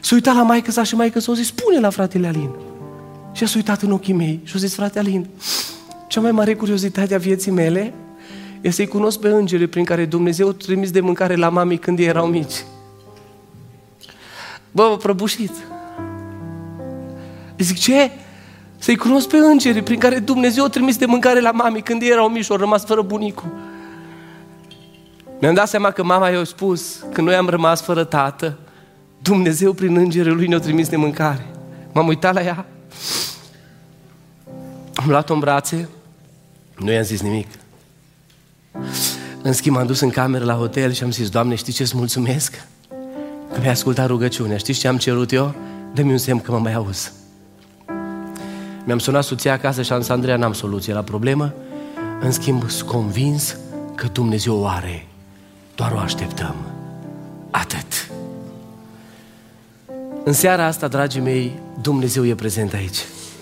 S-a 0.00 0.14
uitat 0.14 0.34
la 0.34 0.42
maică 0.42 0.70
sa 0.70 0.82
și 0.82 0.94
maică 0.94 1.20
s-a 1.20 1.32
zis, 1.32 1.46
spune 1.46 1.80
la 1.80 1.90
fratele 1.90 2.26
Alin. 2.26 2.50
Și 3.32 3.44
a 3.44 3.46
uitat 3.54 3.82
în 3.82 3.92
ochii 3.92 4.12
mei 4.12 4.40
și 4.44 4.52
a 4.56 4.58
zis, 4.58 4.74
frate 4.74 4.98
Alin, 4.98 5.26
cea 6.08 6.20
mai 6.20 6.32
mare 6.32 6.54
curiozitate 6.54 7.14
a 7.14 7.18
vieții 7.18 7.50
mele 7.50 7.94
e 8.60 8.70
să-i 8.70 8.86
cunosc 8.86 9.20
pe 9.20 9.28
îngerii 9.28 9.66
prin 9.66 9.84
care 9.84 10.04
Dumnezeu 10.04 10.52
trimis 10.52 10.90
de 10.90 11.00
mâncare 11.00 11.34
la 11.34 11.48
mami 11.48 11.78
când 11.78 11.98
ei 11.98 12.06
erau 12.06 12.26
mici. 12.26 12.64
Bă, 14.70 14.96
prăbușit. 15.02 15.52
Zic, 17.58 17.78
ce? 17.78 18.10
Să-i 18.78 18.96
cunosc 18.96 19.28
pe 19.28 19.36
îngerii 19.36 19.82
prin 19.82 19.98
care 19.98 20.18
Dumnezeu 20.18 20.64
a 20.64 20.68
trimis 20.68 20.96
de 20.96 21.06
mâncare 21.06 21.40
la 21.40 21.50
mami 21.50 21.82
când 21.82 22.02
ei 22.02 22.10
erau 22.10 22.28
mici 22.28 22.44
și 22.44 22.50
au 22.50 22.56
rămas 22.56 22.84
fără 22.84 23.02
bunicul. 23.02 23.48
Mi-am 25.40 25.54
dat 25.54 25.68
seama 25.68 25.90
că 25.90 26.04
mama 26.04 26.28
i-a 26.28 26.44
spus, 26.44 27.04
când 27.12 27.26
noi 27.26 27.36
am 27.36 27.48
rămas 27.48 27.82
fără 27.82 28.04
tată, 28.04 28.58
Dumnezeu 29.22 29.72
prin 29.72 29.96
îngerul 29.96 30.36
lui 30.36 30.46
ne-a 30.46 30.58
trimis 30.58 30.88
de 30.88 30.96
mâncare. 30.96 31.46
M-am 31.92 32.06
uitat 32.06 32.34
la 32.34 32.42
ea, 32.42 32.66
am 34.94 35.08
luat-o 35.08 35.34
în 35.34 35.40
brațe 35.40 35.88
nu 36.78 36.92
i-am 36.92 37.02
zis 37.02 37.20
nimic. 37.20 37.48
În 39.42 39.52
schimb, 39.52 39.76
m-am 39.76 39.86
dus 39.86 40.00
în 40.00 40.10
cameră 40.10 40.44
la 40.44 40.54
hotel 40.54 40.92
și 40.92 41.02
am 41.02 41.10
zis, 41.10 41.28
Doamne, 41.28 41.54
știi 41.54 41.72
ce-ți 41.72 41.96
mulțumesc? 41.96 42.64
Că 43.52 43.58
mi-ai 43.58 43.72
ascultat 43.72 44.06
rugăciunea. 44.06 44.56
Știți 44.56 44.78
ce 44.78 44.88
am 44.88 44.96
cerut 44.96 45.32
eu? 45.32 45.54
Dă-mi 45.94 46.10
un 46.10 46.18
semn 46.18 46.40
că 46.40 46.50
mă 46.50 46.58
mai 46.58 46.74
auzi. 46.74 47.12
Mi-am 48.84 48.98
sunat 48.98 49.24
soția 49.24 49.52
acasă 49.52 49.82
și 49.82 49.92
am 49.92 50.00
zis, 50.00 50.08
Andreea, 50.08 50.36
n-am 50.36 50.52
soluție 50.52 50.92
la 50.92 51.02
problemă. 51.02 51.54
În 52.20 52.30
schimb, 52.30 52.70
sunt 52.70 52.88
convins 52.88 53.56
că 53.94 54.06
Dumnezeu 54.12 54.54
o 54.54 54.66
are. 54.66 55.06
Doar 55.74 55.92
o 55.92 55.98
așteptăm. 55.98 56.54
Atât. 57.50 58.10
În 60.24 60.32
seara 60.32 60.64
asta, 60.64 60.88
dragii 60.88 61.20
mei, 61.20 61.52
Dumnezeu 61.82 62.26
e 62.26 62.34
prezent 62.34 62.72
aici. 62.72 62.98